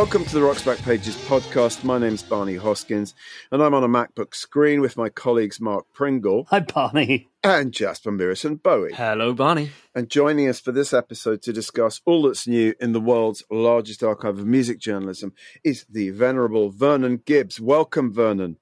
Welcome 0.00 0.24
to 0.24 0.34
the 0.34 0.42
Rock's 0.42 0.62
Back 0.62 0.78
Pages 0.78 1.14
podcast. 1.14 1.84
My 1.84 1.98
name's 1.98 2.22
Barney 2.22 2.56
Hoskyns, 2.56 3.12
and 3.52 3.62
I'm 3.62 3.74
on 3.74 3.84
a 3.84 3.86
MacBook 3.86 4.34
screen 4.34 4.80
with 4.80 4.96
my 4.96 5.10
colleagues 5.10 5.60
Mark 5.60 5.84
Pringle. 5.92 6.46
Hi, 6.48 6.60
Barney. 6.60 7.28
And 7.44 7.70
Jasper 7.70 8.10
Mirison 8.10 8.62
Bowie. 8.62 8.94
Hello, 8.94 9.34
Barney. 9.34 9.72
And 9.94 10.08
joining 10.08 10.48
us 10.48 10.58
for 10.58 10.72
this 10.72 10.94
episode 10.94 11.42
to 11.42 11.52
discuss 11.52 12.00
all 12.06 12.22
that's 12.22 12.48
new 12.48 12.72
in 12.80 12.92
the 12.92 13.00
world's 13.00 13.44
largest 13.50 14.02
archive 14.02 14.38
of 14.38 14.46
music 14.46 14.78
journalism 14.78 15.34
is 15.62 15.84
the 15.90 16.08
venerable 16.08 16.70
Vernon 16.70 17.20
Gibbs. 17.26 17.60
Welcome, 17.60 18.10
Vernon. 18.10 18.56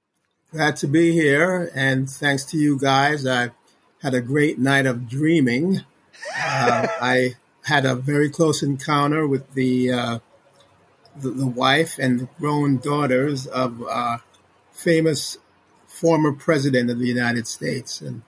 Glad 0.51 0.75
to 0.79 0.89
be 0.89 1.13
here, 1.13 1.71
and 1.73 2.11
thanks 2.11 2.47
to 2.47 2.57
you 2.59 2.77
guys, 2.77 3.25
I 3.25 3.53
had 4.03 4.13
a 4.13 4.21
great 4.21 4.59
night 4.59 4.87
of 4.87 5.09
dreaming. 5.09 5.83
Uh, 6.37 6.89
I 7.01 7.37
had 7.63 7.87
a 7.87 7.95
very 7.95 8.29
close 8.29 8.61
encounter 8.61 9.27
with 9.27 9.55
the 9.55 9.93
uh, 9.93 10.19
the, 11.21 11.31
the, 11.31 11.47
wife 11.47 11.99
and 11.99 12.21
the 12.21 12.29
grown 12.39 12.79
daughters 12.79 13.47
of 13.47 13.83
uh, 13.89 14.19
famous 14.73 15.39
former 15.87 16.33
president 16.33 16.91
of 16.91 16.99
the 16.99 17.07
United 17.07 17.47
States, 17.47 18.01
and 18.01 18.23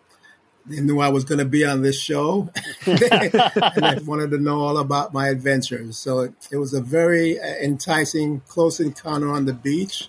they 0.66 0.80
knew 0.80 1.00
I 1.00 1.08
was 1.08 1.24
going 1.24 1.38
to 1.38 1.44
be 1.44 1.64
on 1.64 1.82
this 1.82 2.00
show, 2.00 2.50
and 2.86 2.98
they 2.98 4.02
wanted 4.04 4.30
to 4.30 4.38
know 4.38 4.60
all 4.60 4.78
about 4.78 5.12
my 5.12 5.28
adventures. 5.28 5.98
So 5.98 6.20
it, 6.20 6.34
it 6.52 6.56
was 6.56 6.74
a 6.74 6.80
very 6.80 7.38
uh, 7.38 7.44
enticing, 7.62 8.40
close 8.40 8.80
encounter 8.80 9.30
on 9.30 9.44
the 9.44 9.54
beach 9.54 10.08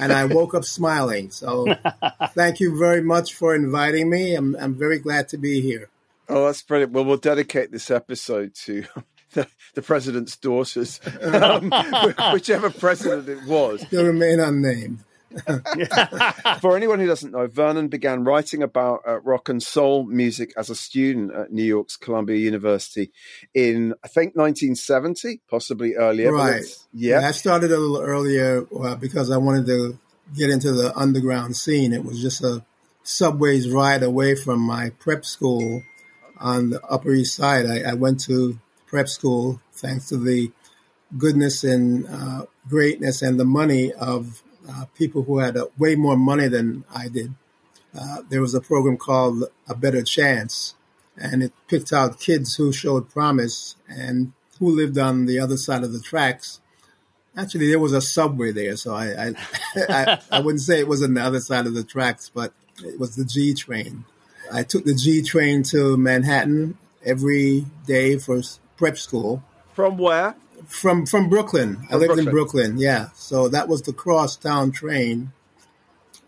and 0.00 0.12
I 0.12 0.24
woke 0.24 0.54
up 0.54 0.64
smiling. 0.64 1.30
So 1.30 1.66
thank 2.30 2.58
you 2.58 2.78
very 2.78 3.02
much 3.02 3.34
for 3.34 3.54
inviting 3.54 4.08
me. 4.08 4.34
I'm, 4.34 4.56
I'm 4.56 4.74
very 4.74 4.98
glad 4.98 5.28
to 5.28 5.38
be 5.38 5.60
here. 5.60 5.90
Oh, 6.28 6.46
that's 6.46 6.62
brilliant. 6.62 6.92
Well, 6.92 7.04
we'll 7.04 7.16
dedicate 7.16 7.70
this 7.70 7.90
episode 7.90 8.54
to 8.66 8.84
the, 9.32 9.46
the 9.74 9.82
president's 9.82 10.36
daughters, 10.36 11.00
um, 11.22 11.72
whichever 12.32 12.70
president 12.70 13.28
it 13.28 13.44
was. 13.46 13.84
They'll 13.90 14.06
remain 14.06 14.40
unnamed. 14.40 15.04
For 16.60 16.76
anyone 16.76 16.98
who 16.98 17.06
doesn't 17.06 17.30
know, 17.30 17.46
Vernon 17.46 17.88
began 17.88 18.24
writing 18.24 18.62
about 18.62 19.02
uh, 19.06 19.20
rock 19.20 19.48
and 19.48 19.62
soul 19.62 20.04
music 20.04 20.52
as 20.56 20.70
a 20.70 20.74
student 20.74 21.32
at 21.32 21.52
New 21.52 21.62
York's 21.62 21.96
Columbia 21.96 22.36
University 22.36 23.12
in, 23.54 23.94
I 24.04 24.08
think, 24.08 24.34
1970, 24.34 25.40
possibly 25.48 25.94
earlier. 25.94 26.32
Right. 26.32 26.64
Yeah. 26.92 27.20
yeah. 27.20 27.28
I 27.28 27.30
started 27.30 27.70
a 27.70 27.78
little 27.78 28.00
earlier 28.04 28.66
uh, 28.76 28.96
because 28.96 29.30
I 29.30 29.36
wanted 29.36 29.66
to 29.66 29.98
get 30.36 30.50
into 30.50 30.72
the 30.72 30.96
underground 30.96 31.56
scene. 31.56 31.92
It 31.92 32.04
was 32.04 32.20
just 32.20 32.42
a 32.42 32.64
subways 33.04 33.70
ride 33.70 34.02
away 34.02 34.34
from 34.34 34.60
my 34.60 34.90
prep 34.98 35.24
school 35.24 35.82
on 36.38 36.70
the 36.70 36.84
Upper 36.86 37.12
East 37.12 37.36
Side. 37.36 37.66
I, 37.66 37.90
I 37.90 37.94
went 37.94 38.20
to 38.22 38.58
prep 38.90 39.08
school 39.08 39.60
thanks 39.72 40.08
to 40.08 40.16
the 40.16 40.50
goodness 41.16 41.62
and 41.62 42.06
uh, 42.08 42.44
greatness 42.68 43.22
and 43.22 43.38
the 43.38 43.44
money 43.44 43.92
of 43.92 44.42
uh, 44.68 44.84
people 44.94 45.22
who 45.22 45.38
had 45.38 45.56
uh, 45.56 45.66
way 45.78 45.94
more 45.94 46.16
money 46.16 46.48
than 46.48 46.84
I 46.94 47.08
did. 47.08 47.32
Uh, 47.98 48.22
there 48.28 48.40
was 48.40 48.54
a 48.54 48.60
program 48.60 48.96
called 48.96 49.44
A 49.68 49.74
Better 49.74 50.02
Chance, 50.02 50.74
and 51.16 51.42
it 51.42 51.52
picked 51.68 51.92
out 51.92 52.20
kids 52.20 52.56
who 52.56 52.72
showed 52.72 53.10
promise 53.10 53.76
and 53.88 54.32
who 54.58 54.70
lived 54.70 54.98
on 54.98 55.26
the 55.26 55.38
other 55.38 55.56
side 55.56 55.84
of 55.84 55.92
the 55.92 56.00
tracks. 56.00 56.60
Actually, 57.36 57.68
there 57.68 57.78
was 57.78 57.92
a 57.92 58.00
subway 58.00 58.50
there, 58.52 58.76
so 58.76 58.94
I 58.94 59.28
I, 59.28 59.34
I, 59.88 60.20
I 60.30 60.40
wouldn't 60.40 60.62
say 60.62 60.80
it 60.80 60.88
was 60.88 61.02
on 61.02 61.14
the 61.14 61.22
other 61.22 61.40
side 61.40 61.66
of 61.66 61.74
the 61.74 61.84
tracks, 61.84 62.28
but 62.32 62.52
it 62.84 62.98
was 62.98 63.16
the 63.16 63.24
G 63.24 63.54
train. 63.54 64.04
I 64.52 64.64
took 64.64 64.84
the 64.84 64.94
G 64.94 65.22
train 65.22 65.62
to 65.64 65.96
Manhattan 65.96 66.76
every 67.04 67.66
day 67.86 68.18
for 68.18 68.42
prep 68.80 68.96
school. 68.96 69.44
From 69.74 69.98
where? 69.98 70.34
From 70.66 71.04
from 71.04 71.28
Brooklyn. 71.28 71.76
From 71.76 71.86
I 71.90 71.96
lived 71.96 72.14
Brooklyn. 72.14 72.26
in 72.26 72.32
Brooklyn. 72.32 72.78
Yeah, 72.78 73.08
so 73.14 73.48
that 73.48 73.68
was 73.68 73.82
the 73.82 73.92
crosstown 73.92 74.72
train, 74.72 75.32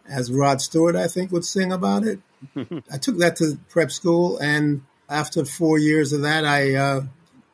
as 0.06 0.30
Rod 0.30 0.60
Stewart 0.60 0.94
I 0.94 1.08
think 1.08 1.32
would 1.32 1.46
sing 1.46 1.72
about 1.72 2.04
it. 2.04 2.20
I 2.92 2.98
took 2.98 3.18
that 3.18 3.36
to 3.36 3.58
prep 3.70 3.90
school, 3.90 4.36
and 4.38 4.82
after 5.08 5.46
four 5.46 5.78
years 5.78 6.12
of 6.12 6.22
that, 6.22 6.44
I 6.44 6.74
uh, 6.74 7.00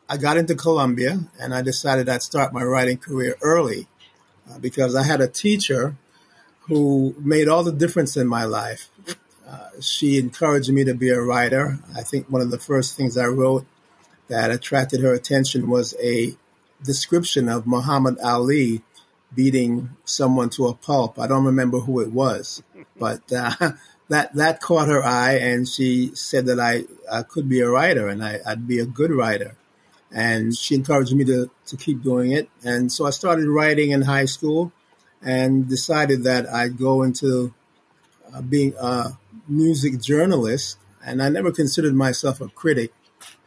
I 0.08 0.16
got 0.16 0.36
into 0.36 0.56
Columbia, 0.56 1.20
and 1.40 1.54
I 1.54 1.62
decided 1.62 2.08
I'd 2.08 2.22
start 2.22 2.52
my 2.52 2.64
writing 2.64 2.98
career 2.98 3.36
early 3.40 3.86
uh, 4.50 4.58
because 4.58 4.96
I 4.96 5.04
had 5.04 5.20
a 5.20 5.28
teacher 5.28 5.94
who 6.62 7.14
made 7.20 7.46
all 7.48 7.62
the 7.62 7.72
difference 7.72 8.16
in 8.16 8.26
my 8.26 8.44
life. 8.44 8.88
Uh, 9.48 9.68
she 9.80 10.18
encouraged 10.18 10.70
me 10.70 10.84
to 10.84 10.92
be 10.92 11.08
a 11.08 11.20
writer. 11.20 11.78
I 11.96 12.02
think 12.02 12.28
one 12.28 12.42
of 12.42 12.50
the 12.50 12.58
first 12.58 12.96
things 12.96 13.16
I 13.16 13.26
wrote 13.26 13.64
that 14.28 14.50
attracted 14.50 15.00
her 15.00 15.14
attention 15.14 15.68
was 15.68 15.94
a 16.02 16.34
description 16.82 17.48
of 17.48 17.66
Muhammad 17.66 18.18
Ali 18.22 18.82
beating 19.34 19.90
someone 20.04 20.50
to 20.50 20.66
a 20.66 20.74
pulp. 20.74 21.18
I 21.18 21.26
don't 21.26 21.44
remember 21.44 21.80
who 21.80 22.00
it 22.00 22.12
was, 22.12 22.62
but 22.98 23.22
uh, 23.32 23.72
that 24.08 24.34
that 24.34 24.60
caught 24.60 24.88
her 24.88 25.04
eye, 25.04 25.34
and 25.34 25.68
she 25.68 26.14
said 26.14 26.46
that 26.46 26.60
I, 26.60 26.84
I 27.10 27.22
could 27.22 27.48
be 27.48 27.60
a 27.60 27.68
writer 27.68 28.08
and 28.08 28.22
I, 28.24 28.40
would 28.46 28.66
be 28.66 28.78
a 28.78 28.86
good 28.86 29.10
writer. 29.10 29.56
And 30.10 30.56
she 30.56 30.74
encouraged 30.74 31.14
me 31.14 31.24
to, 31.26 31.50
to 31.66 31.76
keep 31.76 32.02
doing 32.02 32.32
it. 32.32 32.48
And 32.64 32.90
so 32.90 33.04
I 33.04 33.10
started 33.10 33.46
writing 33.46 33.90
in 33.90 34.02
high 34.02 34.24
school 34.24 34.72
and 35.20 35.68
decided 35.68 36.22
that 36.24 36.48
I'd 36.48 36.78
go 36.78 37.02
into 37.02 37.52
uh, 38.32 38.40
being 38.40 38.72
a 38.80 39.18
music 39.46 40.00
journalist. 40.00 40.78
And 41.04 41.22
I 41.22 41.28
never 41.28 41.52
considered 41.52 41.94
myself 41.94 42.40
a 42.40 42.48
critic 42.48 42.92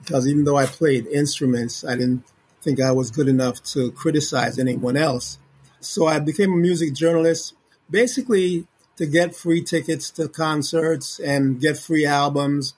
because 0.03 0.27
even 0.27 0.43
though 0.43 0.57
I 0.57 0.65
played 0.65 1.07
instruments, 1.07 1.83
I 1.83 1.95
didn't 1.95 2.23
think 2.61 2.79
I 2.79 2.91
was 2.91 3.11
good 3.11 3.27
enough 3.27 3.61
to 3.73 3.91
criticize 3.91 4.59
anyone 4.59 4.97
else. 4.97 5.37
So 5.79 6.07
I 6.07 6.19
became 6.19 6.53
a 6.53 6.57
music 6.57 6.93
journalist 6.93 7.53
basically 7.89 8.67
to 8.97 9.05
get 9.05 9.35
free 9.35 9.63
tickets 9.63 10.11
to 10.11 10.27
concerts 10.27 11.19
and 11.19 11.59
get 11.59 11.77
free 11.77 12.05
albums 12.05 12.75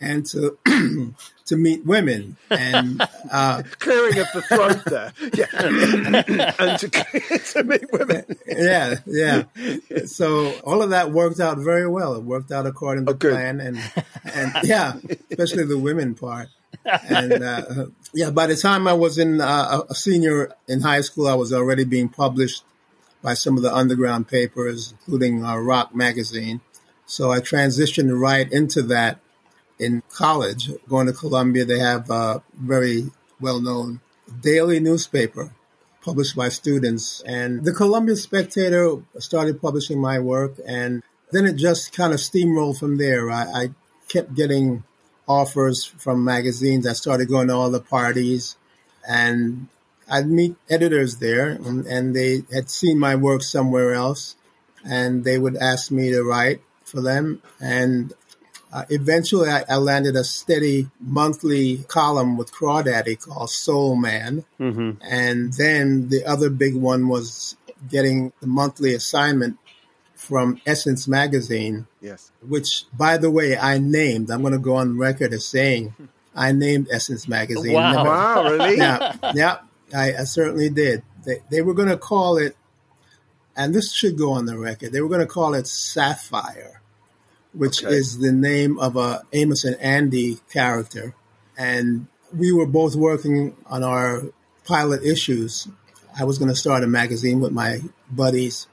and 0.00 0.26
to 0.26 0.58
to 1.46 1.56
meet 1.56 1.84
women 1.86 2.36
and 2.50 3.00
uh, 3.30 3.62
clearing 3.78 4.18
of 4.18 4.26
the 4.34 4.42
throat 4.42 4.82
there, 4.86 5.12
yeah, 5.34 6.52
and 6.58 6.78
to, 6.78 6.88
to 7.52 7.64
meet 7.64 7.90
women, 7.92 8.24
yeah, 8.46 8.96
yeah. 9.06 9.44
So 10.06 10.52
all 10.60 10.82
of 10.82 10.90
that 10.90 11.12
worked 11.12 11.40
out 11.40 11.58
very 11.58 11.88
well. 11.88 12.14
It 12.14 12.24
worked 12.24 12.52
out 12.52 12.66
according 12.66 13.06
to 13.06 13.12
oh, 13.12 13.16
plan, 13.16 13.60
and 13.60 13.78
and 14.24 14.52
yeah, 14.64 14.94
especially 15.30 15.64
the 15.64 15.78
women 15.78 16.14
part 16.14 16.48
and 16.84 17.32
uh, 17.32 17.86
yeah, 18.12 18.30
by 18.30 18.46
the 18.46 18.56
time 18.56 18.86
I 18.86 18.92
was 18.92 19.18
in 19.18 19.40
uh, 19.40 19.82
a 19.88 19.94
senior 19.94 20.52
in 20.68 20.80
high 20.80 21.00
school, 21.00 21.28
I 21.28 21.34
was 21.34 21.52
already 21.52 21.84
being 21.84 22.08
published 22.08 22.64
by 23.22 23.34
some 23.34 23.56
of 23.56 23.62
the 23.62 23.74
underground 23.74 24.28
papers, 24.28 24.92
including 24.92 25.44
uh, 25.44 25.56
Rock 25.56 25.94
magazine. 25.94 26.60
So 27.06 27.30
I 27.30 27.40
transitioned 27.40 28.18
right 28.18 28.50
into 28.50 28.82
that 28.82 29.20
in 29.78 30.02
college. 30.10 30.70
Going 30.88 31.06
to 31.06 31.12
Columbia, 31.12 31.64
they 31.64 31.78
have 31.78 32.10
a 32.10 32.42
very 32.54 33.10
well-known 33.40 34.00
daily 34.40 34.80
newspaper 34.80 35.52
published 36.02 36.36
by 36.36 36.48
students, 36.48 37.22
and 37.26 37.64
the 37.64 37.72
Columbia 37.72 38.16
Spectator 38.16 39.02
started 39.18 39.60
publishing 39.60 40.00
my 40.00 40.18
work, 40.20 40.54
and 40.66 41.02
then 41.32 41.46
it 41.46 41.56
just 41.56 41.92
kind 41.92 42.12
of 42.12 42.20
steamrolled 42.20 42.78
from 42.78 42.96
there. 42.96 43.28
I, 43.28 43.42
I 43.42 43.68
kept 44.08 44.34
getting 44.34 44.84
offers 45.28 45.84
from 45.84 46.24
magazines. 46.24 46.86
I 46.86 46.92
started 46.92 47.28
going 47.28 47.48
to 47.48 47.54
all 47.54 47.70
the 47.70 47.80
parties 47.80 48.56
and 49.08 49.68
I'd 50.10 50.28
meet 50.28 50.56
editors 50.70 51.16
there 51.16 51.50
and, 51.50 51.86
and 51.86 52.14
they 52.14 52.42
had 52.52 52.70
seen 52.70 52.98
my 52.98 53.16
work 53.16 53.42
somewhere 53.42 53.94
else 53.94 54.36
and 54.84 55.24
they 55.24 55.38
would 55.38 55.56
ask 55.56 55.90
me 55.90 56.10
to 56.10 56.22
write 56.22 56.60
for 56.84 57.00
them. 57.00 57.42
And 57.60 58.12
uh, 58.72 58.84
eventually 58.88 59.48
I, 59.48 59.64
I, 59.68 59.76
landed 59.76 60.16
a 60.16 60.24
steady 60.24 60.88
monthly 61.00 61.78
column 61.88 62.36
with 62.36 62.52
Crawdaddy 62.52 63.18
called 63.20 63.50
Soul 63.50 63.96
Man. 63.96 64.44
Mm-hmm. 64.60 65.02
And 65.02 65.52
then 65.54 66.08
the 66.08 66.24
other 66.24 66.50
big 66.50 66.74
one 66.74 67.08
was 67.08 67.56
getting 67.88 68.32
the 68.40 68.46
monthly 68.46 68.94
assignment 68.94 69.58
from 70.26 70.60
Essence 70.66 71.06
Magazine. 71.06 71.86
Yes. 72.00 72.32
Which, 72.46 72.84
by 72.92 73.16
the 73.16 73.30
way, 73.30 73.56
I 73.56 73.78
named. 73.78 74.30
I'm 74.30 74.40
going 74.40 74.52
to 74.52 74.58
go 74.58 74.76
on 74.76 74.98
record 74.98 75.32
as 75.32 75.46
saying 75.46 75.94
I 76.34 76.52
named 76.52 76.88
Essence 76.90 77.28
Magazine. 77.28 77.72
Wow, 77.72 77.92
Never, 77.92 78.08
wow 78.08 78.42
really? 78.44 78.76
Yeah, 78.76 79.16
yeah 79.34 79.58
I, 79.94 80.14
I 80.14 80.24
certainly 80.24 80.68
did. 80.68 81.02
They, 81.24 81.42
they 81.50 81.62
were 81.62 81.74
going 81.74 81.88
to 81.88 81.96
call 81.96 82.38
it, 82.38 82.56
and 83.56 83.74
this 83.74 83.92
should 83.92 84.18
go 84.18 84.32
on 84.32 84.46
the 84.46 84.58
record, 84.58 84.92
they 84.92 85.00
were 85.00 85.08
going 85.08 85.20
to 85.20 85.26
call 85.26 85.54
it 85.54 85.66
Sapphire, 85.66 86.80
which 87.52 87.84
okay. 87.84 87.94
is 87.94 88.18
the 88.18 88.32
name 88.32 88.78
of 88.78 88.96
a 88.96 89.22
Amos 89.32 89.64
and 89.64 89.76
Andy 89.80 90.38
character. 90.52 91.14
And 91.56 92.08
we 92.36 92.52
were 92.52 92.66
both 92.66 92.96
working 92.96 93.56
on 93.66 93.82
our 93.82 94.24
pilot 94.66 95.02
issues. 95.04 95.68
I 96.18 96.24
was 96.24 96.38
going 96.38 96.50
to 96.50 96.56
start 96.56 96.82
a 96.82 96.86
magazine 96.86 97.40
with 97.40 97.52
my 97.52 97.80
buddies 98.10 98.66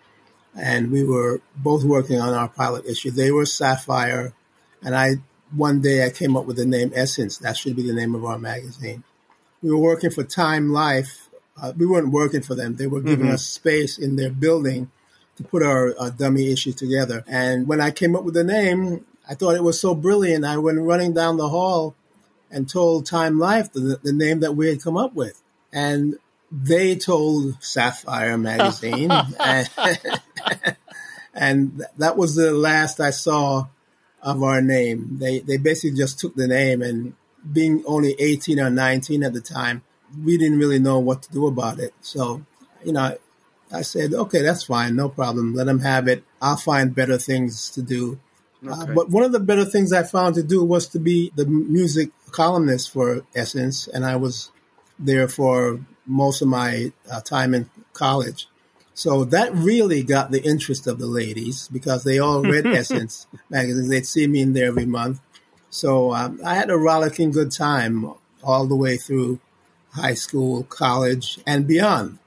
and 0.55 0.91
we 0.91 1.03
were 1.03 1.41
both 1.55 1.83
working 1.83 2.19
on 2.19 2.33
our 2.33 2.49
pilot 2.49 2.85
issue. 2.85 3.11
They 3.11 3.31
were 3.31 3.45
Sapphire, 3.45 4.33
and 4.81 4.95
I 4.95 5.15
one 5.55 5.81
day 5.81 6.05
I 6.05 6.09
came 6.09 6.35
up 6.35 6.45
with 6.45 6.57
the 6.57 6.65
name 6.65 6.91
Essence. 6.95 7.37
That 7.39 7.57
should 7.57 7.75
be 7.75 7.85
the 7.85 7.93
name 7.93 8.15
of 8.15 8.25
our 8.25 8.39
magazine. 8.39 9.03
We 9.61 9.71
were 9.71 9.77
working 9.77 10.09
for 10.09 10.23
Time 10.23 10.71
Life 10.71 11.23
uh, 11.61 11.73
we 11.77 11.85
weren't 11.85 12.11
working 12.11 12.41
for 12.41 12.55
them. 12.55 12.75
They 12.75 12.87
were 12.87 13.01
giving 13.01 13.25
mm-hmm. 13.25 13.35
us 13.35 13.45
space 13.45 13.97
in 13.97 14.15
their 14.15 14.31
building 14.31 14.91
to 15.35 15.43
put 15.43 15.63
our 15.63 15.93
uh, 15.97 16.09
dummy 16.09 16.51
issue 16.51 16.73
together. 16.73 17.23
And 17.27 17.67
when 17.67 17.81
I 17.81 17.91
came 17.91 18.15
up 18.15 18.23
with 18.23 18.33
the 18.33 18.43
name, 18.43 19.05
I 19.29 19.35
thought 19.35 19.55
it 19.55 19.63
was 19.63 19.79
so 19.79 19.95
brilliant. 19.95 20.45
I 20.45 20.57
went 20.57 20.79
running 20.79 21.13
down 21.13 21.37
the 21.37 21.49
hall 21.49 21.95
and 22.51 22.69
told 22.69 23.05
Time 23.05 23.39
Life 23.39 23.71
the, 23.71 23.99
the 24.01 24.13
name 24.13 24.41
that 24.41 24.55
we 24.55 24.67
had 24.67 24.81
come 24.81 24.97
up 24.97 25.13
with. 25.13 25.41
And 25.71 26.15
they 26.51 26.95
told 26.95 27.63
Sapphire 27.63 28.37
magazine. 28.37 29.11
and, 29.11 29.69
and 31.33 31.85
that 31.97 32.17
was 32.17 32.35
the 32.35 32.51
last 32.51 32.99
I 32.99 33.09
saw 33.11 33.67
of 34.21 34.41
our 34.41 34.61
name. 34.61 35.17
They, 35.19 35.39
they 35.39 35.57
basically 35.57 35.97
just 35.97 36.19
took 36.19 36.35
the 36.35 36.47
name 36.47 36.81
and 36.81 37.13
being 37.51 37.83
only 37.85 38.15
18 38.19 38.59
or 38.59 38.69
19 38.69 39.23
at 39.23 39.33
the 39.33 39.41
time, 39.41 39.83
we 40.23 40.37
didn't 40.37 40.59
really 40.59 40.79
know 40.79 40.99
what 40.99 41.23
to 41.23 41.31
do 41.31 41.47
about 41.47 41.79
it. 41.79 41.93
So, 42.01 42.45
you 42.83 42.93
know, 42.93 43.17
I 43.71 43.81
said, 43.81 44.13
okay, 44.13 44.41
that's 44.41 44.63
fine, 44.63 44.95
no 44.95 45.09
problem. 45.09 45.53
Let 45.53 45.65
them 45.65 45.79
have 45.79 46.07
it. 46.07 46.23
I'll 46.41 46.57
find 46.57 46.93
better 46.93 47.17
things 47.17 47.69
to 47.71 47.81
do. 47.81 48.19
Uh, 48.65 48.71
okay. 48.71 48.91
Uh, 48.91 48.95
but 48.95 49.09
one 49.09 49.23
of 49.23 49.31
the 49.31 49.39
better 49.39 49.65
things 49.65 49.91
I 49.91 50.03
found 50.03 50.35
to 50.35 50.43
do 50.43 50.63
was 50.63 50.87
to 50.89 50.99
be 50.99 51.31
the 51.35 51.45
music 51.45 52.11
columnist 52.31 52.91
for 52.91 53.25
Essence, 53.35 53.87
and 53.87 54.05
I 54.05 54.15
was 54.15 54.51
there 54.99 55.27
for 55.27 55.79
most 56.05 56.41
of 56.41 56.47
my 56.47 56.91
uh, 57.11 57.21
time 57.21 57.53
in 57.53 57.69
college. 57.93 58.47
So 58.93 59.25
that 59.25 59.53
really 59.53 60.03
got 60.03 60.31
the 60.31 60.43
interest 60.43 60.85
of 60.87 60.99
the 60.99 61.07
ladies 61.07 61.67
because 61.69 62.03
they 62.03 62.19
all 62.19 62.43
read 62.43 62.65
Essence 62.67 63.27
magazines. 63.49 63.89
They'd 63.89 64.05
see 64.05 64.27
me 64.27 64.41
in 64.41 64.53
there 64.53 64.67
every 64.67 64.85
month. 64.85 65.19
So 65.69 66.13
um, 66.13 66.39
I 66.45 66.53
had 66.55 66.69
a 66.69 66.77
rollicking 66.77 67.31
good 67.31 67.51
time 67.51 68.13
all 68.43 68.67
the 68.67 68.75
way 68.75 68.97
through 68.97 69.39
high 69.93 70.13
school, 70.13 70.63
college, 70.63 71.39
and 71.47 71.67
beyond. 71.67 72.19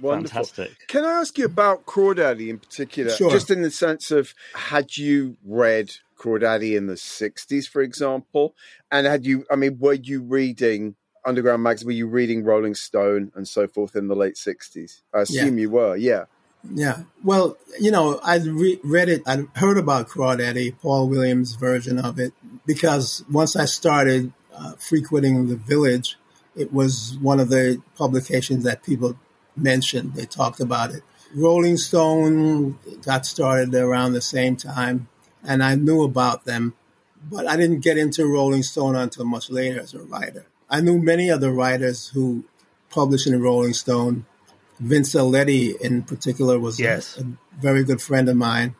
Wonderful. 0.00 0.44
Fantastic. 0.44 0.86
Can 0.88 1.04
I 1.04 1.20
ask 1.20 1.38
you 1.38 1.46
about 1.46 1.86
Crawdaddy 1.86 2.48
in 2.48 2.58
particular? 2.58 3.10
Sure. 3.10 3.30
Just 3.30 3.50
in 3.50 3.62
the 3.62 3.70
sense 3.70 4.10
of, 4.10 4.34
had 4.54 4.96
you 4.96 5.36
read 5.44 5.90
Crawdaddy 6.18 6.76
in 6.76 6.86
the 6.86 6.94
60s, 6.94 7.66
for 7.66 7.80
example? 7.80 8.54
And 8.90 9.06
had 9.06 9.24
you, 9.24 9.46
I 9.50 9.56
mean, 9.56 9.78
were 9.78 9.94
you 9.94 10.22
reading 10.22 10.96
Underground 11.26 11.62
mags 11.62 11.84
Were 11.84 11.90
you 11.90 12.06
reading 12.06 12.44
Rolling 12.44 12.74
Stone 12.74 13.32
and 13.34 13.46
so 13.46 13.66
forth 13.66 13.96
in 13.96 14.08
the 14.08 14.14
late 14.14 14.36
60s? 14.36 15.02
I 15.12 15.22
assume 15.22 15.58
yeah. 15.58 15.62
you 15.62 15.70
were, 15.70 15.96
yeah. 15.96 16.24
Yeah. 16.72 17.02
Well, 17.22 17.56
you 17.80 17.90
know, 17.90 18.20
I 18.22 18.36
re- 18.38 18.80
read 18.82 19.08
it, 19.08 19.22
I 19.26 19.44
heard 19.56 19.76
about 19.76 20.08
Crawdaddy, 20.08 20.78
Paul 20.80 21.08
Williams' 21.08 21.54
version 21.54 21.98
of 21.98 22.18
it, 22.18 22.32
because 22.64 23.24
once 23.30 23.56
I 23.56 23.64
started 23.64 24.32
uh, 24.54 24.72
frequenting 24.72 25.48
the 25.48 25.56
village, 25.56 26.16
it 26.54 26.72
was 26.72 27.18
one 27.20 27.40
of 27.40 27.50
the 27.50 27.82
publications 27.96 28.64
that 28.64 28.82
people 28.82 29.18
mentioned. 29.56 30.14
They 30.14 30.24
talked 30.24 30.60
about 30.60 30.92
it. 30.92 31.02
Rolling 31.34 31.76
Stone 31.76 32.78
got 33.04 33.26
started 33.26 33.74
around 33.74 34.12
the 34.12 34.20
same 34.20 34.56
time, 34.56 35.08
and 35.44 35.62
I 35.62 35.74
knew 35.74 36.02
about 36.02 36.44
them, 36.44 36.74
but 37.30 37.46
I 37.46 37.56
didn't 37.56 37.80
get 37.80 37.98
into 37.98 38.26
Rolling 38.26 38.62
Stone 38.62 38.96
until 38.96 39.24
much 39.24 39.50
later 39.50 39.80
as 39.80 39.92
a 39.92 40.00
writer. 40.00 40.46
I 40.68 40.80
knew 40.80 40.98
many 40.98 41.30
other 41.30 41.50
writers 41.50 42.08
who 42.08 42.44
published 42.90 43.26
in 43.26 43.40
Rolling 43.40 43.72
Stone. 43.72 44.26
Vince 44.78 45.14
Aletti, 45.14 45.78
in 45.80 46.02
particular, 46.02 46.58
was 46.58 46.78
yes. 46.78 47.16
a, 47.16 47.22
a, 47.22 47.26
very 47.60 47.84
good 47.84 48.02
friend 48.02 48.28
of 48.28 48.36
mine. 48.36 48.74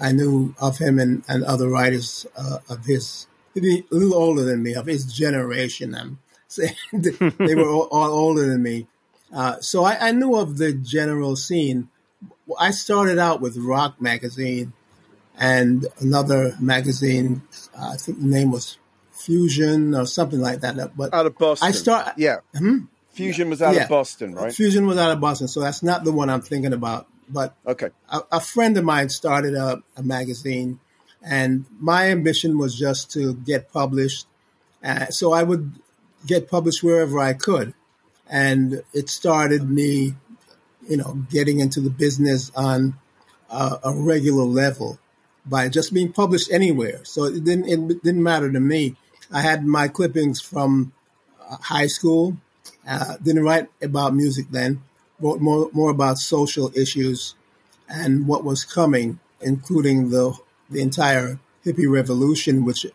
I 0.00 0.12
knew 0.12 0.54
of 0.60 0.78
him 0.78 0.98
and, 0.98 1.22
and 1.28 1.42
other 1.44 1.68
writers 1.68 2.26
uh, 2.36 2.58
of 2.68 2.84
his, 2.84 3.26
maybe 3.54 3.86
a 3.90 3.94
little 3.94 4.14
older 4.14 4.42
than 4.42 4.62
me, 4.62 4.74
of 4.74 4.86
his 4.86 5.04
generation. 5.10 5.94
I'm 5.94 6.18
saying 6.48 6.74
they 6.92 7.54
were 7.54 7.68
all, 7.68 7.88
all 7.90 8.10
older 8.10 8.46
than 8.46 8.62
me. 8.62 8.86
Uh, 9.32 9.60
so 9.60 9.84
I, 9.84 10.08
I, 10.08 10.12
knew 10.12 10.36
of 10.36 10.58
the 10.58 10.72
general 10.72 11.36
scene. 11.36 11.88
I 12.58 12.70
started 12.70 13.18
out 13.18 13.40
with 13.40 13.56
Rock 13.58 14.00
Magazine 14.00 14.72
and 15.38 15.86
another 16.00 16.56
magazine. 16.60 17.42
Uh, 17.78 17.90
I 17.92 17.96
think 17.96 18.20
the 18.20 18.26
name 18.26 18.50
was 18.50 18.78
Fusion 19.18 19.94
or 19.94 20.06
something 20.06 20.40
like 20.40 20.60
that. 20.60 20.96
But 20.96 21.12
out 21.14 21.26
of 21.26 21.36
Boston. 21.36 21.68
I 21.68 21.72
start. 21.72 22.14
Yeah. 22.16 22.38
Hmm? 22.56 22.84
Fusion 23.12 23.50
was 23.50 23.60
out 23.60 23.74
yeah. 23.74 23.84
of 23.84 23.88
Boston, 23.88 24.34
right? 24.34 24.52
Fusion 24.52 24.86
was 24.86 24.96
out 24.96 25.10
of 25.10 25.20
Boston, 25.20 25.48
so 25.48 25.60
that's 25.60 25.82
not 25.82 26.04
the 26.04 26.12
one 26.12 26.30
I'm 26.30 26.42
thinking 26.42 26.72
about. 26.72 27.08
But 27.28 27.54
okay, 27.66 27.90
a, 28.10 28.20
a 28.32 28.40
friend 28.40 28.76
of 28.78 28.84
mine 28.84 29.08
started 29.08 29.54
a, 29.54 29.82
a, 29.96 30.02
magazine, 30.02 30.78
and 31.22 31.66
my 31.78 32.10
ambition 32.10 32.58
was 32.58 32.78
just 32.78 33.10
to 33.12 33.34
get 33.34 33.72
published. 33.72 34.26
Uh, 34.82 35.06
so 35.06 35.32
I 35.32 35.42
would 35.42 35.72
get 36.26 36.48
published 36.48 36.82
wherever 36.82 37.18
I 37.18 37.32
could 37.32 37.74
and 38.28 38.82
it 38.92 39.08
started 39.08 39.68
me, 39.68 40.14
you 40.88 40.96
know, 40.96 41.14
getting 41.30 41.60
into 41.60 41.80
the 41.80 41.90
business 41.90 42.50
on 42.54 42.94
a, 43.50 43.78
a 43.84 43.92
regular 43.94 44.44
level 44.44 44.98
by 45.46 45.68
just 45.68 45.94
being 45.94 46.12
published 46.12 46.50
anywhere. 46.52 47.00
So 47.04 47.24
it 47.24 47.44
didn't 47.44 47.68
it 47.68 48.02
didn't 48.02 48.22
matter 48.22 48.50
to 48.50 48.60
me. 48.60 48.96
I 49.30 49.40
had 49.40 49.64
my 49.64 49.88
clippings 49.88 50.40
from 50.40 50.92
uh, 51.48 51.56
high 51.56 51.86
school. 51.86 52.36
Uh, 52.86 53.16
didn't 53.22 53.44
write 53.44 53.68
about 53.82 54.14
music 54.14 54.46
then. 54.50 54.82
Wrote 55.20 55.40
more 55.40 55.70
more 55.72 55.90
about 55.90 56.18
social 56.18 56.70
issues 56.74 57.34
and 57.88 58.26
what 58.26 58.44
was 58.44 58.64
coming, 58.64 59.18
including 59.40 60.10
the 60.10 60.38
the 60.70 60.80
entire 60.80 61.38
hippie 61.64 61.90
revolution, 61.90 62.64
which 62.64 62.86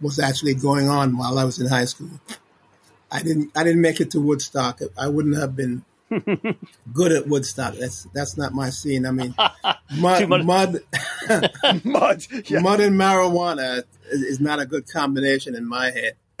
was 0.00 0.18
actually 0.18 0.54
going 0.54 0.88
on 0.88 1.16
while 1.16 1.38
I 1.38 1.44
was 1.44 1.58
in 1.60 1.68
high 1.68 1.86
school. 1.86 2.10
I 3.10 3.22
didn't 3.22 3.50
I 3.56 3.64
didn't 3.64 3.80
make 3.80 4.00
it 4.00 4.10
to 4.12 4.20
Woodstock. 4.20 4.80
I 4.98 5.08
wouldn't 5.08 5.36
have 5.36 5.56
been 5.56 5.84
good 6.92 7.12
at 7.12 7.28
Woodstock. 7.28 7.74
That's 7.74 8.04
that's 8.12 8.36
not 8.36 8.52
my 8.52 8.70
scene. 8.70 9.06
I 9.06 9.12
mean, 9.12 9.34
mud, 9.96 10.28
mud, 10.28 10.44
mud, 11.84 12.26
yeah. 12.46 12.60
mud, 12.60 12.80
and 12.80 12.96
marijuana 12.96 13.84
is 14.10 14.40
not 14.40 14.58
a 14.60 14.66
good 14.66 14.88
combination 14.88 15.54
in 15.54 15.68
my 15.68 15.90
head. 15.90 16.16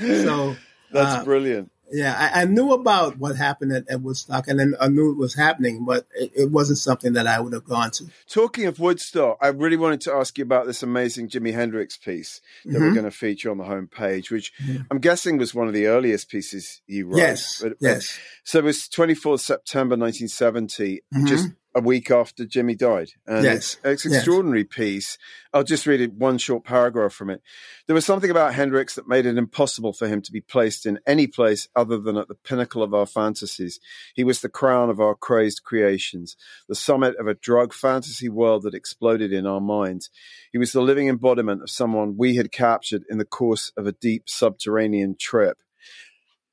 so 0.00 0.56
that's 0.90 1.20
uh, 1.20 1.24
brilliant. 1.24 1.70
Yeah, 1.92 2.16
I, 2.18 2.42
I, 2.42 2.44
knew 2.46 2.72
about 2.72 3.18
what 3.18 3.36
happened 3.36 3.72
at, 3.72 3.88
at, 3.88 4.00
Woodstock, 4.00 4.48
and 4.48 4.58
then 4.58 4.74
I 4.80 4.88
knew 4.88 5.10
it 5.12 5.18
was 5.18 5.34
happening, 5.34 5.84
but 5.84 6.06
it, 6.14 6.32
it, 6.34 6.50
wasn't 6.50 6.78
something 6.78 7.12
that 7.12 7.26
I 7.26 7.38
would 7.38 7.52
have 7.52 7.64
gone 7.64 7.90
to. 7.92 8.06
Talking 8.28 8.66
of 8.66 8.80
Woodstock, 8.80 9.36
I 9.42 9.48
really 9.48 9.76
wanted 9.76 10.00
to 10.02 10.14
ask 10.14 10.38
you 10.38 10.42
about 10.42 10.66
this 10.66 10.82
amazing 10.82 11.28
Jimi 11.28 11.52
Hendrix 11.52 11.98
piece 11.98 12.40
that 12.64 12.72
mm-hmm. 12.72 12.82
we're 12.82 12.94
going 12.94 13.04
to 13.04 13.10
feature 13.10 13.50
on 13.50 13.58
the 13.58 13.64
homepage, 13.64 14.30
which 14.30 14.52
mm-hmm. 14.62 14.82
I'm 14.90 14.98
guessing 14.98 15.36
was 15.36 15.54
one 15.54 15.68
of 15.68 15.74
the 15.74 15.86
earliest 15.86 16.30
pieces 16.30 16.80
you 16.86 17.08
wrote. 17.08 17.18
Yes, 17.18 17.60
but, 17.62 17.74
yes. 17.78 18.18
So 18.44 18.60
it 18.60 18.64
was 18.64 18.88
24th 18.88 19.40
September 19.40 19.96
1970, 19.96 21.02
mm-hmm. 21.14 21.26
just 21.26 21.50
a 21.74 21.80
week 21.80 22.10
after 22.10 22.44
Jimi 22.44 22.76
died. 22.76 23.10
And 23.26 23.44
yes. 23.44 23.78
it's, 23.84 24.04
it's 24.04 24.14
extraordinary 24.14 24.66
yes. 24.68 24.76
piece. 24.76 25.18
I'll 25.54 25.64
just 25.64 25.86
read 25.86 26.00
it, 26.00 26.12
one 26.12 26.38
short 26.38 26.64
paragraph 26.64 27.12
from 27.12 27.30
it. 27.30 27.42
There 27.86 27.94
was 27.94 28.06
something 28.06 28.30
about 28.30 28.54
Hendrix 28.54 28.94
that 28.94 29.08
made 29.08 29.26
it 29.26 29.38
impossible 29.38 29.92
for 29.92 30.08
him 30.08 30.22
to 30.22 30.32
be 30.32 30.40
placed 30.40 30.86
in 30.86 31.00
any 31.06 31.26
place 31.26 31.68
other 31.74 31.98
than 31.98 32.16
at 32.16 32.28
the 32.28 32.34
pinnacle 32.34 32.82
of 32.82 32.92
our 32.94 33.06
fantasies. 33.06 33.80
He 34.14 34.24
was 34.24 34.40
the 34.40 34.48
crown 34.48 34.90
of 34.90 35.00
our 35.00 35.14
crazed 35.14 35.62
creations, 35.62 36.36
the 36.68 36.74
summit 36.74 37.16
of 37.16 37.26
a 37.26 37.34
drug 37.34 37.72
fantasy 37.72 38.28
world 38.28 38.62
that 38.62 38.74
exploded 38.74 39.32
in 39.32 39.46
our 39.46 39.60
minds. 39.60 40.10
He 40.52 40.58
was 40.58 40.72
the 40.72 40.82
living 40.82 41.08
embodiment 41.08 41.62
of 41.62 41.70
someone 41.70 42.16
we 42.16 42.36
had 42.36 42.52
captured 42.52 43.04
in 43.08 43.18
the 43.18 43.24
course 43.24 43.72
of 43.76 43.86
a 43.86 43.92
deep 43.92 44.28
subterranean 44.28 45.16
trip. 45.18 45.58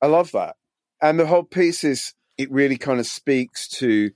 I 0.02 0.06
love 0.06 0.32
that. 0.32 0.56
And 1.02 1.18
the 1.18 1.26
whole 1.26 1.44
piece 1.44 1.84
is, 1.84 2.14
it 2.36 2.50
really 2.50 2.78
kind 2.78 3.00
of 3.00 3.06
speaks 3.06 3.68
to 3.68 4.10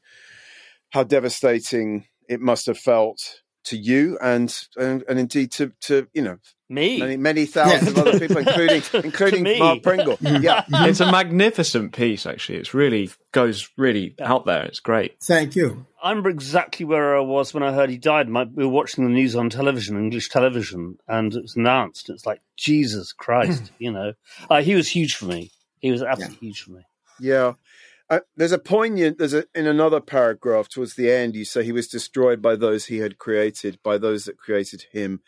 how 0.94 1.02
devastating 1.02 2.06
it 2.28 2.40
must 2.40 2.66
have 2.66 2.78
felt 2.78 3.40
to 3.64 3.76
you 3.76 4.16
and 4.22 4.66
and, 4.76 5.02
and 5.08 5.18
indeed 5.18 5.50
to 5.50 5.72
to 5.80 6.06
you 6.14 6.22
know 6.22 6.38
me? 6.68 7.00
many, 7.00 7.16
many 7.16 7.46
thousands 7.46 7.82
yeah. 7.82 7.90
of 7.90 7.98
other 7.98 8.20
people 8.20 8.36
including 8.46 8.82
including 9.02 9.58
Mark 9.58 9.82
Pringle. 9.82 10.16
Yeah. 10.20 10.62
It's 10.70 11.00
a 11.00 11.10
magnificent 11.10 11.92
piece 11.94 12.26
actually. 12.26 12.58
It's 12.58 12.74
really 12.74 13.10
goes 13.32 13.68
really 13.76 14.14
out 14.20 14.46
there. 14.46 14.64
It's 14.66 14.78
great. 14.78 15.20
Thank 15.20 15.56
you. 15.56 15.84
I 16.00 16.10
remember 16.10 16.30
exactly 16.30 16.86
where 16.86 17.16
I 17.16 17.20
was 17.20 17.52
when 17.52 17.64
I 17.64 17.72
heard 17.72 17.90
he 17.90 17.98
died. 17.98 18.28
My, 18.28 18.44
we 18.44 18.64
were 18.64 18.70
watching 18.70 19.02
the 19.04 19.10
news 19.10 19.34
on 19.34 19.50
television 19.50 19.96
English 19.96 20.28
television 20.28 20.98
and 21.08 21.34
it 21.34 21.42
was 21.42 21.56
announced. 21.56 22.08
It's 22.08 22.24
like 22.24 22.40
Jesus 22.56 23.12
Christ 23.12 23.72
you 23.80 23.90
know. 23.90 24.12
Uh, 24.48 24.62
he 24.62 24.76
was 24.76 24.88
huge 24.88 25.16
for 25.16 25.24
me. 25.24 25.50
He 25.80 25.90
was 25.90 26.04
absolutely 26.04 26.36
yeah. 26.36 26.46
huge 26.46 26.62
for 26.62 26.70
me. 26.70 26.82
Yeah 27.18 27.54
uh, 28.14 28.20
there's 28.36 28.52
a 28.52 28.58
poignant. 28.58 29.18
There's 29.18 29.34
a 29.34 29.44
in 29.54 29.66
another 29.66 30.00
paragraph 30.00 30.68
towards 30.68 30.94
the 30.94 31.10
end. 31.10 31.34
You 31.34 31.44
say 31.44 31.64
he 31.64 31.72
was 31.72 31.88
destroyed 31.88 32.40
by 32.40 32.56
those 32.56 32.86
he 32.86 32.98
had 32.98 33.18
created, 33.18 33.78
by 33.82 33.98
those 33.98 34.24
that 34.24 34.38
created 34.38 34.86
him, 34.92 35.20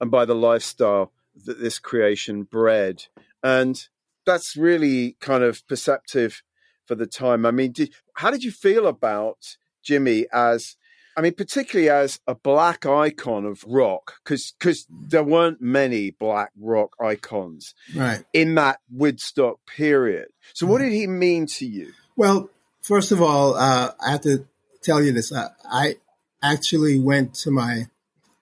and 0.00 0.10
by 0.10 0.24
the 0.24 0.34
lifestyle 0.34 1.12
that 1.44 1.60
this 1.60 1.78
creation 1.78 2.42
bred. 2.42 3.04
And 3.42 3.80
that's 4.26 4.56
really 4.56 5.16
kind 5.20 5.44
of 5.44 5.66
perceptive 5.68 6.42
for 6.86 6.94
the 6.94 7.06
time. 7.06 7.46
I 7.46 7.50
mean, 7.50 7.72
did, 7.72 7.94
how 8.14 8.30
did 8.30 8.42
you 8.42 8.50
feel 8.50 8.86
about 8.86 9.56
Jimi 9.86 10.24
as 10.32 10.76
I 11.16 11.20
mean, 11.20 11.34
particularly 11.34 11.90
as 11.90 12.18
a 12.26 12.34
black 12.34 12.86
icon 12.86 13.44
of 13.44 13.62
rock, 13.66 14.14
because 14.24 14.52
because 14.58 14.86
there 14.90 15.22
weren't 15.22 15.60
many 15.60 16.10
black 16.10 16.50
rock 16.58 16.96
icons 17.00 17.74
right. 17.94 18.24
in 18.32 18.56
that 18.56 18.80
Woodstock 18.90 19.60
period. 19.66 20.28
So, 20.54 20.66
what 20.66 20.78
did 20.78 20.92
he 20.92 21.06
mean 21.06 21.46
to 21.58 21.66
you? 21.66 21.92
Well, 22.16 22.50
first 22.82 23.10
of 23.12 23.20
all, 23.20 23.54
uh, 23.54 23.92
I 24.04 24.12
have 24.12 24.20
to 24.22 24.46
tell 24.82 25.02
you 25.02 25.12
this. 25.12 25.32
I, 25.32 25.48
I 25.70 25.96
actually 26.42 26.98
went 26.98 27.34
to 27.34 27.50
my 27.50 27.88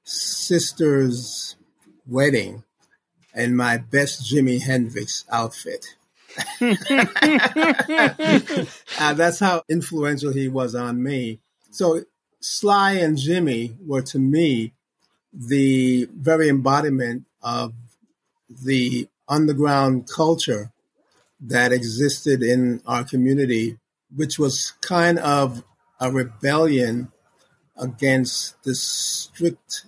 sister's 0.04 1.56
wedding 2.06 2.64
in 3.34 3.56
my 3.56 3.78
best 3.78 4.30
Jimi 4.30 4.60
Hendrix 4.60 5.24
outfit. 5.30 5.86
uh, 9.00 9.14
that's 9.14 9.38
how 9.38 9.62
influential 9.68 10.32
he 10.32 10.48
was 10.48 10.74
on 10.74 11.02
me. 11.02 11.38
So 11.70 12.02
Sly 12.40 12.92
and 12.92 13.16
Jimi 13.16 13.74
were 13.86 14.02
to 14.02 14.18
me 14.18 14.72
the 15.32 16.08
very 16.14 16.48
embodiment 16.48 17.24
of 17.42 17.72
the 18.50 19.08
underground 19.28 20.08
culture 20.08 20.72
that 21.42 21.72
existed 21.72 22.42
in 22.42 22.80
our 22.86 23.04
community, 23.04 23.78
which 24.14 24.38
was 24.38 24.72
kind 24.80 25.18
of 25.18 25.64
a 26.00 26.10
rebellion 26.10 27.10
against 27.76 28.62
the 28.64 28.74
strict 28.74 29.86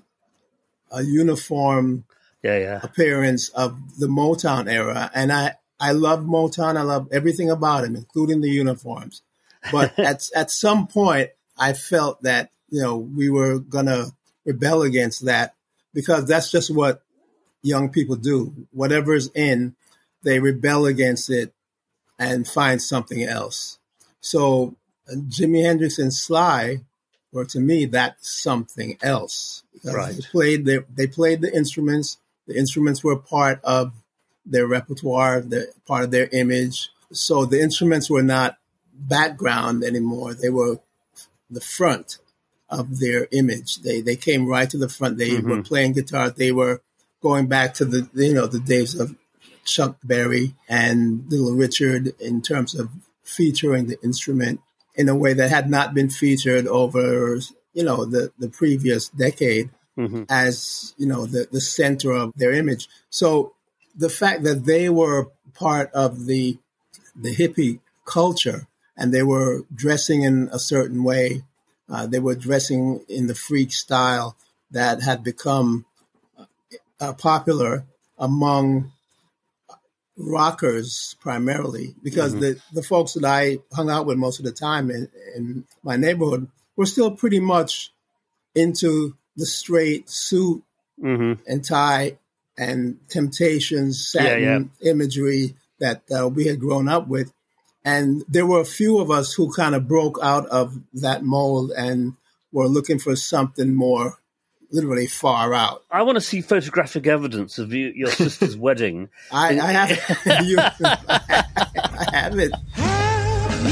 uh, 0.95 1.01
uniform 1.01 2.05
yeah, 2.43 2.59
yeah. 2.59 2.81
appearance 2.83 3.49
of 3.51 3.99
the 3.99 4.07
Motown 4.07 4.71
era. 4.71 5.11
And 5.15 5.33
I, 5.33 5.55
I 5.81 5.93
love 5.93 6.21
Motown. 6.21 6.77
I 6.77 6.83
love 6.83 7.09
everything 7.13 7.51
about 7.51 7.85
him, 7.85 7.97
including 7.97 8.41
the 8.41 8.51
uniforms. 8.51 9.23
But 9.73 9.99
at, 9.99 10.29
at 10.35 10.51
some 10.51 10.87
point, 10.87 11.31
I 11.59 11.73
felt 11.73 12.23
that, 12.23 12.51
you 12.69 12.83
know, 12.83 12.97
we 12.97 13.31
were 13.31 13.59
going 13.59 13.87
to 13.87 14.13
rebel 14.45 14.83
against 14.83 15.25
that 15.27 15.55
because 15.93 16.27
that's 16.27 16.51
just 16.51 16.75
what 16.75 17.03
young 17.63 17.91
people 17.91 18.17
do. 18.17 18.67
Whatever's 18.73 19.31
in, 19.35 19.75
they 20.25 20.41
rebel 20.41 20.87
against 20.87 21.31
it 21.31 21.53
and 22.19 22.47
find 22.47 22.81
something 22.81 23.23
else. 23.23 23.79
So 24.21 24.75
Jimi 25.09 25.65
Hendrix 25.65 25.99
and 25.99 26.13
Sly 26.13 26.81
were 27.33 27.45
to 27.47 27.61
me 27.61 27.87
that's 27.87 28.29
something 28.43 28.97
else. 29.03 29.63
Right. 29.85 30.15
They 30.15 30.23
played 30.23 30.65
the, 30.65 30.85
they 30.95 31.07
played 31.07 31.41
the 31.41 31.55
instruments. 31.55 32.19
The 32.47 32.57
instruments 32.57 33.03
were 33.03 33.17
part 33.17 33.63
of 33.65 33.93
their 34.47 34.67
repertoire, 34.67 35.41
the 35.41 35.73
part 35.87 36.05
of 36.05 36.11
their 36.11 36.29
image. 36.33 36.91
So 37.13 37.45
the 37.45 37.61
instruments 37.61 38.09
were 38.09 38.23
not 38.23 38.59
background 38.95 39.85
anymore. 39.85 40.35
They 40.35 40.51
were 40.51 40.79
the 41.51 41.61
front 41.61 42.19
of 42.69 42.99
their 42.99 43.29
image. 43.31 43.83
They 43.83 44.01
they 44.01 44.17
came 44.17 44.47
right 44.47 44.69
to 44.71 44.79
the 44.79 44.89
front. 44.89 45.19
They 45.19 45.31
mm-hmm. 45.31 45.49
were 45.49 45.63
playing 45.63 45.93
guitar. 45.93 46.31
They 46.31 46.53
were 46.53 46.83
going 47.23 47.47
back 47.47 47.75
to 47.75 47.85
the 47.85 48.09
you 48.15 48.35
know 48.35 48.47
the 48.47 48.61
days 48.61 48.99
of 48.99 49.15
Chuck 49.65 49.97
Berry 50.05 50.55
and 50.69 51.25
Little 51.29 51.53
Richard 51.53 52.15
in 52.21 52.43
terms 52.43 52.75
of 52.75 52.91
featuring 53.23 53.87
the 53.87 54.01
instrument 54.03 54.61
in 54.95 55.09
a 55.09 55.17
way 55.17 55.33
that 55.33 55.51
had 55.51 55.69
not 55.71 55.95
been 55.95 56.11
featured 56.11 56.67
over 56.67 57.41
you 57.73 57.83
know 57.83 58.05
the 58.05 58.33
the 58.39 58.49
previous 58.49 59.09
decade 59.09 59.71
mm-hmm. 59.99 60.25
as 60.29 60.95
you 60.97 61.07
know 61.07 61.27
the 61.27 61.49
the 61.51 61.61
center 61.61 62.13
of 62.13 62.33
their 62.37 62.53
image. 62.53 62.89
So 63.11 63.53
the 63.97 64.11
fact 64.11 64.43
that 64.45 64.65
they 64.65 64.89
were 64.89 65.31
part 65.55 65.93
of 65.93 66.27
the 66.27 66.59
the 67.17 67.35
hippie 67.35 67.81
culture 68.05 68.67
and 68.97 69.13
they 69.13 69.23
were 69.23 69.63
dressing 69.75 70.23
in 70.23 70.49
a 70.53 70.59
certain 70.59 71.03
way, 71.03 71.43
uh, 71.89 72.07
they 72.07 72.21
were 72.21 72.35
dressing 72.35 73.05
in 73.09 73.27
the 73.27 73.35
freak 73.35 73.73
style 73.73 74.37
that 74.71 75.03
had 75.03 75.23
become 75.25 75.85
uh, 77.01 77.13
popular 77.13 77.85
among 78.19 78.93
rockers 80.17 81.17
primarily 81.21 81.95
because 82.03 82.33
mm-hmm. 82.33 82.41
the, 82.41 82.61
the 82.73 82.83
folks 82.83 83.15
that 83.15 83.25
I 83.25 83.59
hung 83.73 83.91
out 83.91 84.07
with 84.07 84.17
most 84.17 84.39
of 84.39 84.45
the 84.45 84.53
time 84.53 84.91
in, 84.91 85.09
in 85.35 85.65
my 85.83 85.97
neighborhood 85.97 86.49
were 86.77 86.87
still 86.87 87.11
pretty 87.11 87.41
much 87.41 87.93
into 88.55 89.17
the 89.37 89.47
straight 89.47 90.09
suit 90.09 90.63
mm-hmm. 91.03 91.43
and 91.47 91.65
tie 91.65 92.19
and 92.57 92.99
temptations 93.09 94.07
satin 94.07 94.43
yeah, 94.43 94.59
yeah. 94.81 94.91
imagery 94.91 95.57
that 95.81 96.03
uh, 96.17 96.29
we 96.29 96.47
had 96.47 96.61
grown 96.61 96.89
up 96.89 97.09
with 97.09 97.33
and 97.85 98.25
there 98.29 98.47
were 98.47 98.61
a 98.61 98.65
few 98.65 99.01
of 99.01 99.11
us 99.11 99.35
who 99.35 99.53
kind 99.53 99.75
of 99.75 99.89
broke 99.89 100.19
out 100.23 100.47
of 100.47 100.79
that 100.95 101.25
mold 101.25 101.73
and 101.77 102.15
were 102.53 102.69
looking 102.69 103.01
for 103.01 103.17
something 103.17 103.75
more 103.75 104.17
literally 104.71 105.07
far 105.07 105.55
out. 105.55 105.85
I 105.91 106.03
want 106.03 106.17
to 106.17 106.21
see 106.21 106.41
photographic 106.41 107.07
evidence 107.07 107.59
of 107.59 107.73
you, 107.73 107.93
your 107.95 108.11
sister's 108.11 108.57
wedding. 108.59 109.09
I, 109.33 109.59
I 109.59 109.73
have. 109.73 110.47
you, 110.47 110.59
I 110.85 112.07
have 112.13 112.39
it. 112.39 112.53
Have 112.75 112.93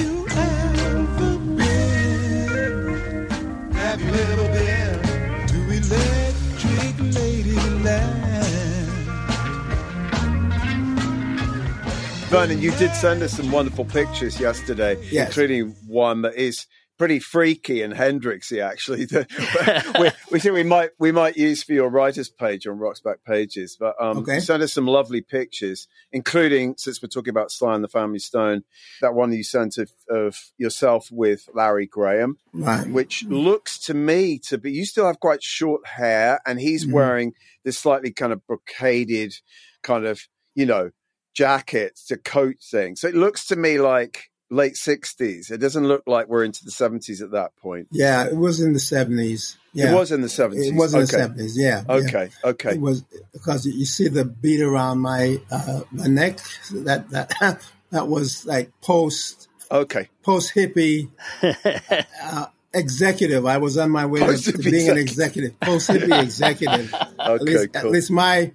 you 0.01 0.27
ever 0.31 1.57
been? 1.57 3.29
Have 3.75 4.01
you 4.01 4.15
ever 4.15 4.49
been 4.53 5.03
to 5.49 5.57
Electric 5.71 6.97
Ladyland? 7.13 8.23
Vernon, 12.29 12.61
you 12.63 12.71
did 12.73 12.95
send 12.95 13.23
us 13.23 13.35
some 13.35 13.51
wonderful 13.53 13.85
pictures 13.85 14.41
yesterday, 14.41 14.97
yes. 15.11 15.29
including 15.29 15.77
one 15.87 16.23
that 16.23 16.35
is 16.37 16.67
pretty 17.03 17.19
freaky 17.19 17.83
and 17.83 17.93
Hendrixy 17.93 18.63
actually. 18.63 19.07
we, 20.01 20.11
we, 20.31 20.39
think 20.39 20.55
we 20.55 20.63
might 20.63 20.91
we 21.01 21.11
might 21.11 21.37
use 21.37 21.61
for 21.61 21.73
your 21.73 21.89
writers 21.89 22.29
page 22.29 22.65
on 22.65 22.79
Rock's 22.79 23.01
Back 23.01 23.25
Pages. 23.27 23.77
But 23.77 23.97
um, 24.01 24.19
okay. 24.19 24.39
sent 24.39 24.63
us 24.63 24.73
some 24.73 24.87
lovely 24.87 25.21
pictures, 25.21 25.89
including 26.13 26.77
since 26.79 27.03
we're 27.03 27.09
talking 27.09 27.31
about 27.33 27.51
Sly 27.51 27.75
and 27.75 27.83
the 27.83 27.89
Family 27.89 28.21
Stone, 28.21 28.63
that 29.01 29.15
one 29.15 29.33
you 29.33 29.43
sent 29.43 29.79
of, 29.79 29.91
of 30.09 30.39
yourself 30.59 31.09
with 31.11 31.49
Larry 31.53 31.89
Graham, 31.89 32.39
right. 32.53 32.87
which 32.89 33.25
looks 33.25 33.81
to 33.87 33.95
me 33.95 34.39
to 34.47 34.57
be 34.57 34.71
you 34.71 34.85
still 34.85 35.07
have 35.07 35.19
quite 35.19 35.43
short 35.43 35.85
hair, 35.85 36.41
and 36.47 36.61
he's 36.61 36.85
mm-hmm. 36.85 36.95
wearing 36.95 37.33
this 37.65 37.81
slightly 37.81 38.13
kind 38.13 38.33
of 38.33 38.43
brocaded 38.47 39.35
kind 39.83 40.07
of 40.07 40.21
you 40.55 40.67
know 40.67 40.93
jacket 41.35 41.99
to 42.07 42.17
coat 42.17 42.59
thing. 42.63 42.95
So 42.95 43.09
it 43.09 43.17
looks 43.17 43.47
to 43.47 43.57
me 43.57 43.81
like 43.81 44.31
late 44.53 44.75
60s. 44.75 45.51
It 45.51 45.59
doesn't 45.59 45.87
look 45.89 46.03
like 46.07 46.29
we're 46.29 46.45
into 46.45 46.65
the 46.65 46.71
70s 46.71 47.23
at 47.23 47.31
that 47.33 47.57
point. 47.57 47.89
Yeah, 47.91 48.27
it 48.27 48.37
was 48.37 48.61
in 48.61 48.73
the 48.73 48.79
70s. 48.79 49.57
Yeah. 49.73 49.93
It 49.93 49.95
was 49.95 50.13
in 50.13 50.21
the 50.21 50.29
70s. 50.29 50.67
It 50.67 50.75
was 50.75 50.95
in 50.95 51.03
okay. 51.03 51.17
the 51.17 51.43
70s, 51.43 51.53
yeah. 51.55 51.83
Okay, 51.89 52.31
yeah. 52.45 52.51
okay. 52.51 52.73
It 52.73 52.81
was 52.81 53.03
because 53.33 53.67
you 53.67 53.87
see 53.87 54.09
the 54.09 54.25
bead 54.25 54.61
around 54.61 54.99
my 54.99 55.41
uh, 55.51 55.81
my 55.91 56.07
neck 56.07 56.41
that 56.73 57.09
that 57.11 57.63
that 57.91 58.09
was 58.09 58.45
like 58.45 58.71
post 58.83 59.49
Okay. 59.73 60.11
Post 60.23 60.53
hippie 60.55 61.09
uh, 62.23 62.47
executive. 62.75 63.47
I 63.47 63.57
was 63.57 63.79
on 63.79 63.91
my 63.91 64.05
way 64.05 64.21
to, 64.21 64.53
to 64.53 64.59
being 64.59 64.91
an 64.91 64.99
executive. 64.99 65.59
Post 65.61 65.89
hippie 65.89 66.23
executive. 66.23 66.93
okay, 66.95 67.11
at 67.19 67.41
least, 67.41 67.73
cool. 67.73 67.81
at 67.81 67.91
least 67.91 68.11
my 68.11 68.53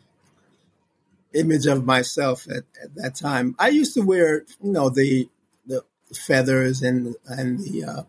image 1.34 1.66
of 1.66 1.86
myself 1.86 2.48
at, 2.48 2.64
at 2.84 2.96
that 2.96 3.16
time. 3.16 3.56
I 3.58 3.70
used 3.70 3.96
to 3.96 4.02
wear, 4.02 4.46
you 4.64 4.72
know, 4.72 4.90
the 4.90 5.28
feathers 6.14 6.82
and 6.82 7.16
and 7.26 7.60
the 7.60 7.84
uh, 7.84 8.04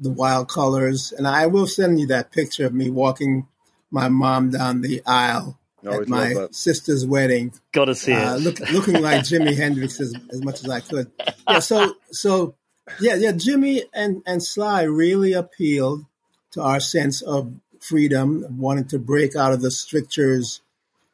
the 0.00 0.10
wild 0.10 0.48
colors. 0.48 1.12
And 1.16 1.26
I 1.26 1.46
will 1.46 1.66
send 1.66 2.00
you 2.00 2.06
that 2.08 2.32
picture 2.32 2.66
of 2.66 2.74
me 2.74 2.90
walking 2.90 3.46
my 3.90 4.08
mom 4.08 4.50
down 4.50 4.80
the 4.80 5.02
aisle 5.06 5.58
at 5.84 6.08
my 6.08 6.48
sister's 6.50 7.06
wedding. 7.06 7.52
Got 7.72 7.86
to 7.86 7.94
see 7.94 8.12
uh, 8.12 8.36
it. 8.36 8.40
Look, 8.40 8.60
looking 8.70 9.02
like 9.02 9.22
Jimi 9.22 9.56
Hendrix 9.56 10.00
as, 10.00 10.14
as 10.30 10.42
much 10.42 10.64
as 10.64 10.68
I 10.68 10.80
could. 10.80 11.10
Yeah. 11.48 11.58
So 11.60 11.94
so 12.10 12.54
yeah 13.00 13.14
yeah 13.14 13.32
Jimi 13.32 13.82
and 13.92 14.22
and 14.26 14.42
Sly 14.42 14.82
really 14.82 15.32
appealed 15.32 16.04
to 16.52 16.62
our 16.62 16.80
sense 16.80 17.22
of 17.22 17.52
freedom, 17.80 18.46
wanting 18.58 18.86
to 18.88 18.98
break 18.98 19.36
out 19.36 19.52
of 19.52 19.60
the 19.60 19.70
strictures 19.70 20.60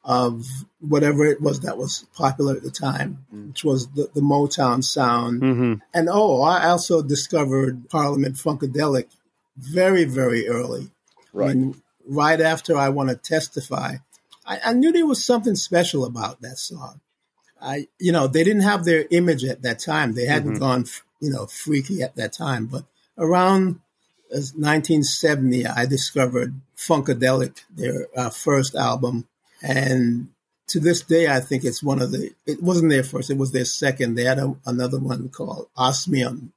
of 0.02 0.46
whatever 0.80 1.26
it 1.26 1.40
was 1.40 1.60
that 1.60 1.76
was 1.76 2.06
popular 2.14 2.56
at 2.56 2.62
the 2.62 2.70
time, 2.70 3.26
mm. 3.34 3.48
which 3.48 3.64
was 3.64 3.88
the, 3.88 4.08
the 4.14 4.20
Motown 4.20 4.82
sound. 4.82 5.42
Mm-hmm. 5.42 5.74
And 5.92 6.08
oh, 6.10 6.40
I 6.40 6.68
also 6.68 7.02
discovered 7.02 7.88
Parliament 7.90 8.36
Funkadelic 8.36 9.08
very, 9.56 10.04
very 10.04 10.48
early. 10.48 10.90
Right. 11.32 11.56
I 11.56 11.72
right 12.06 12.40
after 12.40 12.76
I 12.76 12.88
Want 12.88 13.10
to 13.10 13.16
Testify, 13.16 13.96
I, 14.46 14.58
I, 14.66 14.72
knew 14.72 14.90
there 14.90 15.06
was 15.06 15.24
something 15.24 15.54
special 15.54 16.04
about 16.04 16.40
that 16.40 16.58
song. 16.58 17.00
I, 17.60 17.88
you 17.98 18.10
know, 18.10 18.26
they 18.26 18.42
didn't 18.42 18.62
have 18.62 18.84
their 18.84 19.04
image 19.10 19.44
at 19.44 19.62
that 19.62 19.78
time. 19.78 20.14
They 20.14 20.24
hadn't 20.24 20.54
mm-hmm. 20.54 20.60
gone, 20.60 20.86
you 21.20 21.30
know, 21.30 21.46
freaky 21.46 22.02
at 22.02 22.16
that 22.16 22.32
time. 22.32 22.66
But 22.66 22.84
around 23.18 23.80
1970, 24.30 25.66
I 25.66 25.86
discovered 25.86 26.60
Funkadelic, 26.76 27.60
their 27.70 28.06
uh, 28.16 28.30
first 28.30 28.74
album 28.74 29.28
and 29.62 30.28
to 30.68 30.80
this 30.80 31.02
day, 31.02 31.28
I 31.28 31.40
think 31.40 31.64
it's 31.64 31.82
one 31.82 32.00
of 32.00 32.12
the, 32.12 32.30
it 32.46 32.62
wasn't 32.62 32.90
their 32.90 33.02
first, 33.02 33.30
it 33.30 33.36
was 33.36 33.52
their 33.52 33.64
second. 33.64 34.14
They 34.14 34.24
had 34.24 34.38
a, 34.38 34.54
another 34.66 34.98
one 34.98 35.28
called 35.28 35.68
Osmium 35.76 36.52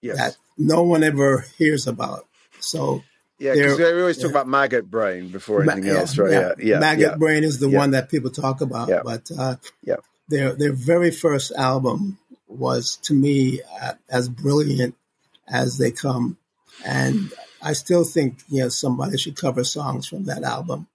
yes. 0.00 0.16
that 0.16 0.36
no 0.56 0.82
one 0.82 1.02
ever 1.02 1.44
hears 1.58 1.86
about. 1.86 2.26
So 2.60 3.02
Yeah, 3.38 3.54
because 3.54 3.78
we 3.78 4.00
always 4.00 4.18
talk 4.18 4.30
about 4.30 4.48
maggot 4.48 4.90
brain 4.90 5.28
before 5.28 5.62
anything 5.62 5.92
Ma- 5.92 6.00
else, 6.00 6.18
right? 6.18 6.32
Yeah, 6.32 6.52
yeah. 6.58 6.78
maggot 6.78 7.18
brain 7.18 7.44
is 7.44 7.58
the 7.60 7.68
one 7.68 7.92
that 7.92 8.10
people 8.10 8.30
talk 8.30 8.60
about, 8.60 8.88
but 9.04 9.30
uh, 9.36 9.56
yeah, 9.82 9.96
their 10.28 10.54
their 10.54 10.72
very 10.72 11.10
first 11.10 11.52
album 11.52 12.18
was 12.48 12.96
to 13.02 13.14
me 13.14 13.60
uh, 13.80 13.92
as 14.10 14.28
brilliant 14.28 14.96
as 15.46 15.78
they 15.78 15.92
come, 15.92 16.36
and 16.84 17.32
I 17.62 17.74
still 17.74 18.04
think 18.04 18.42
you 18.48 18.62
know 18.62 18.68
somebody 18.70 19.18
should 19.18 19.36
cover 19.36 19.62
songs 19.62 20.08
from 20.08 20.24
that 20.24 20.42
album. 20.42 20.88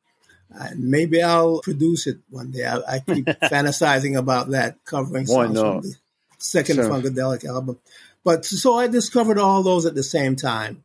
And 0.54 0.90
maybe 0.90 1.24
I'll 1.24 1.62
produce 1.62 2.08
it 2.08 2.20
one 2.30 2.52
day. 2.52 2.66
I, 2.66 2.78
I 2.88 3.00
keep 3.00 3.26
fantasizing 3.44 4.18
about 4.18 4.52
that, 4.52 4.84
covering 4.86 5.26
Why 5.26 5.46
songs 5.46 5.56
not? 5.56 5.72
from 5.74 5.82
the 5.82 5.96
second 6.38 6.76
sure. 6.76 6.90
Funkadelic 6.90 7.46
album. 7.46 7.80
But 8.24 8.46
so 8.46 8.76
I 8.76 8.88
discovered 8.88 9.38
all 9.38 9.64
those 9.64 9.86
at 9.86 9.96
the 9.96 10.04
same 10.04 10.36
time. 10.36 10.84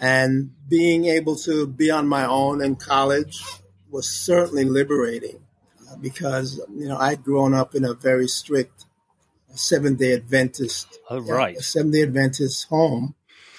And 0.00 0.52
being 0.68 1.06
able 1.06 1.34
to 1.36 1.66
be 1.66 1.90
on 1.90 2.06
my 2.06 2.24
own 2.24 2.62
in 2.62 2.76
college 2.76 3.42
was 3.90 4.08
certainly 4.08 4.64
liberating 4.64 5.40
uh, 5.90 5.96
because, 5.96 6.60
you 6.72 6.86
know, 6.86 6.96
I'd 6.96 7.24
grown 7.24 7.52
up 7.52 7.74
in 7.74 7.84
a 7.84 7.94
very 7.94 8.28
strict 8.28 8.84
Seventh 9.54 9.98
day 9.98 10.12
Adventist. 10.12 10.98
Oh, 11.10 11.20
right. 11.20 11.58
Seventh 11.58 11.94
day 11.94 12.02
Adventist 12.02 12.68
home 12.68 13.14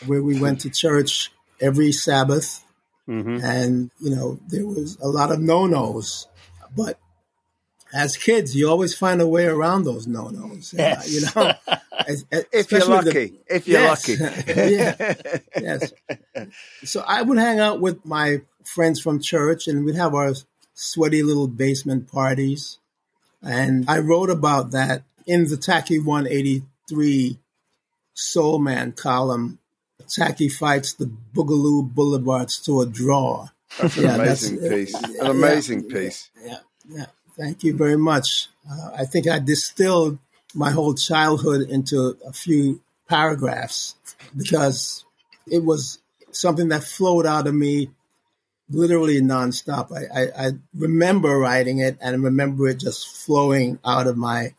where 0.06 0.24
we 0.24 0.40
went 0.40 0.62
to 0.62 0.70
church 0.70 1.32
every 1.60 1.92
Sabbath. 1.92 2.64
Mm-hmm. 3.10 3.44
And, 3.44 3.92
you 4.00 4.16
know, 4.16 4.40
there 4.48 4.68
was 4.68 4.98
a 5.02 5.08
lot 5.08 5.32
of 5.32 5.40
no 5.40 5.66
nos. 5.66 6.28
But 6.76 7.00
as 7.92 8.16
kids, 8.16 8.56
you 8.56 8.70
always 8.70 8.96
find 8.96 9.20
a 9.20 9.28
way 9.28 9.46
around 9.46 9.84
those 9.84 10.06
no 10.06 10.28
nos. 10.28 10.74
Yes. 10.78 11.06
Uh, 11.06 11.10
you 11.10 11.22
know, 11.22 11.78
as, 12.08 12.26
as, 12.32 12.46
if 12.52 12.72
you're 12.72 12.86
lucky. 12.86 13.10
The, 13.10 13.40
if 13.50 13.68
you're 13.68 13.82
yes, 13.82 14.08
lucky. 14.08 14.54
yeah. 14.76 15.14
Yes. 15.60 15.92
So 16.84 17.04
I 17.06 17.22
would 17.24 17.38
hang 17.38 17.60
out 17.60 17.82
with 17.82 18.06
my 18.06 18.42
friends 18.64 19.02
from 19.02 19.20
church 19.20 19.68
and 19.68 19.84
we'd 19.84 19.96
have 19.96 20.14
our 20.14 20.34
sweaty 20.76 21.24
little 21.24 21.48
basement 21.48 22.12
parties. 22.12 22.78
And 23.42 23.86
I 23.90 24.00
wrote 24.00 24.30
about 24.30 24.72
that 24.72 25.04
in 25.26 25.48
the 25.50 25.58
Tacky 25.58 25.98
183 26.00 27.40
Soul 28.14 28.60
Man 28.60 28.92
column 28.92 29.60
Tacky 30.10 30.50
fights 30.50 30.94
the 30.94 31.12
Boogaloo 31.36 31.94
Boulevards 31.94 32.60
to 32.66 32.82
a 32.82 32.86
draw. 32.86 33.48
That's 33.80 33.98
an 33.98 34.04
yeah, 34.04 34.16
amazing 34.16 34.60
that's, 34.60 34.74
piece. 34.74 35.04
An 35.20 35.28
amazing 35.28 35.84
yeah, 35.86 35.94
piece. 35.94 36.30
Yeah, 36.44 36.58
yeah. 36.90 37.06
Thank 37.38 37.64
you 37.64 37.76
very 37.76 37.98
much. 37.98 38.48
Uh, 38.70 38.92
I 38.98 39.06
think 39.06 39.28
I 39.28 39.40
distilled 39.40 40.20
my 40.54 40.72
whole 40.72 40.94
childhood 40.96 41.70
into 41.70 42.18
a 42.26 42.34
few 42.34 42.82
paragraphs 43.08 43.96
because 44.36 45.06
it 45.48 45.64
was 45.64 46.00
something 46.32 46.70
that 46.70 46.84
flowed 46.84 47.26
out 47.26 47.48
of 47.48 47.54
me 47.54 47.90
literally 48.70 49.22
nonstop. 49.22 49.92
I, 49.92 50.22
I, 50.22 50.48
I 50.48 50.52
remember 50.76 51.38
writing 51.38 51.80
it 51.80 51.98
and 52.02 52.16
I 52.16 52.20
remember 52.20 52.68
it 52.68 52.80
just 52.80 53.08
flowing 53.26 53.80
out 53.86 54.08
of 54.08 54.18
my 54.18 54.54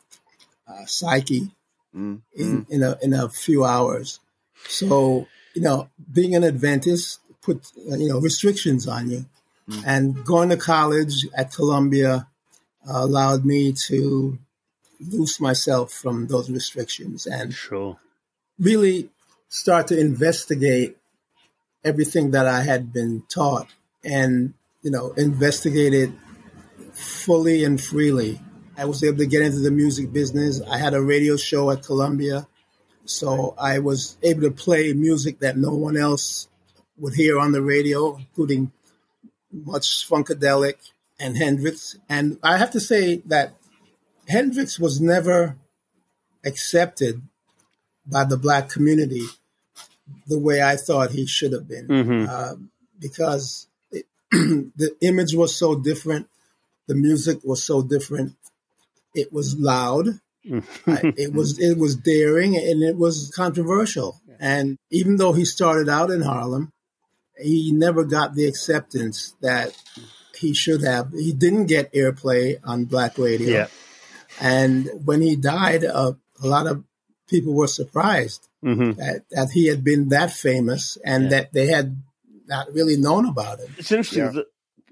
uh, 0.66 0.86
psyche 0.86 1.50
mm. 1.94 2.20
in, 2.34 2.66
in, 2.68 2.82
a, 2.82 2.98
in 3.02 3.12
a 3.12 3.28
few 3.28 3.64
hours. 3.64 4.20
So 4.68 5.26
you 5.60 5.66
know, 5.66 5.90
being 6.10 6.34
an 6.34 6.42
Adventist 6.42 7.20
put 7.42 7.70
you 7.76 8.08
know 8.08 8.18
restrictions 8.18 8.88
on 8.88 9.10
you, 9.10 9.26
mm. 9.68 9.82
and 9.86 10.24
going 10.24 10.48
to 10.48 10.56
college 10.56 11.28
at 11.36 11.52
Columbia 11.52 12.26
uh, 12.88 13.04
allowed 13.04 13.44
me 13.44 13.74
to 13.88 14.38
loose 15.00 15.38
myself 15.38 15.92
from 15.92 16.28
those 16.28 16.48
restrictions 16.48 17.26
and 17.26 17.52
sure. 17.52 17.98
really 18.58 19.10
start 19.50 19.88
to 19.88 20.00
investigate 20.00 20.96
everything 21.84 22.30
that 22.30 22.46
I 22.46 22.62
had 22.62 22.90
been 22.90 23.24
taught, 23.28 23.66
and 24.02 24.54
you 24.80 24.90
know, 24.90 25.12
investigate 25.18 25.92
it 25.92 26.10
fully 26.94 27.64
and 27.64 27.78
freely. 27.78 28.40
I 28.78 28.86
was 28.86 29.04
able 29.04 29.18
to 29.18 29.26
get 29.26 29.42
into 29.42 29.58
the 29.58 29.70
music 29.70 30.10
business. 30.10 30.62
I 30.62 30.78
had 30.78 30.94
a 30.94 31.02
radio 31.02 31.36
show 31.36 31.70
at 31.70 31.82
Columbia 31.82 32.46
so 33.10 33.54
I 33.58 33.78
was 33.80 34.16
able 34.22 34.42
to 34.42 34.50
play 34.50 34.92
music 34.92 35.40
that 35.40 35.56
no 35.56 35.74
one 35.74 35.96
else 35.96 36.48
would 36.96 37.14
hear 37.14 37.38
on 37.38 37.52
the 37.52 37.62
radio, 37.62 38.16
including 38.16 38.72
much 39.52 40.08
funkadelic 40.08 40.76
and 41.18 41.36
Hendrix. 41.36 41.96
And 42.08 42.38
I 42.42 42.56
have 42.56 42.70
to 42.72 42.80
say 42.80 43.22
that 43.26 43.54
Hendrix 44.28 44.78
was 44.78 45.00
never 45.00 45.56
accepted 46.44 47.22
by 48.06 48.24
the 48.24 48.36
black 48.36 48.68
community 48.68 49.26
the 50.26 50.38
way 50.38 50.62
I 50.62 50.76
thought 50.76 51.10
he 51.10 51.26
should 51.26 51.52
have 51.52 51.68
been, 51.68 51.86
mm-hmm. 51.86 52.26
uh, 52.28 52.54
because 52.98 53.68
it, 53.92 54.06
the 54.30 54.96
image 55.00 55.34
was 55.34 55.54
so 55.56 55.74
different, 55.74 56.28
the 56.86 56.94
music 56.94 57.38
was 57.44 57.62
so 57.62 57.82
different. 57.82 58.34
It 59.14 59.32
was 59.32 59.58
loud, 59.58 60.20
it 60.44 61.32
was 61.32 61.58
it 61.58 61.78
was 61.78 61.96
daring 61.96 62.56
and 62.56 62.82
it 62.82 62.96
was 62.96 63.32
controversial. 63.34 64.20
And 64.38 64.78
even 64.90 65.16
though 65.16 65.32
he 65.32 65.44
started 65.44 65.88
out 65.88 66.10
in 66.10 66.22
Harlem, 66.22 66.72
he 67.38 67.72
never 67.72 68.04
got 68.04 68.34
the 68.34 68.46
acceptance 68.46 69.34
that 69.42 69.76
he 70.36 70.54
should 70.54 70.82
have. 70.82 71.12
He 71.12 71.32
didn't 71.32 71.66
get 71.66 71.92
airplay 71.92 72.56
on 72.64 72.86
black 72.86 73.18
radio. 73.18 73.50
Yeah. 73.50 73.66
And 74.40 74.88
when 75.04 75.20
he 75.20 75.36
died, 75.36 75.84
uh, 75.84 76.12
a 76.42 76.46
lot 76.46 76.66
of 76.66 76.84
people 77.28 77.54
were 77.54 77.66
surprised 77.66 78.48
mm-hmm. 78.64 78.92
that, 78.92 79.24
that 79.30 79.50
he 79.50 79.66
had 79.66 79.84
been 79.84 80.08
that 80.08 80.30
famous 80.30 80.96
and 81.04 81.24
yeah. 81.24 81.28
that 81.30 81.52
they 81.52 81.66
had 81.66 82.02
not 82.46 82.72
really 82.72 82.96
known 82.96 83.28
about 83.28 83.60
him. 83.60 83.74
It's 83.78 83.92
interesting 83.92 84.34
yeah. 84.34 84.42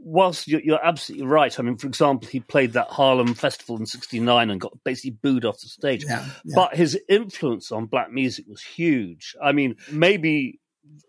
That 0.08 0.18
whilst 0.18 0.48
you're, 0.48 0.60
you're, 0.60 0.84
absolutely 0.84 1.26
right, 1.26 1.58
I 1.58 1.62
mean, 1.62 1.76
for 1.76 1.86
example, 1.86 2.28
he 2.28 2.40
played 2.40 2.72
that 2.72 2.88
Harlem 2.88 3.34
Festival 3.34 3.76
in 3.76 3.86
'69 3.86 4.50
and 4.50 4.60
got 4.60 4.72
basically 4.84 5.18
booed 5.22 5.44
off 5.44 5.60
the 5.60 5.68
stage. 5.68 6.04
Yeah, 6.04 6.24
yeah. 6.44 6.54
But 6.54 6.76
his 6.76 6.98
influence 7.08 7.72
on 7.72 7.86
black 7.86 8.10
music 8.10 8.46
was 8.48 8.62
huge. 8.62 9.34
I 9.42 9.52
mean, 9.52 9.76
maybe 9.90 10.60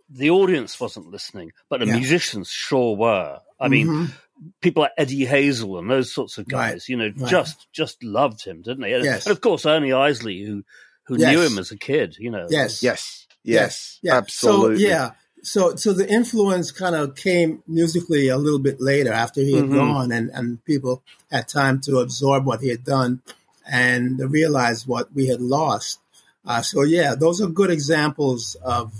the 0.10 0.30
audience 0.32 0.80
wasn't 0.80 1.08
listening, 1.08 1.52
but 1.70 1.80
the 1.80 1.88
yeah. 1.88 1.96
musicians 1.96 2.50
sure 2.50 2.96
were. 2.96 3.40
I 3.60 3.68
mean, 3.68 3.88
mm-hmm. 3.88 4.50
people 4.62 4.82
like 4.84 4.92
Eddie 4.98 5.26
Hazel 5.26 5.78
and 5.78 5.90
those 5.90 6.14
sorts 6.14 6.38
of 6.38 6.48
guys, 6.48 6.74
right. 6.74 6.90
you 6.90 6.98
know, 6.98 7.12
right. 7.16 7.30
just 7.30 7.68
just 7.72 8.04
loved 8.04 8.44
him, 8.44 8.62
didn't 8.62 8.82
they? 8.82 8.92
Yes. 8.92 9.26
And 9.26 9.32
of 9.32 9.42
course, 9.42 9.66
Ernie 9.66 9.94
Isley, 9.94 10.44
who 10.44 10.64
who 11.04 11.18
yes. 11.18 11.32
knew 11.32 11.42
him 11.42 11.58
as 11.58 11.72
a 11.72 11.78
kid, 11.78 12.16
you 12.20 12.32
know. 12.32 12.48
Yes, 12.50 12.84
yes, 12.84 13.28
yes, 13.44 14.00
yes. 14.02 14.14
absolutely. 14.14 14.84
So, 14.84 14.88
yeah, 14.88 15.12
so 15.44 15.76
so 15.76 15.94
the 15.94 16.10
influence 16.10 16.72
kind 16.72 16.96
of 16.96 17.16
came 17.16 17.64
musically 17.68 18.28
a 18.28 18.38
little 18.38 18.60
bit 18.60 18.80
later 18.80 19.12
after 19.12 19.42
he 19.42 19.56
had 19.56 19.66
mm-hmm. 19.66 19.76
gone 19.76 20.12
and, 20.12 20.30
and 20.34 20.64
people 20.66 21.04
had 21.32 21.48
time 21.48 21.80
to 21.82 22.00
absorb 22.00 22.46
what 22.46 22.62
he 22.62 22.70
had 22.70 22.84
done 22.84 23.22
and 23.70 24.20
realize 24.32 24.88
what 24.88 25.14
we 25.14 25.28
had 25.28 25.42
lost. 25.42 26.00
Uh, 26.46 26.62
so 26.62 26.84
yeah, 26.84 27.16
those 27.16 27.42
are 27.42 27.48
good 27.48 27.70
examples 27.70 28.56
of 28.64 28.94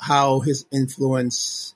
how 0.00 0.40
his 0.40 0.66
influence 0.72 1.74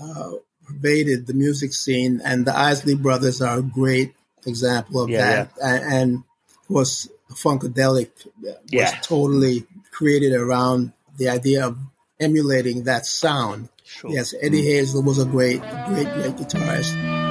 uh, 0.00 0.32
pervaded 0.66 1.26
the 1.26 1.34
music 1.34 1.72
scene, 1.72 2.20
and 2.24 2.46
the 2.46 2.56
Isley 2.56 2.94
Brothers 2.94 3.42
are 3.42 3.58
a 3.58 3.62
great 3.62 4.14
example 4.46 5.02
of 5.02 5.10
yeah, 5.10 5.18
that. 5.18 5.50
Yeah. 5.58 5.74
And, 5.74 5.92
and, 5.92 6.24
of 6.48 6.68
course, 6.68 7.08
Funkadelic 7.30 8.10
was 8.40 8.56
yeah. 8.70 8.90
totally 9.02 9.66
created 9.90 10.32
around 10.32 10.92
the 11.18 11.28
idea 11.28 11.66
of 11.66 11.78
emulating 12.20 12.84
that 12.84 13.06
sound. 13.06 13.68
Sure. 13.84 14.10
Yes, 14.10 14.34
Eddie 14.40 14.62
mm. 14.62 14.66
Hazel 14.66 15.02
was 15.02 15.18
a 15.18 15.26
great, 15.26 15.60
great, 15.60 16.12
great 16.14 16.36
guitarist. 16.36 17.24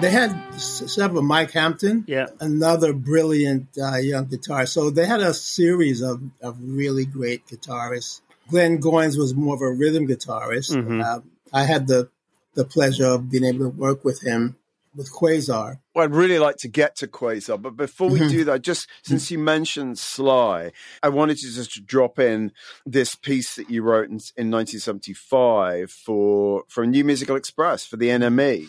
they 0.00 0.10
had 0.10 0.49
several. 0.60 1.22
Mike 1.22 1.52
Hampton, 1.52 2.04
yeah, 2.06 2.26
another 2.40 2.92
brilliant 2.92 3.68
uh, 3.82 3.96
young 3.96 4.26
guitarist. 4.26 4.68
So 4.68 4.90
they 4.90 5.06
had 5.06 5.20
a 5.20 5.34
series 5.34 6.02
of, 6.02 6.22
of 6.42 6.56
really 6.60 7.04
great 7.04 7.46
guitarists. 7.46 8.20
Glenn 8.48 8.80
Goins 8.80 9.16
was 9.16 9.34
more 9.34 9.54
of 9.54 9.62
a 9.62 9.70
rhythm 9.70 10.06
guitarist. 10.06 10.74
Mm-hmm. 10.74 11.00
Uh, 11.00 11.20
I 11.52 11.64
had 11.64 11.86
the 11.86 12.08
the 12.54 12.64
pleasure 12.64 13.06
of 13.06 13.30
being 13.30 13.44
able 13.44 13.60
to 13.60 13.68
work 13.68 14.04
with 14.04 14.22
him 14.22 14.56
with 14.94 15.12
Quazar. 15.12 15.78
Well, 15.94 16.04
I'd 16.04 16.14
really 16.14 16.38
like 16.38 16.56
to 16.58 16.68
get 16.68 16.96
to 16.96 17.06
Quazar, 17.06 17.62
but 17.62 17.76
before 17.76 18.08
we 18.08 18.18
mm-hmm. 18.18 18.28
do 18.28 18.44
that, 18.44 18.62
just 18.62 18.88
since 19.02 19.30
you 19.30 19.38
mentioned 19.38 19.98
Sly, 19.98 20.72
I 21.02 21.08
wanted 21.08 21.38
to 21.38 21.52
just 21.52 21.86
drop 21.86 22.18
in 22.18 22.52
this 22.84 23.14
piece 23.14 23.54
that 23.54 23.70
you 23.70 23.82
wrote 23.82 24.06
in, 24.06 24.18
in 24.36 24.50
1975 24.50 25.90
for 25.90 26.64
for 26.68 26.86
New 26.86 27.04
Musical 27.04 27.36
Express 27.36 27.84
for 27.84 27.96
the 27.96 28.08
NME 28.08 28.68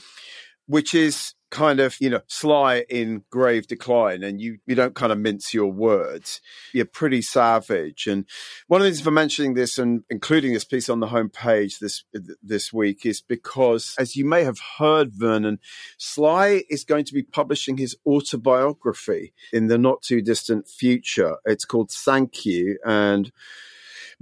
which 0.68 0.94
is 0.94 1.34
kind 1.52 1.82
of 1.82 1.98
you 2.00 2.10
know 2.10 2.22
sly 2.28 2.86
in 2.90 3.24
grave 3.30 3.68
decline 3.68 4.24
and 4.24 4.40
you 4.40 4.58
you 4.66 4.74
don't 4.74 4.96
kind 4.96 5.12
of 5.12 5.20
mince 5.20 5.54
your 5.54 5.72
words. 5.72 6.42
You're 6.74 6.86
pretty 6.86 7.22
savage. 7.22 8.08
And 8.08 8.26
one 8.68 8.82
of 8.82 8.86
the 8.86 8.90
reasons 8.90 9.04
for 9.04 9.12
mentioning 9.12 9.54
this 9.54 9.78
and 9.78 10.04
including 10.10 10.54
this 10.54 10.64
piece 10.64 10.90
on 10.90 11.02
the 11.02 11.08
homepage 11.08 11.80
this 11.80 12.04
this 12.42 12.74
week 12.74 13.06
is 13.06 13.22
because 13.22 13.94
as 14.00 14.16
you 14.16 14.26
may 14.26 14.44
have 14.44 14.60
heard 14.80 15.14
vernon 15.14 15.60
sly 15.98 16.64
is 16.70 16.86
going 16.86 17.06
to 17.06 17.14
be 17.14 17.24
publishing 17.24 17.78
his 17.78 17.96
autobiography 18.06 19.34
in 19.52 19.68
the 19.68 19.78
not 19.78 20.02
too 20.02 20.22
distant 20.22 20.68
future. 20.68 21.36
It's 21.46 21.66
called 21.66 21.92
thank 21.92 22.46
you 22.46 22.80
and 22.86 23.32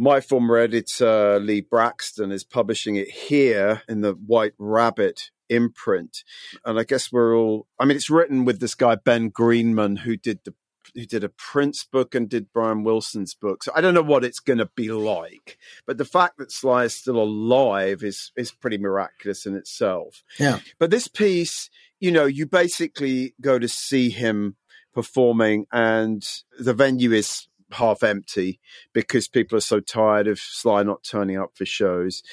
my 0.01 0.21
former 0.21 0.55
editor, 0.55 1.41
Lee 1.41 1.61
Brackstone, 1.61 2.31
is 2.31 2.45
publishing 2.45 2.95
it 2.95 3.09
here 3.09 3.81
in 3.89 3.99
the 3.99 4.13
White 4.13 4.53
Rabbit 4.57 5.29
imprint. 5.49 6.23
And 6.65 6.79
I 6.79 6.83
guess 6.83 7.11
we're 7.11 7.35
all, 7.35 7.67
I 7.79 7.85
mean, 7.85 7.97
it's 7.97 8.09
written 8.09 8.45
with 8.45 8.59
this 8.59 8.75
guy, 8.75 8.95
Ben 8.95 9.29
Greenman, 9.29 9.97
who 9.97 10.15
did 10.15 10.39
the 10.45 10.53
who 10.95 11.05
did 11.05 11.23
a 11.23 11.29
Prince 11.29 11.83
book 11.83 12.15
and 12.15 12.29
did 12.29 12.51
Brian 12.53 12.83
Wilson's 12.83 13.33
book. 13.33 13.63
So 13.63 13.71
I 13.75 13.81
don't 13.81 13.93
know 13.93 14.01
what 14.01 14.23
it's 14.23 14.39
going 14.39 14.59
to 14.59 14.69
be 14.75 14.91
like, 14.91 15.57
but 15.85 15.97
the 15.97 16.05
fact 16.05 16.37
that 16.37 16.51
Sly 16.51 16.85
is 16.85 16.95
still 16.95 17.21
alive 17.21 18.03
is 18.03 18.31
is 18.35 18.51
pretty 18.51 18.77
miraculous 18.77 19.45
in 19.45 19.55
itself. 19.55 20.23
Yeah. 20.39 20.59
But 20.79 20.91
this 20.91 21.07
piece, 21.07 21.69
you 21.99 22.11
know, 22.11 22.25
you 22.25 22.45
basically 22.45 23.35
go 23.41 23.59
to 23.59 23.67
see 23.67 24.09
him 24.09 24.55
performing, 24.93 25.65
and 25.71 26.27
the 26.59 26.73
venue 26.73 27.11
is 27.13 27.47
half 27.71 28.03
empty 28.03 28.59
because 28.93 29.27
people 29.27 29.57
are 29.57 29.61
so 29.61 29.79
tired 29.79 30.27
of 30.27 30.39
Sly 30.39 30.83
not 30.83 31.03
turning 31.03 31.37
up 31.37 31.51
for 31.55 31.65
shows. 31.65 32.23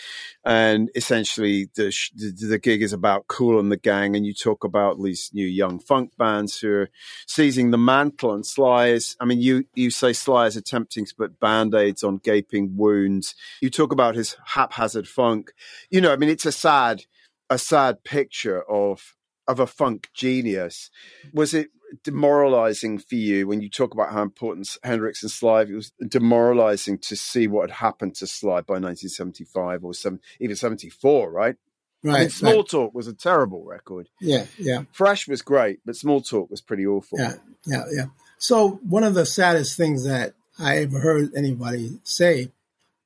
And 0.44 0.90
essentially, 0.94 1.68
the, 1.74 1.92
the, 2.14 2.46
the 2.46 2.58
gig 2.58 2.82
is 2.82 2.92
about 2.92 3.26
Kool 3.28 3.58
and 3.60 3.70
the 3.70 3.76
Gang, 3.76 4.16
and 4.16 4.26
you 4.26 4.34
talk 4.34 4.64
about 4.64 5.02
these 5.02 5.30
new 5.32 5.46
young 5.46 5.78
funk 5.78 6.12
bands 6.16 6.58
who 6.58 6.72
are 6.72 6.90
seizing 7.26 7.70
the 7.70 7.78
mantle. 7.78 8.32
And 8.32 8.46
Sly 8.46 8.88
is, 8.88 9.16
I 9.20 9.24
mean, 9.24 9.40
you 9.40 9.64
you 9.74 9.90
say 9.90 10.12
Sly 10.12 10.46
is 10.46 10.56
attempting 10.56 11.06
to 11.06 11.14
put 11.14 11.40
band 11.40 11.74
aids 11.74 12.02
on 12.02 12.18
gaping 12.18 12.76
wounds. 12.76 13.34
You 13.60 13.70
talk 13.70 13.92
about 13.92 14.14
his 14.14 14.36
haphazard 14.44 15.08
funk. 15.08 15.52
You 15.90 16.00
know, 16.00 16.12
I 16.12 16.16
mean, 16.16 16.30
it's 16.30 16.46
a 16.46 16.52
sad 16.52 17.04
a 17.50 17.58
sad 17.58 18.04
picture 18.04 18.62
of 18.62 19.14
of 19.46 19.60
a 19.60 19.66
funk 19.66 20.08
genius. 20.14 20.90
Was 21.32 21.54
it 21.54 21.70
demoralizing 22.02 22.98
for 22.98 23.14
you 23.14 23.46
when 23.46 23.60
you 23.60 23.70
talk 23.70 23.94
about 23.94 24.12
how 24.12 24.22
important 24.22 24.68
Hendrix 24.82 25.22
and 25.22 25.30
Sly? 25.30 25.62
It 25.62 25.72
was 25.72 25.92
demoralizing 26.08 26.98
to 26.98 27.16
see 27.16 27.46
what 27.46 27.70
had 27.70 27.76
happened 27.76 28.14
to 28.16 28.26
Sly 28.26 28.60
by 28.60 28.74
1975 28.74 29.84
or 29.84 29.94
some, 29.94 30.20
even 30.40 30.56
74, 30.56 31.30
right? 31.30 31.56
Right. 32.02 32.16
I 32.16 32.20
mean, 32.20 32.30
Small 32.30 32.56
right. 32.56 32.68
Talk 32.68 32.94
was 32.94 33.08
a 33.08 33.12
terrible 33.12 33.64
record. 33.64 34.08
Yeah, 34.20 34.46
yeah. 34.58 34.82
Fresh 34.92 35.28
was 35.28 35.42
great, 35.42 35.80
but 35.84 35.96
Small 35.96 36.20
Talk 36.20 36.50
was 36.50 36.60
pretty 36.60 36.86
awful. 36.86 37.18
Yeah, 37.18 37.34
yeah, 37.66 37.84
yeah. 37.92 38.06
So 38.38 38.80
one 38.88 39.02
of 39.02 39.14
the 39.14 39.26
saddest 39.26 39.76
things 39.76 40.04
that 40.04 40.34
I 40.58 40.78
ever 40.78 41.00
heard 41.00 41.34
anybody 41.34 41.98
say 42.04 42.50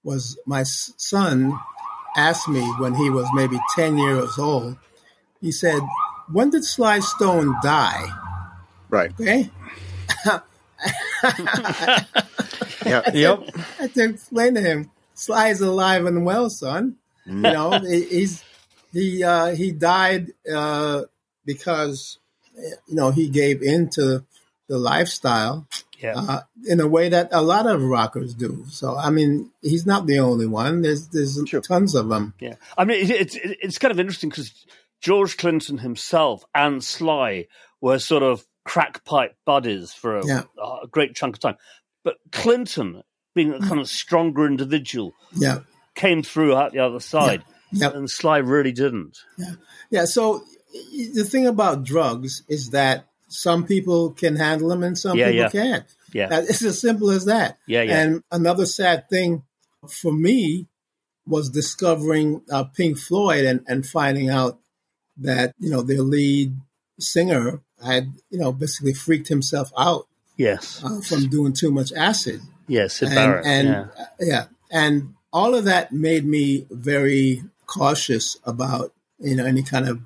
was 0.03 0.39
my 0.47 0.65
son 0.65 1.59
asked 2.17 2.49
me 2.49 2.61
when 2.79 2.95
he 2.95 3.11
was 3.11 3.29
maybe 3.35 3.59
10 3.75 3.99
years 3.99 4.39
old, 4.39 4.77
he 5.41 5.53
said, 5.53 5.81
when 6.31 6.51
did 6.51 6.65
Sly 6.65 7.01
Stone 7.01 7.55
die? 7.63 8.07
Right. 8.91 9.13
Okay. 9.21 9.49
Yeah. 12.87 13.03
Yep. 13.13 13.51
I 13.57 13.61
had 13.83 13.95
to 13.95 14.05
explain 14.11 14.55
to 14.55 14.61
him, 14.61 14.91
Sly 15.15 15.49
is 15.49 15.61
alive 15.61 16.07
and 16.07 16.25
well, 16.25 16.51
son. 16.51 16.97
You 17.27 17.35
know, 17.35 17.79
he's 17.81 18.43
he 18.93 19.23
uh, 19.23 19.55
he 19.55 19.71
died 19.73 20.33
uh, 20.53 21.03
because 21.45 22.19
you 22.89 22.95
know 22.97 23.11
he 23.11 23.29
gave 23.29 23.63
into 23.63 24.25
the 24.69 24.79
lifestyle 24.79 25.67
Yeah. 25.99 26.15
uh, 26.17 26.41
in 26.67 26.81
a 26.81 26.87
way 26.89 27.09
that 27.11 27.29
a 27.33 27.43
lot 27.43 27.67
of 27.67 27.83
rockers 27.83 28.35
do. 28.35 28.65
So 28.71 28.97
I 28.97 29.11
mean, 29.11 29.51
he's 29.63 29.87
not 29.87 30.07
the 30.07 30.19
only 30.19 30.47
one. 30.47 30.83
There's 30.83 31.09
there's 31.09 31.39
Sure. 31.47 31.61
tons 31.61 31.95
of 31.95 32.09
them. 32.09 32.35
Yeah, 32.41 32.55
I 32.77 32.85
mean, 32.85 33.03
it, 33.05 33.11
it's 33.11 33.37
it's 33.43 33.79
kind 33.79 33.93
of 33.93 34.01
interesting 34.01 34.31
because 34.31 34.53
George 35.01 35.37
Clinton 35.37 35.79
himself 35.79 36.45
and 36.55 36.83
Sly 36.83 37.47
were 37.81 37.99
sort 37.99 38.23
of 38.23 38.45
crack 38.65 39.05
pipe 39.05 39.37
buddies 39.47 39.93
for 39.93 40.19
a, 40.19 40.27
Yeah. 40.27 40.43
a 40.63 40.87
great 40.87 41.15
chunk 41.15 41.37
of 41.37 41.41
time, 41.41 41.57
but 42.05 42.17
Clinton, 42.33 43.03
being 43.35 43.53
a 43.53 43.61
kind 43.61 43.81
of 43.81 43.89
stronger 43.89 44.47
individual, 44.47 45.15
Yeah, 45.35 45.61
came 45.95 46.23
through 46.23 46.55
out 46.57 46.73
the 46.73 46.81
other 46.81 47.01
side, 47.01 47.45
yeah. 47.73 47.91
and 47.91 48.11
Sly 48.11 48.39
really 48.39 48.73
didn't. 48.73 49.19
Yeah. 49.39 49.55
Yeah. 49.91 50.05
So 50.05 50.45
the 51.15 51.25
thing 51.25 51.47
about 51.47 51.85
drugs 51.85 52.43
is 52.49 52.71
that 52.71 53.07
some 53.29 53.65
people 53.65 54.11
can 54.11 54.37
handle 54.37 54.69
them 54.69 54.83
and 54.83 54.99
some 54.99 55.17
Yeah, 55.17 55.27
people 55.31 55.43
yeah. 55.43 55.49
can't. 55.51 55.85
Yeah, 56.13 56.29
It's 56.43 56.63
as 56.65 56.81
simple 56.81 57.11
as 57.11 57.27
that. 57.27 57.59
Yeah, 57.69 57.83
yeah. 57.83 58.01
And 58.03 58.23
another 58.33 58.67
sad 58.67 59.09
thing 59.09 59.45
for 59.89 60.13
me 60.13 60.67
was 61.27 61.49
discovering 61.51 62.43
uh, 62.51 62.65
Pink 62.65 62.99
Floyd 62.99 63.45
and, 63.45 63.61
and 63.69 63.87
finding 63.87 64.29
out 64.29 64.59
that, 65.19 65.55
you 65.59 65.71
know, 65.71 65.83
their 65.83 66.03
lead 66.03 66.57
singer 66.99 67.63
had, 67.85 68.13
you 68.31 68.39
know, 68.39 68.53
basically 68.53 68.95
freaked 68.95 69.29
himself 69.29 69.73
out 69.79 70.07
yes, 70.37 70.83
uh, 70.85 71.01
from 71.01 71.29
doing 71.29 71.53
too 71.53 71.71
much 71.71 71.93
acid. 71.93 72.41
yes, 72.67 73.03
And, 73.03 73.15
Barrett. 73.15 73.47
and 73.47 73.69
yeah. 73.69 73.87
uh, 73.99 74.07
yeah. 74.21 74.45
And 74.71 75.15
all 75.33 75.55
of 75.55 75.65
that 75.65 75.93
made 75.93 76.25
me 76.25 76.67
very 76.71 77.43
cautious 77.67 78.37
about, 78.45 78.93
you 79.19 79.37
know, 79.37 79.45
any 79.45 79.63
kind 79.63 79.89
of 79.89 80.01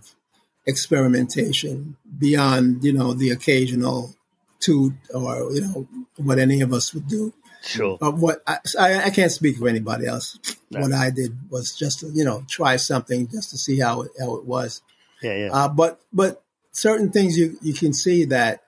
experimentation 0.67 1.97
beyond, 2.19 2.85
you 2.85 2.93
know, 2.93 3.13
the 3.15 3.31
occasional 3.31 4.15
toot 4.61 4.93
or, 5.13 5.53
you 5.53 5.61
know, 5.63 5.89
what 6.17 6.39
any 6.39 6.61
of 6.61 6.73
us 6.73 6.95
would 6.95 7.09
do. 7.09 7.33
Sure. 7.63 7.97
But 7.99 8.17
what 8.17 8.43
I, 8.47 8.59
I, 8.79 9.05
I 9.05 9.11
can't 9.11 9.33
speak 9.33 9.57
for 9.57 9.69
anybody 9.69 10.07
else. 10.07 10.39
No. 10.71 10.81
What 10.81 10.93
I 10.93 11.11
did 11.11 11.51
was 11.51 11.75
just 11.75 12.01
to, 12.01 12.09
you 12.09 12.25
know, 12.25 12.45
try 12.49 12.77
something 12.77 13.27
just 13.29 13.51
to 13.51 13.59
see 13.59 13.81
how 13.81 14.03
it, 14.03 14.11
how 14.21 14.37
it 14.37 14.45
was. 14.45 14.83
Yeah, 15.23 15.37
yeah. 15.37 15.51
Uh, 15.53 15.69
but 15.69 16.01
but 16.13 16.43
certain 16.75 17.11
things 17.11 17.39
you 17.39 17.57
you 17.63 17.73
can 17.73 17.93
see 17.95 18.27
that 18.27 18.63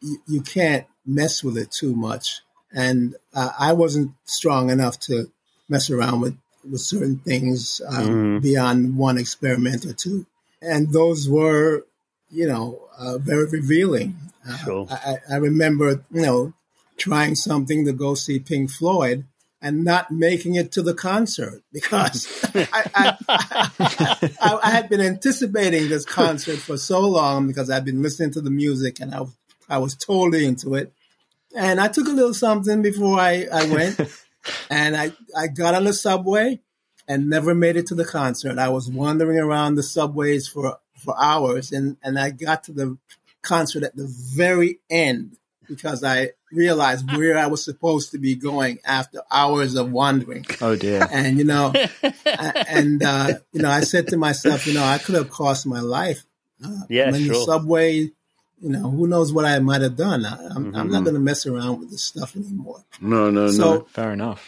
you, 0.00 0.18
you 0.26 0.40
can't 0.40 0.86
mess 1.06 1.44
with 1.44 1.56
it 1.56 1.70
too 1.70 1.94
much. 1.94 2.40
And 2.72 3.16
uh, 3.34 3.50
I 3.58 3.72
wasn't 3.72 4.12
strong 4.24 4.70
enough 4.70 4.98
to 5.00 5.30
mess 5.68 5.90
around 5.90 6.20
with 6.20 6.36
with 6.70 6.80
certain 6.80 7.18
things 7.18 7.80
um, 7.86 8.38
Mhm. 8.38 8.42
beyond 8.42 8.96
one 8.96 9.18
experiment 9.18 9.84
or 9.86 9.92
two. 9.94 10.26
And 10.60 10.92
those 10.92 11.28
were, 11.28 11.86
you 12.30 12.46
know, 12.46 12.80
uh, 12.98 13.18
very 13.18 13.46
revealing. 13.46 14.16
Uh, 14.46 14.56
Sure. 14.64 14.86
I, 14.90 14.96
I 15.30 15.34
I 15.34 15.36
remember, 15.36 16.04
you 16.12 16.22
know, 16.22 16.52
trying 16.98 17.34
something 17.34 17.84
to 17.86 17.92
go 17.92 18.14
see 18.14 18.38
Pink 18.38 18.70
Floyd 18.70 19.24
and 19.62 19.84
not 19.84 20.10
making 20.10 20.54
it 20.54 20.72
to 20.72 20.82
the 20.82 20.94
concert 20.94 21.62
because 21.72 22.26
I, 22.54 22.90
I, 22.94 23.16
I, 24.40 24.58
I 24.62 24.70
had 24.70 24.88
been 24.88 25.00
anticipating 25.00 25.88
this 25.88 26.04
concert 26.04 26.58
for 26.58 26.76
so 26.76 27.00
long 27.00 27.46
because 27.46 27.70
I'd 27.70 27.84
been 27.84 28.02
listening 28.02 28.30
to 28.32 28.40
the 28.40 28.50
music 28.50 29.00
and 29.00 29.14
I, 29.14 29.20
was- 29.20 29.36
I 29.68 29.78
was 29.78 29.94
totally 29.94 30.46
into 30.46 30.74
it. 30.74 30.92
And 31.54 31.80
I 31.80 31.88
took 31.88 32.06
a 32.06 32.12
little 32.12 32.34
something 32.34 32.80
before 32.82 33.18
I, 33.18 33.46
I 33.52 33.66
went 33.66 34.00
and 34.70 34.96
I, 34.96 35.12
I 35.36 35.48
got 35.48 35.74
on 35.74 35.84
the 35.84 35.92
subway 35.92 36.60
and 37.08 37.28
never 37.28 37.54
made 37.54 37.76
it 37.76 37.86
to 37.88 37.94
the 37.94 38.04
concert. 38.04 38.58
I 38.58 38.68
was 38.68 38.88
wandering 38.90 39.38
around 39.38 39.74
the 39.74 39.82
subways 39.82 40.46
for, 40.48 40.78
for 40.96 41.14
hours 41.20 41.72
and, 41.72 41.96
and 42.02 42.18
I 42.18 42.30
got 42.30 42.64
to 42.64 42.72
the 42.72 42.96
concert 43.42 43.82
at 43.82 43.96
the 43.96 44.06
very 44.06 44.78
end 44.88 45.36
because 45.70 46.04
I 46.04 46.30
realized 46.52 47.10
where 47.16 47.38
I 47.38 47.46
was 47.46 47.64
supposed 47.64 48.10
to 48.10 48.18
be 48.18 48.34
going 48.34 48.80
after 48.84 49.22
hours 49.30 49.74
of 49.76 49.90
wandering. 49.90 50.44
Oh 50.60 50.76
dear. 50.76 51.08
And 51.10 51.38
you 51.38 51.44
know, 51.44 51.72
a- 52.02 52.68
and 52.68 53.02
uh, 53.02 53.34
you 53.52 53.62
know, 53.62 53.70
I 53.70 53.80
said 53.80 54.08
to 54.08 54.16
myself, 54.18 54.66
you 54.66 54.74
know, 54.74 54.84
I 54.84 54.98
could 54.98 55.14
have 55.14 55.30
cost 55.30 55.66
my 55.66 55.80
life. 55.80 56.24
Uh, 56.62 56.82
Yeah, 56.90 57.08
I'm 57.08 57.14
in 57.14 57.28
the 57.28 57.34
subway, 57.46 57.92
you 58.60 58.68
know, 58.68 58.90
who 58.90 59.06
knows 59.06 59.32
what 59.32 59.46
I 59.46 59.58
might 59.60 59.80
have 59.80 59.96
done. 59.96 60.26
I, 60.26 60.36
I'm, 60.54 60.74
I'm 60.74 60.90
not 60.90 61.04
going 61.04 61.14
to 61.14 61.20
mess 61.20 61.46
around 61.46 61.80
with 61.80 61.90
this 61.90 62.02
stuff 62.02 62.36
anymore. 62.36 62.84
No, 63.00 63.30
no, 63.30 63.48
So 63.50 63.74
no. 63.74 63.80
Fair 63.94 64.12
enough. 64.12 64.44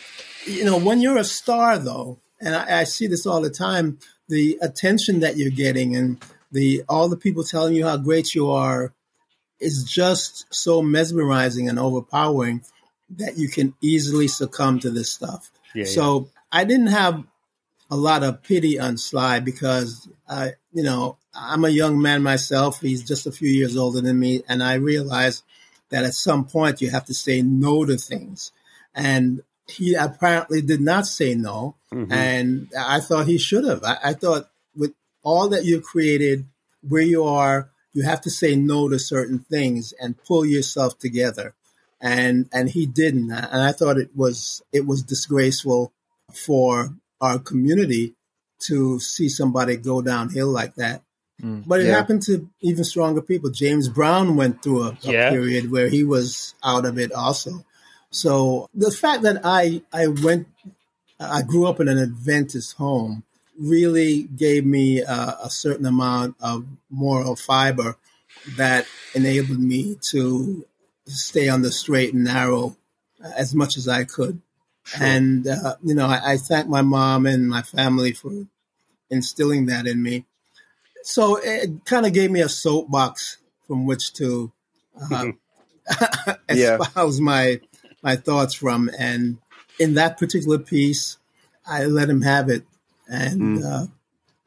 you 0.46 0.64
know, 0.66 0.76
when 0.78 1.00
you're 1.00 1.16
a 1.16 1.24
star, 1.24 1.78
though, 1.78 2.18
and 2.40 2.54
I, 2.54 2.80
I 2.80 2.84
see 2.84 3.06
this 3.06 3.24
all 3.26 3.40
the 3.40 3.48
time, 3.50 3.98
the 4.28 4.58
attention 4.60 5.20
that 5.20 5.36
you're 5.38 5.50
getting 5.64 5.96
and 5.96 6.22
the 6.50 6.82
all 6.88 7.08
the 7.08 7.16
people 7.16 7.44
telling 7.44 7.74
you 7.74 7.86
how 7.86 7.96
great 7.96 8.34
you 8.34 8.50
are 8.50 8.92
is 9.62 9.84
just 9.84 10.46
so 10.52 10.82
mesmerizing 10.82 11.68
and 11.68 11.78
overpowering 11.78 12.62
that 13.16 13.36
you 13.38 13.48
can 13.48 13.74
easily 13.80 14.28
succumb 14.28 14.80
to 14.80 14.90
this 14.90 15.12
stuff. 15.12 15.50
Yeah, 15.74 15.84
so 15.84 16.28
I 16.50 16.64
didn't 16.64 16.88
have 16.88 17.24
a 17.90 17.96
lot 17.96 18.22
of 18.22 18.42
pity 18.42 18.78
on 18.78 18.96
Sly 18.96 19.40
because 19.40 20.08
I, 20.28 20.52
you 20.72 20.82
know, 20.82 21.16
I'm 21.34 21.64
a 21.64 21.68
young 21.68 22.00
man 22.00 22.22
myself. 22.22 22.80
He's 22.80 23.02
just 23.02 23.26
a 23.26 23.32
few 23.32 23.48
years 23.50 23.76
older 23.76 24.00
than 24.00 24.18
me, 24.18 24.42
and 24.48 24.62
I 24.62 24.74
realized 24.74 25.42
that 25.90 26.04
at 26.04 26.14
some 26.14 26.46
point 26.46 26.80
you 26.80 26.90
have 26.90 27.04
to 27.06 27.14
say 27.14 27.42
no 27.42 27.84
to 27.84 27.96
things, 27.96 28.50
and 28.94 29.42
he 29.68 29.94
apparently 29.94 30.62
did 30.62 30.80
not 30.80 31.06
say 31.06 31.34
no, 31.34 31.76
Mhm. 31.92 32.10
and 32.10 32.68
I 32.78 33.00
thought 33.00 33.26
he 33.26 33.38
should 33.38 33.64
have. 33.64 33.84
I, 33.84 33.98
I 34.04 34.12
thought 34.14 34.50
with 34.74 34.94
all 35.22 35.50
that 35.50 35.64
you've 35.66 35.84
created 35.84 36.46
where 36.88 37.02
you 37.02 37.24
are, 37.24 37.70
you 37.92 38.04
have 38.04 38.20
to 38.22 38.30
say 38.30 38.56
no 38.56 38.88
to 38.88 38.98
certain 38.98 39.38
things 39.38 39.92
and 40.00 40.22
pull 40.24 40.44
yourself 40.44 40.98
together. 40.98 41.54
And 42.00 42.48
and 42.52 42.68
he 42.68 42.86
didn't, 42.86 43.30
and 43.30 43.62
I 43.62 43.70
thought 43.70 43.96
it 43.96 44.10
was 44.14 44.60
it 44.72 44.84
was 44.86 45.04
disgraceful 45.04 45.92
for 46.32 46.96
our 47.20 47.38
community 47.38 48.14
to 48.60 48.98
see 48.98 49.28
somebody 49.28 49.76
go 49.76 50.02
downhill 50.02 50.48
like 50.48 50.74
that. 50.76 51.02
Mm, 51.40 51.62
but 51.66 51.80
it 51.80 51.86
yeah. 51.86 51.94
happened 51.94 52.22
to 52.22 52.48
even 52.60 52.82
stronger 52.82 53.22
people. 53.22 53.50
James 53.50 53.88
Brown 53.88 54.36
went 54.36 54.62
through 54.62 54.82
a, 54.82 54.88
a 55.04 55.12
yeah. 55.12 55.30
period 55.30 55.70
where 55.70 55.88
he 55.88 56.02
was 56.02 56.54
out 56.64 56.86
of 56.86 56.98
it 56.98 57.12
also. 57.12 57.64
So 58.10 58.68
the 58.74 58.90
fact 58.90 59.22
that 59.22 59.40
I 59.44 59.82
I 59.92 60.08
went 60.08 60.48
I 61.20 61.42
grew 61.42 61.66
up 61.66 61.78
in 61.78 61.86
an 61.86 61.98
Adventist 61.98 62.76
home 62.76 63.22
really 63.62 64.24
gave 64.24 64.66
me 64.66 65.00
a, 65.02 65.38
a 65.44 65.50
certain 65.50 65.86
amount 65.86 66.36
of 66.40 66.66
moral 66.90 67.36
fiber 67.36 67.96
that 68.56 68.86
enabled 69.14 69.60
me 69.60 69.96
to 70.00 70.66
stay 71.06 71.48
on 71.48 71.62
the 71.62 71.70
straight 71.70 72.12
and 72.12 72.24
narrow 72.24 72.76
as 73.36 73.54
much 73.54 73.76
as 73.76 73.88
I 73.88 74.04
could. 74.04 74.40
Sure. 74.84 75.06
And, 75.06 75.46
uh, 75.46 75.76
you 75.82 75.94
know, 75.94 76.06
I, 76.06 76.32
I, 76.32 76.36
thank 76.36 76.68
my 76.68 76.82
mom 76.82 77.24
and 77.26 77.48
my 77.48 77.62
family 77.62 78.12
for 78.12 78.32
instilling 79.10 79.66
that 79.66 79.86
in 79.86 80.02
me. 80.02 80.24
So 81.04 81.36
it 81.36 81.84
kind 81.84 82.04
of 82.04 82.12
gave 82.12 82.32
me 82.32 82.40
a 82.40 82.48
soapbox 82.48 83.38
from 83.66 83.86
which 83.86 84.12
to 84.14 84.50
uh, 85.10 85.28
espouse 86.48 87.18
yeah. 87.18 87.24
my 87.24 87.60
my 88.02 88.16
thoughts 88.16 88.54
from. 88.54 88.90
And 88.98 89.38
in 89.78 89.94
that 89.94 90.18
particular 90.18 90.58
piece, 90.58 91.18
I 91.66 91.84
let 91.84 92.08
him 92.10 92.22
have 92.22 92.48
it, 92.48 92.64
and 93.12 93.58
mm. 93.58 93.64
uh, 93.64 93.86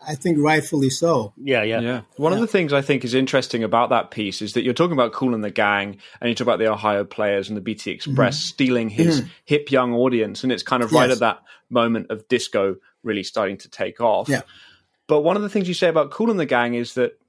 I 0.05 0.15
think 0.15 0.37
rightfully 0.39 0.89
so. 0.89 1.33
Yeah, 1.37 1.63
yeah, 1.63 1.79
yeah. 1.79 2.01
One 2.17 2.31
yeah. 2.31 2.37
of 2.37 2.41
the 2.41 2.47
things 2.47 2.73
I 2.73 2.81
think 2.81 3.05
is 3.05 3.13
interesting 3.13 3.63
about 3.63 3.89
that 3.89 4.11
piece 4.11 4.41
is 4.41 4.53
that 4.53 4.63
you're 4.63 4.73
talking 4.73 4.93
about 4.93 5.13
Kool 5.13 5.33
and 5.33 5.43
the 5.43 5.51
Gang, 5.51 5.97
and 6.19 6.29
you 6.29 6.35
talk 6.35 6.45
about 6.45 6.59
the 6.59 6.71
Ohio 6.71 7.03
Players 7.03 7.47
and 7.47 7.57
the 7.57 7.61
BT 7.61 7.91
Express 7.91 8.37
mm-hmm. 8.37 8.47
stealing 8.47 8.89
his 8.89 9.21
mm-hmm. 9.21 9.29
hip 9.45 9.71
young 9.71 9.93
audience, 9.93 10.43
and 10.43 10.51
it's 10.51 10.63
kind 10.63 10.83
of 10.83 10.91
right 10.91 11.09
yes. 11.09 11.17
at 11.17 11.19
that 11.21 11.39
moment 11.69 12.11
of 12.11 12.27
disco 12.27 12.75
really 13.03 13.23
starting 13.23 13.57
to 13.57 13.69
take 13.69 14.01
off. 14.01 14.29
Yeah. 14.29 14.41
But 15.07 15.21
one 15.21 15.35
of 15.35 15.43
the 15.43 15.49
things 15.49 15.67
you 15.67 15.73
say 15.73 15.87
about 15.87 16.11
Kool 16.11 16.31
and 16.31 16.39
the 16.39 16.45
Gang 16.45 16.73
is 16.73 16.95
that 16.95 17.19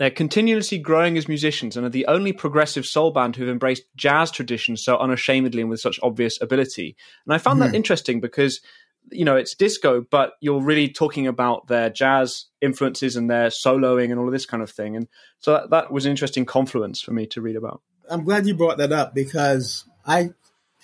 they're 0.00 0.10
continuously 0.10 0.78
growing 0.78 1.18
as 1.18 1.28
musicians 1.28 1.76
and 1.76 1.84
are 1.84 1.90
the 1.90 2.06
only 2.06 2.32
progressive 2.32 2.86
soul 2.86 3.10
band 3.10 3.36
who've 3.36 3.50
embraced 3.50 3.82
jazz 3.96 4.30
traditions 4.30 4.82
so 4.82 4.96
unashamedly 4.96 5.60
and 5.60 5.68
with 5.68 5.80
such 5.80 6.00
obvious 6.02 6.40
ability. 6.40 6.96
And 7.26 7.34
I 7.34 7.38
found 7.38 7.58
mm. 7.58 7.60
that 7.60 7.66
mm-hmm. 7.66 7.76
interesting 7.76 8.20
because 8.20 8.62
you 9.10 9.24
know 9.24 9.36
it's 9.36 9.54
disco 9.54 10.00
but 10.08 10.34
you're 10.40 10.62
really 10.62 10.88
talking 10.88 11.26
about 11.26 11.66
their 11.66 11.90
jazz 11.90 12.46
influences 12.60 13.16
and 13.16 13.30
their 13.30 13.48
soloing 13.48 14.10
and 14.10 14.18
all 14.18 14.26
of 14.26 14.32
this 14.32 14.46
kind 14.46 14.62
of 14.62 14.70
thing. 14.70 14.96
And 14.96 15.08
so 15.38 15.52
that, 15.52 15.70
that 15.70 15.92
was 15.92 16.04
an 16.04 16.10
interesting 16.10 16.44
confluence 16.44 17.00
for 17.00 17.12
me 17.12 17.26
to 17.28 17.40
read 17.40 17.56
about. 17.56 17.82
I'm 18.08 18.24
glad 18.24 18.46
you 18.46 18.54
brought 18.54 18.78
that 18.78 18.92
up 18.92 19.14
because 19.14 19.84
i 20.06 20.30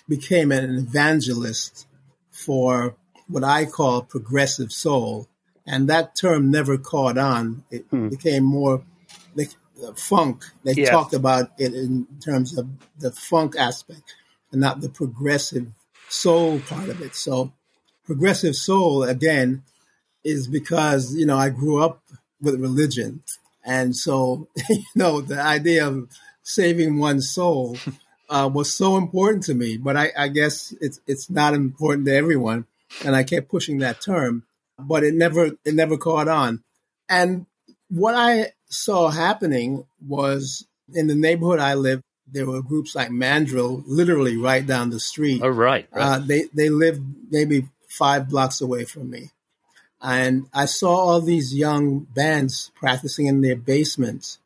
became 0.07 0.51
an 0.51 0.75
evangelist 0.75 1.87
for 2.31 2.95
what 3.27 3.43
i 3.43 3.65
call 3.65 4.01
progressive 4.01 4.71
soul. 4.71 5.27
And 5.65 5.89
that 5.89 6.15
term 6.15 6.49
never 6.49 6.77
caught 6.77 7.17
on. 7.17 7.65
It 7.69 7.85
hmm. 7.89 8.07
became 8.07 8.43
more 8.43 8.83
like 9.35 9.51
funk. 9.97 10.45
They 10.63 10.73
yeah. 10.73 10.91
talked 10.91 11.13
about 11.13 11.51
it 11.57 11.73
in 11.73 12.07
terms 12.23 12.57
of 12.57 12.69
the 12.97 13.11
funk 13.11 13.55
aspect 13.57 14.15
and 14.51 14.61
not 14.61 14.79
the 14.79 14.87
progressive 14.87 15.67
soul 16.07 16.61
part 16.61 16.87
of 16.87 17.01
it. 17.01 17.15
So 17.15 17.51
progressive 18.07 18.55
soul 18.55 19.03
again 19.03 19.61
is 20.23 20.47
because 20.47 21.13
you 21.13 21.25
know 21.25 21.37
I 21.37 21.49
grew 21.49 21.83
up 21.83 22.01
with 22.41 22.59
religion, 22.59 23.21
and 23.63 23.95
so 23.95 24.47
you 24.69 24.83
know 24.95 25.21
the 25.21 25.39
idea 25.39 25.87
of 25.87 26.09
saving 26.41 26.97
one's 26.97 27.29
soul 27.29 27.77
uh, 28.29 28.49
was 28.51 28.73
so 28.73 28.97
important 28.97 29.43
to 29.43 29.53
me. 29.53 29.77
But 29.77 29.95
I, 29.95 30.11
I 30.17 30.27
guess 30.29 30.73
it's 30.81 30.99
it's 31.05 31.29
not 31.29 31.53
important 31.53 32.07
to 32.07 32.15
everyone, 32.15 32.65
and 33.05 33.15
I 33.15 33.23
kept 33.23 33.49
pushing 33.49 33.79
that 33.79 34.01
term, 34.01 34.43
but 34.79 35.03
it 35.03 35.13
never 35.13 35.51
it 35.63 35.75
never 35.75 35.97
caught 35.97 36.27
on. 36.27 36.63
And 37.09 37.45
what 37.89 38.15
I 38.15 38.51
saw 38.69 39.09
happening 39.09 39.85
was 40.05 40.65
in 40.93 41.07
the 41.07 41.15
neighborhood 41.15 41.59
I 41.59 41.75
lived, 41.75 42.03
there 42.29 42.45
were 42.45 42.61
groups 42.61 42.95
like 42.95 43.11
Mandrill, 43.11 43.83
literally 43.85 44.37
right 44.37 44.65
down 44.65 44.89
the 44.89 44.99
street. 44.99 45.41
Oh, 45.43 45.49
right. 45.49 45.87
right. 45.91 46.01
Uh, 46.01 46.19
they 46.19 46.43
they 46.53 46.69
lived 46.69 47.01
maybe 47.29 47.67
five 47.97 48.29
blocks 48.29 48.61
away 48.61 48.85
from 48.85 49.09
me. 49.09 49.31
And 50.01 50.47
I 50.53 50.65
saw 50.65 50.95
all 50.95 51.21
these 51.21 51.55
young 51.55 51.99
bands 51.99 52.71
practicing 52.75 53.25
in 53.25 53.41
their 53.41 53.55
basements. 53.55 54.37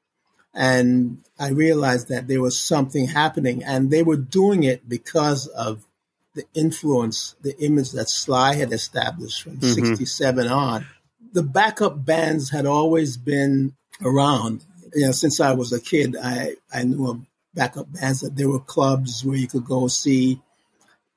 And 0.53 1.19
I 1.39 1.49
realized 1.49 2.09
that 2.09 2.27
there 2.27 2.41
was 2.41 2.59
something 2.59 3.07
happening. 3.07 3.63
And 3.63 3.89
they 3.89 4.03
were 4.03 4.17
doing 4.17 4.63
it 4.63 4.87
because 4.87 5.47
of 5.47 5.85
the 6.33 6.45
influence, 6.53 7.35
the 7.41 7.57
image 7.59 7.91
that 7.91 8.09
Sly 8.09 8.55
had 8.55 8.71
established 8.71 9.43
from 9.43 9.57
mm-hmm. 9.57 9.73
67 9.73 10.47
on. 10.47 10.85
The 11.33 11.43
backup 11.43 12.03
bands 12.03 12.49
had 12.49 12.65
always 12.65 13.17
been 13.17 13.73
around. 14.03 14.65
You 14.93 15.07
know, 15.07 15.11
since 15.11 15.39
I 15.39 15.53
was 15.53 15.73
a 15.73 15.79
kid, 15.79 16.15
I, 16.21 16.55
I 16.73 16.83
knew 16.83 17.09
of 17.09 17.21
backup 17.53 17.91
bands 17.91 18.21
that 18.21 18.35
there 18.35 18.49
were 18.49 18.59
clubs 18.59 19.25
where 19.25 19.37
you 19.37 19.47
could 19.47 19.65
go 19.65 19.87
see, 19.87 20.41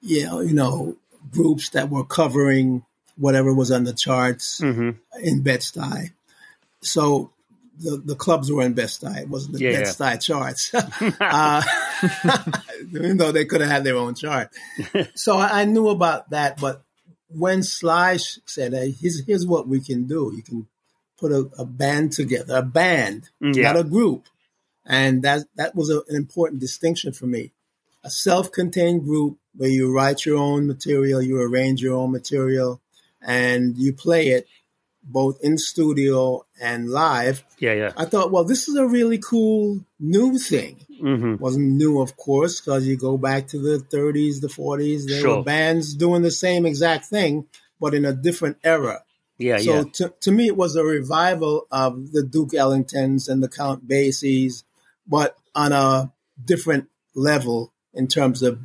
you 0.00 0.24
know, 0.24 0.40
you 0.40 0.54
know, 0.54 0.96
groups 1.30 1.70
that 1.70 1.90
were 1.90 2.04
covering 2.04 2.84
whatever 3.16 3.54
was 3.54 3.70
on 3.70 3.84
the 3.84 3.92
charts 3.92 4.60
mm-hmm. 4.60 4.90
in 5.22 5.42
Bed-Stuy. 5.42 6.10
So 6.80 7.30
the, 7.78 8.02
the 8.04 8.16
clubs 8.16 8.50
were 8.50 8.62
in 8.62 8.74
Bed-Stuy. 8.74 9.22
It 9.22 9.28
wasn't 9.28 9.54
the 9.54 9.64
yeah. 9.64 9.82
Bed-Stuy 9.82 10.20
charts. 10.20 10.74
uh, 11.20 11.62
even 12.90 13.16
though 13.16 13.32
they 13.32 13.44
could 13.44 13.60
have 13.60 13.70
had 13.70 13.84
their 13.84 13.96
own 13.96 14.14
chart. 14.14 14.50
so 15.14 15.38
I 15.38 15.64
knew 15.64 15.88
about 15.88 16.30
that. 16.30 16.60
But 16.60 16.82
when 17.28 17.62
Sly 17.62 18.16
said, 18.16 18.72
hey, 18.72 18.90
here's, 18.90 19.24
here's 19.24 19.46
what 19.46 19.68
we 19.68 19.80
can 19.80 20.06
do. 20.06 20.32
You 20.34 20.42
can 20.42 20.66
put 21.18 21.32
a, 21.32 21.48
a 21.58 21.64
band 21.64 22.12
together, 22.12 22.56
a 22.56 22.62
band, 22.62 23.30
mm, 23.42 23.54
yeah. 23.54 23.72
not 23.72 23.80
a 23.80 23.84
group. 23.84 24.26
And 24.86 25.22
that, 25.22 25.46
that 25.56 25.74
was 25.74 25.90
a, 25.90 25.98
an 26.08 26.16
important 26.16 26.60
distinction 26.60 27.12
for 27.12 27.26
me. 27.26 27.52
A 28.02 28.10
self-contained 28.10 29.04
group 29.04 29.38
where 29.56 29.70
you 29.70 29.94
write 29.94 30.24
your 30.24 30.38
own 30.38 30.66
material, 30.66 31.22
you 31.22 31.40
arrange 31.40 31.82
your 31.82 31.94
own 31.94 32.12
material, 32.12 32.80
and 33.22 33.76
you 33.78 33.92
play 33.92 34.28
it 34.28 34.46
both 35.06 35.38
in 35.42 35.58
studio 35.58 36.44
and 36.60 36.88
live. 36.88 37.44
Yeah, 37.58 37.74
yeah. 37.74 37.92
I 37.96 38.06
thought, 38.06 38.30
well, 38.30 38.44
this 38.44 38.68
is 38.68 38.76
a 38.76 38.86
really 38.86 39.18
cool 39.18 39.80
new 40.00 40.38
thing. 40.38 40.84
Mm-hmm. 41.00 41.36
Wasn't 41.36 41.72
new, 41.72 42.00
of 42.00 42.16
course, 42.16 42.60
because 42.60 42.86
you 42.86 42.96
go 42.96 43.18
back 43.18 43.48
to 43.48 43.58
the 43.58 43.78
30s, 43.78 44.40
the 44.40 44.48
40s. 44.48 45.06
There 45.06 45.20
sure. 45.20 45.36
were 45.38 45.42
bands 45.42 45.94
doing 45.94 46.22
the 46.22 46.30
same 46.30 46.64
exact 46.64 47.06
thing, 47.06 47.46
but 47.78 47.94
in 47.94 48.04
a 48.04 48.12
different 48.12 48.58
era. 48.64 49.02
Yeah, 49.36 49.58
so 49.58 49.74
yeah. 49.74 49.84
To, 49.94 50.14
to 50.20 50.30
me, 50.30 50.46
it 50.46 50.56
was 50.56 50.76
a 50.76 50.84
revival 50.84 51.66
of 51.70 52.12
the 52.12 52.22
Duke 52.22 52.50
Ellingtons 52.50 53.28
and 53.28 53.42
the 53.42 53.48
Count 53.48 53.86
Basies, 53.86 54.64
but 55.06 55.36
on 55.54 55.72
a 55.72 56.12
different 56.42 56.88
level 57.14 57.72
in 57.92 58.06
terms 58.06 58.42
of 58.42 58.58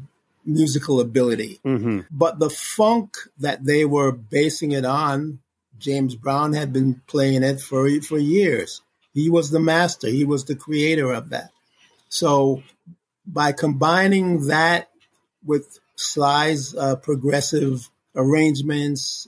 musical 0.49 0.99
ability. 0.99 1.59
Mm-hmm. 1.65 2.01
But 2.11 2.39
the 2.39 2.49
funk 2.49 3.15
that 3.39 3.63
they 3.63 3.85
were 3.85 4.11
basing 4.11 4.71
it 4.71 4.85
on, 4.85 5.39
James 5.77 6.15
Brown 6.15 6.53
had 6.53 6.73
been 6.73 7.01
playing 7.07 7.43
it 7.43 7.61
for 7.61 7.89
for 8.01 8.17
years. 8.17 8.81
He 9.13 9.29
was 9.29 9.49
the 9.49 9.59
master. 9.59 10.07
He 10.07 10.25
was 10.25 10.45
the 10.45 10.55
creator 10.55 11.11
of 11.11 11.29
that. 11.29 11.51
So 12.09 12.63
by 13.25 13.51
combining 13.51 14.47
that 14.47 14.89
with 15.45 15.79
Sly's 15.95 16.75
uh, 16.75 16.95
progressive 16.95 17.89
arrangements, 18.15 19.27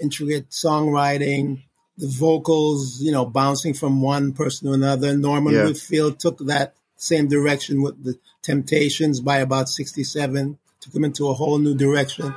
intricate 0.00 0.50
songwriting, 0.50 1.62
the 1.96 2.08
vocals, 2.08 3.00
you 3.00 3.12
know, 3.12 3.24
bouncing 3.24 3.74
from 3.74 4.02
one 4.02 4.32
person 4.32 4.68
to 4.68 4.74
another. 4.74 5.16
Norman 5.16 5.54
yeah. 5.54 5.64
Whitfield 5.64 6.18
took 6.18 6.38
that 6.46 6.74
same 6.96 7.28
direction 7.28 7.82
with 7.82 8.02
the 8.04 8.18
Temptations 8.42 9.20
by 9.20 9.38
about 9.38 9.70
67, 9.70 10.58
took 10.80 10.92
them 10.92 11.04
into 11.04 11.28
a 11.28 11.34
whole 11.34 11.58
new 11.58 11.74
direction. 11.74 12.34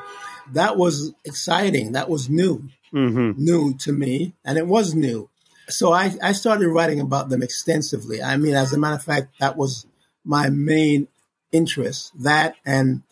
That 0.54 0.78
was 0.78 1.14
exciting. 1.26 1.92
That 1.92 2.10
was 2.10 2.30
new, 2.30 2.70
mm-hmm. 2.94 3.32
new 3.36 3.74
to 3.80 3.92
me, 3.92 4.34
and 4.46 4.58
it 4.58 4.68
was 4.68 4.96
new. 4.96 5.30
So 5.68 5.92
I, 5.92 6.16
I 6.24 6.32
started 6.32 6.70
writing 6.70 7.02
about 7.02 7.28
them 7.28 7.44
extensively. 7.44 8.24
I 8.24 8.38
mean, 8.38 8.56
as 8.56 8.72
a 8.72 8.78
matter 8.78 8.96
of 8.96 9.04
fact, 9.04 9.34
that 9.42 9.58
was 9.58 9.86
my 10.24 10.50
main 10.50 11.10
interest. 11.52 12.14
That 12.24 12.56
and 12.66 13.04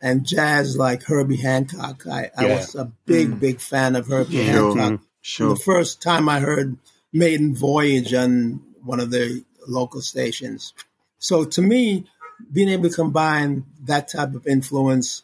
and 0.00 0.26
jazz 0.26 0.76
like 0.76 1.04
Herbie 1.04 1.36
Hancock. 1.36 2.08
I, 2.08 2.30
I 2.36 2.46
was 2.46 2.74
a 2.74 2.90
big, 3.06 3.28
mm. 3.28 3.40
big 3.40 3.60
fan 3.60 3.94
of 3.94 4.08
Herbie 4.08 4.44
sure. 4.44 4.76
Hancock. 4.76 5.06
Sure. 5.20 5.50
The 5.50 5.60
first 5.60 6.02
time 6.02 6.28
I 6.28 6.40
heard 6.40 6.76
Maiden 7.12 7.54
Voyage 7.54 8.12
on 8.12 8.60
one 8.82 8.98
of 8.98 9.12
the 9.12 9.44
local 9.66 10.00
stations. 10.00 10.74
So 11.18 11.44
to 11.44 11.62
me, 11.62 12.06
being 12.52 12.68
able 12.68 12.88
to 12.88 12.94
combine 12.94 13.64
that 13.84 14.08
type 14.08 14.34
of 14.34 14.46
influence 14.46 15.22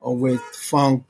with 0.00 0.40
funk 0.40 1.04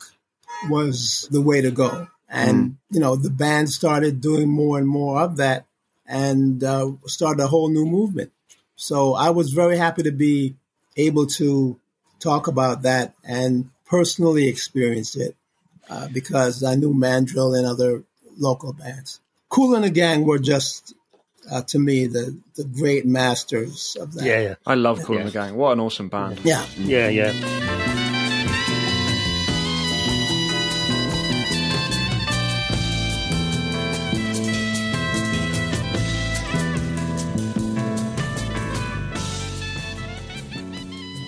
was 0.69 1.29
the 1.31 1.41
way 1.41 1.61
to 1.61 1.71
go. 1.71 2.09
And, 2.29 2.71
mm. 2.71 2.77
you 2.91 3.01
know, 3.01 3.17
the 3.17 3.31
band 3.31 3.71
started 3.71 4.21
doing 4.21 4.49
more 4.49 4.79
and 4.79 4.89
more 4.89 5.21
of 5.21 5.37
that. 5.37 5.67
and 6.09 6.62
uh, 6.62 6.93
started 7.07 7.43
a 7.43 7.49
whole 7.49 7.69
new 7.69 7.85
movement. 7.85 8.33
So 8.77 9.15
I 9.15 9.31
was 9.31 9.53
very 9.53 9.77
happy 9.77 10.03
to 10.05 10.12
be 10.12 10.55
able 10.97 11.27
to 11.27 11.79
talk 12.21 12.47
about 12.47 12.83
that 12.83 13.15
and 13.25 13.71
personally 13.87 14.49
experience 14.49 15.17
it 15.17 15.37
uh, 15.91 16.09
because 16.12 16.62
I 16.62 16.75
knew 16.75 16.95
Mandrill 16.95 17.55
and 17.55 17.67
other 17.67 18.05
local 18.39 18.73
bands. 18.73 19.21
Kool 19.49 19.75
and 19.75 19.85
the 19.85 19.91
Gang 19.91 20.25
were 20.25 20.39
just, 20.39 20.95
uh, 21.50 21.62
to 21.62 21.78
me, 21.78 22.06
the, 22.06 22.38
the 22.56 22.64
great 22.64 23.06
masters 23.06 23.96
of 24.00 24.14
that. 24.14 24.24
Yeah, 24.24 24.40
yeah. 24.40 24.54
I 24.66 24.74
love 24.74 25.02
Kool 25.02 25.18
and 25.18 25.28
the 25.28 25.32
Gang. 25.32 25.56
What 25.56 25.72
an 25.72 25.80
awesome 25.80 26.09
band. 26.09 26.40
Yeah. 26.44 26.64
Yeah, 26.76 27.09
yeah. 27.09 27.32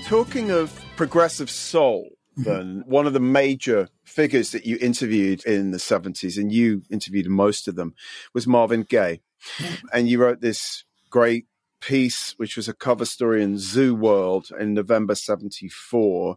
Talking 0.09 0.51
of 0.51 0.73
progressive 0.97 1.51
soul, 1.51 2.09
then 2.39 2.83
one 2.87 3.07
of 3.07 3.13
the 3.13 3.21
major 3.21 3.89
figures 4.05 4.53
that 4.53 4.65
you 4.65 4.79
interviewed 4.81 5.45
in 5.45 5.71
the 5.71 5.79
70s, 5.79 6.39
and 6.39 6.51
you 6.51 6.83
interviewed 6.91 7.27
most 7.27 7.69
of 7.69 7.75
them, 7.75 7.95
was 8.33 8.47
Marvin 8.47 8.85
Gaye. 8.85 9.21
And 9.93 10.09
you 10.09 10.19
wrote 10.21 10.41
this 10.41 10.85
great 11.11 11.47
piece, 11.81 12.35
which 12.39 12.57
was 12.57 12.67
a 12.69 12.73
cover 12.75 13.05
story 13.05 13.41
in 13.41 13.57
Zoo 13.57 13.95
World 13.95 14.49
in 14.59 14.75
November 14.75 15.15
74. 15.15 16.37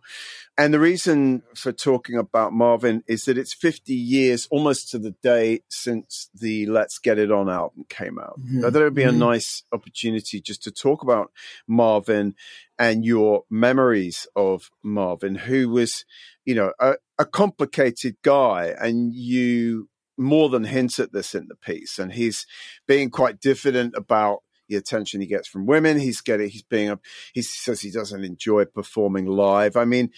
And 0.58 0.72
the 0.72 0.80
reason 0.80 1.42
for 1.56 1.72
talking 1.72 2.16
about 2.16 2.54
Marvin 2.54 3.04
is 3.08 3.26
that 3.26 3.40
it's 3.40 3.54
50 3.54 3.92
years 3.94 4.48
almost 4.52 4.92
to 4.92 5.00
the 5.00 5.16
day 5.24 5.62
since 5.68 6.30
the 6.34 6.68
Let's 6.68 7.00
Get 7.00 7.18
It 7.18 7.32
On 7.32 7.50
album 7.50 7.86
came 7.90 8.20
out. 8.20 8.40
Mhm. 8.40 8.60
I 8.66 8.70
thought 8.70 8.82
it 8.82 8.86
would 8.86 8.94
be 8.94 9.02
a 9.04 9.10
Mhm. 9.12 9.18
nice 9.18 9.64
opportunity 9.72 10.42
just 10.42 10.62
to 10.64 10.72
talk 10.72 11.02
about 11.02 11.32
Marvin 11.68 12.36
and 12.78 13.04
your 13.04 13.44
memories 13.50 14.28
of 14.36 14.70
Marvin, 14.84 15.34
who 15.36 15.70
was, 15.70 16.06
you 16.46 16.54
know, 16.54 16.72
a, 16.80 16.96
a 17.18 17.26
complicated 17.26 18.18
guy. 18.22 18.76
And 18.80 19.12
you 19.14 19.90
more 20.22 20.50
than 20.50 20.64
hint 20.64 21.00
at 21.00 21.12
this 21.12 21.36
in 21.36 21.48
the 21.48 21.56
piece. 21.56 22.00
And 22.00 22.14
he's 22.14 22.46
being 22.88 23.10
quite 23.10 23.42
diffident 23.42 23.96
about 23.96 24.40
the 24.70 24.76
attention 24.76 25.20
he 25.20 25.28
gets 25.28 25.48
from 25.48 25.66
women. 25.66 26.00
He's 26.00 26.22
getting, 26.22 26.50
he's 26.50 26.64
being, 26.64 26.90
a, 26.90 27.00
he 27.34 27.42
says 27.42 27.82
he 27.82 27.92
doesn't 27.92 28.24
enjoy 28.24 28.66
performing 28.66 29.26
live. 29.26 29.76
I 29.76 29.86
mean, 29.86 30.12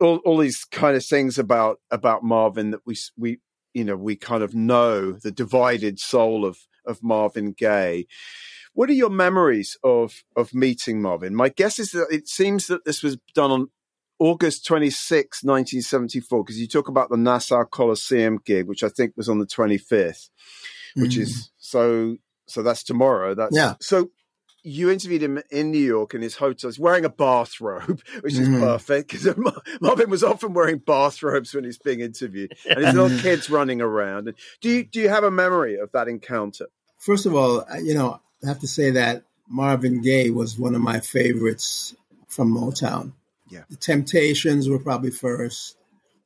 all, 0.00 0.18
all 0.24 0.38
these 0.38 0.64
kind 0.64 0.96
of 0.96 1.04
things 1.04 1.38
about, 1.38 1.80
about 1.90 2.22
Marvin 2.22 2.70
that 2.70 2.80
we, 2.86 2.96
we, 3.16 3.40
you 3.74 3.84
know, 3.84 3.96
we 3.96 4.14
kind 4.14 4.42
of 4.42 4.54
know 4.54 5.12
the 5.12 5.32
divided 5.32 5.98
soul 5.98 6.44
of, 6.44 6.58
of 6.86 7.02
Marvin 7.02 7.52
Gaye. 7.52 8.06
What 8.74 8.90
are 8.90 8.94
your 8.94 9.10
memories 9.10 9.76
of, 9.82 10.22
of 10.36 10.54
meeting 10.54 11.02
Marvin? 11.02 11.34
My 11.34 11.48
guess 11.48 11.80
is 11.80 11.90
that 11.90 12.06
it 12.12 12.28
seems 12.28 12.68
that 12.68 12.84
this 12.84 13.02
was 13.02 13.18
done 13.34 13.50
on 13.50 13.70
August 14.18 14.66
26, 14.66 15.44
1974, 15.44 16.44
because 16.44 16.58
you 16.60 16.66
talk 16.66 16.88
about 16.88 17.08
the 17.10 17.16
Nassau 17.16 17.64
Coliseum 17.64 18.38
gig, 18.44 18.66
which 18.66 18.82
I 18.82 18.88
think 18.88 19.16
was 19.16 19.28
on 19.28 19.38
the 19.38 19.46
25th, 19.46 20.28
which 20.96 21.16
Mhm. 21.16 21.20
is 21.22 21.50
so, 21.58 22.16
so 22.46 22.62
that's 22.62 22.82
tomorrow. 22.82 23.34
That's 23.34 23.54
Yeah. 23.56 23.74
So 23.80 24.10
you 24.64 24.90
interviewed 24.90 25.22
him 25.22 25.40
in 25.50 25.70
New 25.70 25.78
York 25.78 26.14
in 26.14 26.20
his 26.20 26.34
hotel. 26.34 26.68
He's 26.68 26.78
wearing 26.80 27.04
a 27.04 27.08
bathrobe, 27.08 28.00
which 28.22 28.34
is 28.34 28.48
Mhm. 28.48 28.58
perfect 28.60 29.10
because 29.12 29.36
Marvin 29.80 30.10
was 30.10 30.24
often 30.24 30.52
wearing 30.52 30.78
bathrobes 30.78 31.54
when 31.54 31.64
he's 31.64 31.78
being 31.78 32.00
interviewed 32.00 32.54
and 32.68 32.84
his 32.84 32.94
little 32.94 33.16
kids 33.20 33.48
running 33.48 33.80
around. 33.80 34.34
Do 34.60 34.68
you, 34.68 34.84
do 34.84 35.00
you 35.00 35.08
have 35.08 35.24
a 35.24 35.30
memory 35.30 35.78
of 35.78 35.92
that 35.92 36.08
encounter? 36.08 36.66
First 36.98 37.24
of 37.24 37.34
all, 37.34 37.64
you 37.80 37.94
know, 37.94 38.20
I 38.44 38.48
have 38.48 38.58
to 38.60 38.66
say 38.66 38.90
that 38.90 39.22
Marvin 39.48 40.02
Gaye 40.02 40.30
was 40.30 40.58
one 40.58 40.74
of 40.74 40.80
my 40.82 40.98
favorites 41.00 41.94
from 42.26 42.52
Motown. 42.52 43.12
Yeah. 43.48 43.62
The 43.70 43.76
Temptations 43.76 44.68
were 44.68 44.78
probably 44.78 45.10
1st 45.10 45.74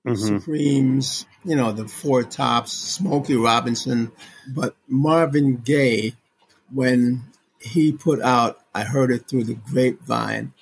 Mhm. 0.07 0.41
Supremes, 0.41 1.27
you 1.45 1.55
know, 1.55 1.71
the 1.71 1.87
Four 1.87 2.25
Tops, 2.25 2.73
Smokey 2.73 3.37
Robinson. 3.37 4.11
But 4.49 4.75
Marvin 4.89 5.59
Gaye, 5.59 6.15
when 6.73 7.23
he 7.61 7.93
put 7.93 8.21
out 8.21 8.59
I 8.75 8.83
Heard 8.83 9.13
It 9.13 9.29
Through 9.29 9.45
the 9.45 9.55
Grapevine, 9.55 10.53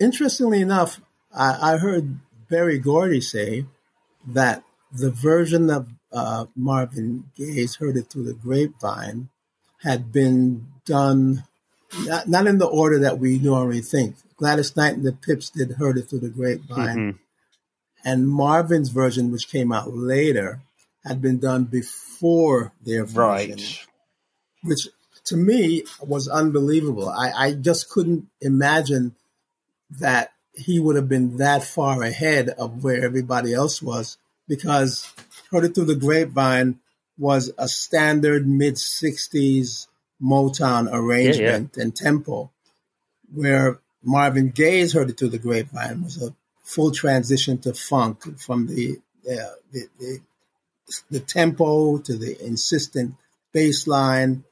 interestingly 0.00 0.62
enough, 0.62 1.00
I, 1.34 1.74
I 1.74 1.76
heard 1.76 2.18
Berry 2.48 2.78
Gordy 2.78 3.20
say 3.20 3.66
that 4.26 4.62
the 4.90 5.10
version 5.10 5.68
of 5.68 5.88
uh, 6.10 6.46
Marvin 6.56 7.30
Gaye's 7.36 7.76
Heard 7.76 7.98
It 7.98 8.08
Through 8.08 8.24
the 8.24 8.32
Grapevine 8.32 9.28
had 9.82 10.10
been 10.10 10.66
done 10.86 11.44
not, 12.04 12.28
not 12.28 12.46
in 12.46 12.58
the 12.58 12.66
order 12.66 12.98
that 13.00 13.18
we 13.18 13.38
normally 13.38 13.80
think. 13.80 14.16
Gladys 14.38 14.74
Knight 14.76 14.94
and 14.94 15.04
the 15.04 15.12
Pips 15.12 15.50
did 15.50 15.72
Heard 15.72 15.98
It 15.98 16.08
Through 16.08 16.20
the 16.20 16.28
Grapevine 16.30 16.96
Mhm. 16.96 17.18
and 18.04 18.28
Marvin's 18.28 18.88
version, 18.88 19.30
which 19.30 19.48
came 19.48 19.70
out 19.72 19.92
later, 19.94 20.62
had 21.04 21.20
been 21.20 21.38
done 21.38 21.64
before 21.64 22.72
their 22.82 23.04
version, 23.04 23.16
Right. 23.58 23.86
which 24.62 24.88
to 25.24 25.36
me 25.36 25.84
was 26.00 26.26
unbelievable. 26.28 27.08
I, 27.08 27.30
I 27.32 27.52
just 27.52 27.90
couldn't 27.90 28.28
imagine 28.40 29.14
that 29.90 30.32
he 30.54 30.78
would 30.80 30.96
have 30.96 31.08
been 31.08 31.36
that 31.36 31.62
far 31.64 32.02
ahead 32.02 32.48
of 32.50 32.82
where 32.82 33.04
everybody 33.04 33.52
else 33.52 33.82
was 33.82 34.16
because 34.48 35.06
Heard 35.50 35.64
It 35.64 35.74
Through 35.74 35.84
the 35.86 35.94
Grapevine 35.96 36.78
was 37.18 37.50
a 37.58 37.68
standard 37.68 38.46
mid 38.46 38.74
60s 38.78 39.88
Motown 40.22 40.88
arrangement 40.92 41.76
and 41.76 41.94
tempo, 41.94 42.50
where 43.32 43.80
Marvin 44.02 44.50
Gaye's 44.50 44.92
Heard 44.92 45.10
It 45.10 45.18
Through 45.18 45.30
the 45.30 45.38
Grapevine 45.38 46.02
was 46.02 46.22
a 46.22 46.34
full 46.62 46.92
transition 46.92 47.58
to 47.58 47.74
funk 47.74 48.38
from 48.38 48.66
the, 48.66 48.98
uh, 49.30 49.54
the, 49.72 49.88
the, 49.98 50.18
the 51.10 51.20
tempo 51.20 51.98
to 51.98 52.16
the 52.16 52.44
insistent 52.44 53.14
bass 53.52 53.86
line, 53.86 54.44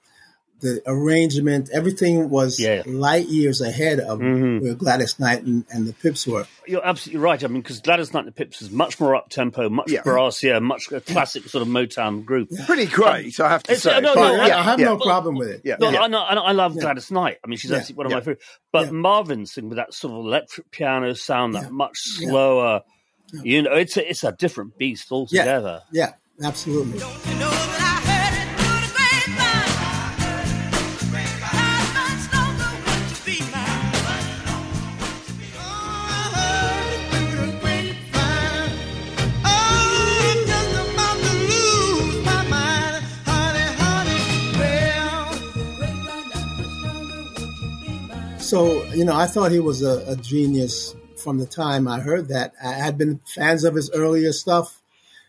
the 0.60 0.80
arrangement, 0.86 1.68
everything 1.72 2.30
was 2.30 2.58
Yeah. 2.58 2.82
light 2.86 3.28
years 3.28 3.60
ahead 3.60 4.00
of 4.00 4.20
Mhm. 4.20 4.62
where 4.62 4.74
Gladys 4.74 5.18
Knight 5.20 5.42
and, 5.42 5.64
and 5.70 5.86
the 5.86 5.92
Pips 5.92 6.26
were. 6.26 6.46
You're 6.66 6.84
absolutely 6.84 7.20
right. 7.20 7.44
I 7.44 7.46
mean, 7.48 7.60
because 7.60 7.80
Gladys 7.80 8.14
Knight 8.14 8.20
and 8.20 8.28
the 8.28 8.32
Pips 8.32 8.62
is 8.62 8.70
much 8.70 8.98
more 8.98 9.14
up 9.14 9.28
tempo, 9.28 9.68
much 9.68 9.90
Yeah. 9.90 10.02
brassier, 10.02 10.62
much 10.62 10.90
a 10.92 11.00
classic 11.00 11.46
sort 11.48 11.60
of 11.62 11.68
Motown 11.68 12.24
group. 12.24 12.48
Pretty 12.64 12.86
great, 12.86 13.38
I 13.38 13.48
have 13.50 13.62
to 13.64 13.76
say. 13.76 14.00
no, 14.00 14.14
But 14.14 14.20
no, 14.36 14.40
I, 14.42 14.46
yeah, 14.48 14.58
I 14.58 14.62
have 14.62 14.80
yeah. 14.80 14.86
no 14.86 14.96
problem 14.96 15.36
with 15.36 15.48
it. 15.48 15.60
Yeah. 15.64 15.76
No, 15.78 15.90
yeah. 15.90 16.00
I 16.00 16.06
know, 16.08 16.24
I, 16.24 16.34
know, 16.34 16.42
I 16.42 16.52
love 16.52 16.74
Yeah. 16.74 16.82
Gladys 16.82 17.10
Knight. 17.10 17.36
I 17.44 17.48
mean, 17.48 17.58
she's 17.58 17.70
Yeah. 17.70 17.76
absolutely 17.78 17.98
one 17.98 18.06
of 18.06 18.10
Yeah. 18.12 18.16
my 18.16 18.20
favorite. 18.22 18.40
But 18.72 18.84
Yeah. 18.86 18.90
Marvin's 18.92 19.52
thing 19.52 19.68
with 19.68 19.76
that 19.76 19.92
sort 19.92 20.14
of 20.14 20.20
electric 20.24 20.70
piano 20.70 21.12
sound, 21.14 21.54
that 21.54 21.64
Yeah. 21.64 21.68
much 21.70 21.98
slower, 21.98 22.80
Yeah. 23.32 23.40
you 23.44 23.62
know, 23.62 23.72
it's 23.74 23.96
a, 23.98 24.08
it's 24.08 24.24
a 24.24 24.32
different 24.32 24.78
beast 24.78 25.12
altogether. 25.12 25.82
Yeah, 25.92 26.12
absolutely. 26.42 27.00
So, 48.46 48.84
you 48.94 49.04
know, 49.04 49.14
I 49.16 49.26
thought 49.26 49.50
he 49.50 49.58
was 49.58 49.82
a, 49.82 50.04
a 50.12 50.16
genius 50.16 50.94
from 51.16 51.38
the 51.38 51.46
time 51.46 51.88
I 51.88 51.98
heard 51.98 52.28
that. 52.28 52.52
I 52.62 52.72
had 52.74 52.96
been 52.96 53.18
fans 53.34 53.64
of 53.64 53.74
his 53.74 53.90
earlier 53.90 54.32
stuff, 54.32 54.80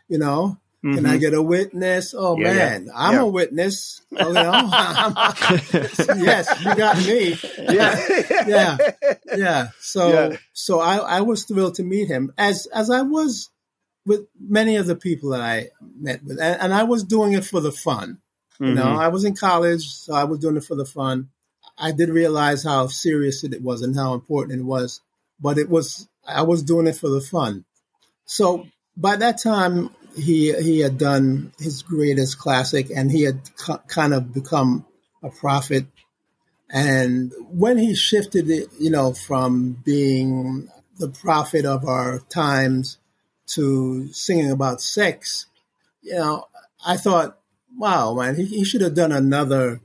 you 0.07 0.17
know. 0.19 0.57
Can 0.83 1.05
I 1.05 1.17
get 1.17 1.33
a 1.33 1.41
witness? 1.41 2.13
Oh 2.13 2.35
Mm-hmm. 2.37 2.45
Yeah, 2.45 2.51
yeah. 2.51 2.69
man, 2.69 2.89
I'm 2.95 3.13
Yeah. 3.15 3.21
a 3.21 3.27
witness. 3.27 4.01
Oh, 4.15 4.27
you 4.27 4.33
know, 4.35 4.71
yes, 6.23 6.63
you 6.63 6.75
got 6.75 6.97
me. 6.97 7.37
yeah. 7.57 7.99
Yeah, 8.47 8.77
yeah. 9.35 9.67
So, 9.81 10.13
Yeah. 10.31 10.37
so 10.53 10.79
I, 10.79 10.97
I 11.17 11.21
was 11.21 11.43
thrilled 11.43 11.75
to 11.75 11.83
meet 11.83 12.07
him, 12.07 12.31
as 12.37 12.67
as 12.67 12.89
I 12.89 13.01
was 13.01 13.49
with 14.05 14.27
many 14.39 14.77
of 14.77 14.85
the 14.85 14.95
people 14.95 15.31
that 15.31 15.41
I 15.41 15.69
met 15.99 16.23
with, 16.23 16.39
and, 16.39 16.61
and 16.61 16.73
I 16.73 16.83
was 16.83 17.03
doing 17.03 17.33
it 17.33 17.43
for 17.43 17.59
the 17.59 17.71
fun. 17.73 18.19
You 18.59 18.73
know, 18.73 18.85
Mhm. 18.85 18.99
I 18.99 19.07
was 19.09 19.25
in 19.25 19.35
college, 19.35 19.83
so 19.89 20.13
I 20.13 20.23
was 20.23 20.39
doing 20.39 20.55
it 20.57 20.63
for 20.63 20.75
the 20.75 20.85
fun. 20.85 21.29
I 21.77 21.91
did 21.91 22.09
realize 22.09 22.63
how 22.63 22.87
serious 22.87 23.43
it 23.43 23.61
was 23.61 23.81
and 23.81 23.95
how 23.95 24.13
important 24.13 24.59
it 24.59 24.65
was, 24.65 25.01
but 25.39 25.57
it 25.57 25.69
was 25.69 26.07
I 26.27 26.41
was 26.41 26.63
doing 26.63 26.87
it 26.87 26.97
for 26.97 27.09
the 27.09 27.21
fun. 27.21 27.65
So 28.25 28.67
by 28.95 29.15
that 29.17 29.41
time, 29.41 29.91
he 30.15 30.53
he 30.53 30.79
had 30.79 30.97
done 30.97 31.53
his 31.59 31.83
greatest 31.83 32.39
classic, 32.39 32.89
and 32.93 33.11
he 33.11 33.23
had 33.23 33.41
kind 33.87 34.13
of 34.13 34.33
become 34.33 34.85
a 35.23 35.29
prophet. 35.29 35.85
And 36.69 37.31
when 37.49 37.77
he 37.77 37.95
shifted 37.95 38.49
it, 38.49 38.69
you 38.79 38.89
know, 38.89 39.13
from 39.13 39.81
being 39.85 40.69
the 40.97 41.09
prophet 41.09 41.65
of 41.65 41.85
our 41.85 42.19
times 42.29 42.97
to 43.47 44.11
singing 44.11 44.51
about 44.51 44.81
sex, 44.81 45.45
you 46.01 46.15
know, 46.15 46.47
I 46.85 46.97
thought, 46.97 47.39
wow, 47.77 48.13
man, 48.15 48.35
he, 48.35 48.45
he 48.45 48.63
should 48.65 48.81
have 48.81 48.95
done 48.95 49.13
another 49.13 49.79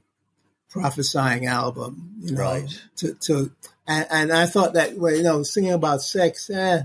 prophesying 0.73 1.47
album, 1.47 2.15
you 2.21 2.33
know, 2.33 2.41
Right. 2.41 2.83
to, 2.97 3.15
to, 3.15 3.53
and, 3.87 4.07
and 4.11 4.33
I 4.33 4.47
thought 4.47 4.73
that, 4.75 4.97
well, 4.97 5.15
you 5.15 5.23
know, 5.23 5.43
singing 5.43 5.73
about 5.73 6.03
sex, 6.03 6.49
eh, 6.51 6.83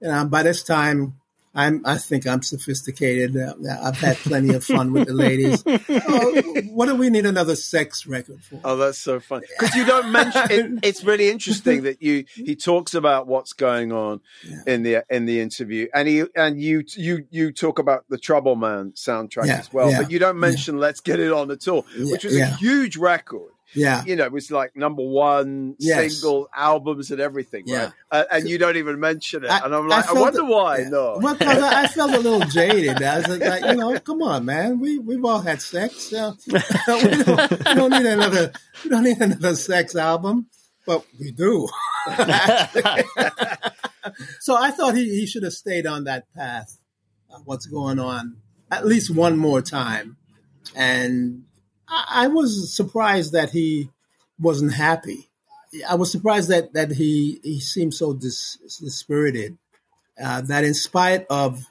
you 0.00 0.08
know, 0.08 0.24
by 0.26 0.42
this 0.42 0.62
time, 0.62 1.14
I'm, 1.52 1.82
I 1.84 1.98
think 1.98 2.26
I'm 2.28 2.42
sophisticated. 2.42 3.36
Uh, 3.36 3.54
I've 3.82 3.96
had 3.98 4.16
plenty 4.18 4.54
of 4.54 4.64
fun 4.64 4.92
with 4.92 5.08
the 5.08 5.14
ladies. 5.14 5.64
Oh, 6.12 6.42
what 6.70 6.86
do 6.86 6.94
we 6.94 7.10
need 7.10 7.26
another 7.26 7.56
sex 7.56 8.06
record 8.06 8.42
for? 8.42 8.60
Oh, 8.64 8.76
that's 8.76 8.98
so 8.98 9.18
funny 9.20 9.46
because 9.58 9.74
you 9.74 9.84
don't 9.84 10.10
mention. 10.12 10.42
It, 10.50 10.78
it's 10.84 11.04
really 11.04 11.28
interesting 11.30 11.82
that 11.82 12.00
you 12.02 12.24
he 12.34 12.54
talks 12.56 12.94
about 12.94 13.26
what's 13.26 13.52
going 13.52 13.92
on 13.92 14.20
Yeah. 14.44 14.62
in 14.74 14.82
the 14.82 15.04
in 15.10 15.26
the 15.26 15.40
interview, 15.40 15.88
and 15.94 16.06
he 16.08 16.24
and 16.36 16.60
you 16.60 16.84
you 16.96 17.26
you 17.30 17.52
talk 17.52 17.78
about 17.78 18.04
the 18.08 18.18
Trouble 18.18 18.56
Man 18.56 18.92
soundtrack 18.92 19.46
Yeah, 19.46 19.58
as 19.58 19.72
well, 19.72 19.90
yeah, 19.90 20.02
but 20.02 20.10
you 20.10 20.18
don't 20.18 20.38
mention 20.38 20.78
Let's 20.78 21.00
Get 21.00 21.18
It 21.20 21.32
On 21.32 21.50
at 21.50 21.66
all, 21.68 21.84
which 21.98 22.24
was 22.24 22.36
a 22.36 22.46
huge 22.46 22.96
record. 22.96 23.50
Yeah. 23.74 24.04
You 24.04 24.16
know, 24.16 24.24
it 24.24 24.32
was 24.32 24.50
like 24.50 24.74
number 24.76 25.02
one 25.02 25.76
Yes. 25.78 26.14
single 26.16 26.48
albums 26.54 27.10
and 27.12 27.20
everything, 27.20 27.64
Yeah. 27.66 27.84
right? 27.84 27.92
Uh, 28.10 28.24
and 28.32 28.48
you 28.48 28.58
don't 28.58 28.76
even 28.76 28.98
mention 28.98 29.44
it, 29.44 29.50
I- 29.50 29.64
and 29.64 29.74
I'm 29.74 29.86
like, 29.86 30.04
I, 30.04 30.06
felt 30.08 30.18
wonder 30.18 30.40
it- 30.40 30.44
why. 30.46 30.78
yeah. 30.78 30.88
No, 30.88 31.18
Well, 31.22 31.36
I, 31.40 31.82
I 31.84 31.86
felt 31.86 32.12
a 32.12 32.18
little 32.18 32.40
jaded. 32.48 33.02
I 33.02 33.18
was 33.18 33.28
like, 33.38 33.64
you 33.64 33.74
know, 33.76 33.98
come 34.00 34.22
on, 34.22 34.44
man. 34.44 34.80
We 34.80 34.98
we've 34.98 35.24
all 35.24 35.40
had 35.40 35.62
sex. 35.62 36.12
Uh, 36.12 36.32
we, 36.46 36.58
don't, 36.86 37.50
we 37.50 37.74
don't 37.74 37.90
need 37.90 38.06
another. 38.06 38.52
We 38.82 38.90
don't 38.90 39.04
need 39.04 39.20
another 39.20 39.54
sex 39.54 39.94
album, 39.94 40.46
but 40.86 41.04
we 41.18 41.30
do. 41.32 41.68
so 44.40 44.56
I 44.56 44.70
thought 44.70 44.96
he, 44.96 45.04
he 45.20 45.26
should 45.26 45.42
have 45.42 45.52
stayed 45.52 45.86
on 45.86 46.04
that 46.04 46.24
path. 46.34 46.76
Uh, 47.32 47.38
what's 47.44 47.66
going 47.66 47.98
on? 47.98 48.36
At 48.70 48.86
least 48.86 49.14
one 49.14 49.36
more 49.36 49.60
time, 49.62 50.16
and 50.76 51.44
I, 51.90 52.28
was 52.28 52.74
surprised 52.74 53.32
that 53.32 53.50
he 53.50 53.90
wasn't 54.38 54.74
happy. 54.74 55.28
I 55.88 55.94
was 55.96 56.10
surprised 56.10 56.50
that 56.50 56.72
that 56.74 56.92
he 56.92 57.40
he 57.42 57.60
seemed 57.60 57.94
so 57.94 58.14
dis, 58.14 58.56
dispirited. 58.80 59.58
Uh, 60.22 60.42
that 60.42 60.64
in 60.64 60.74
spite 60.74 61.26
of 61.30 61.64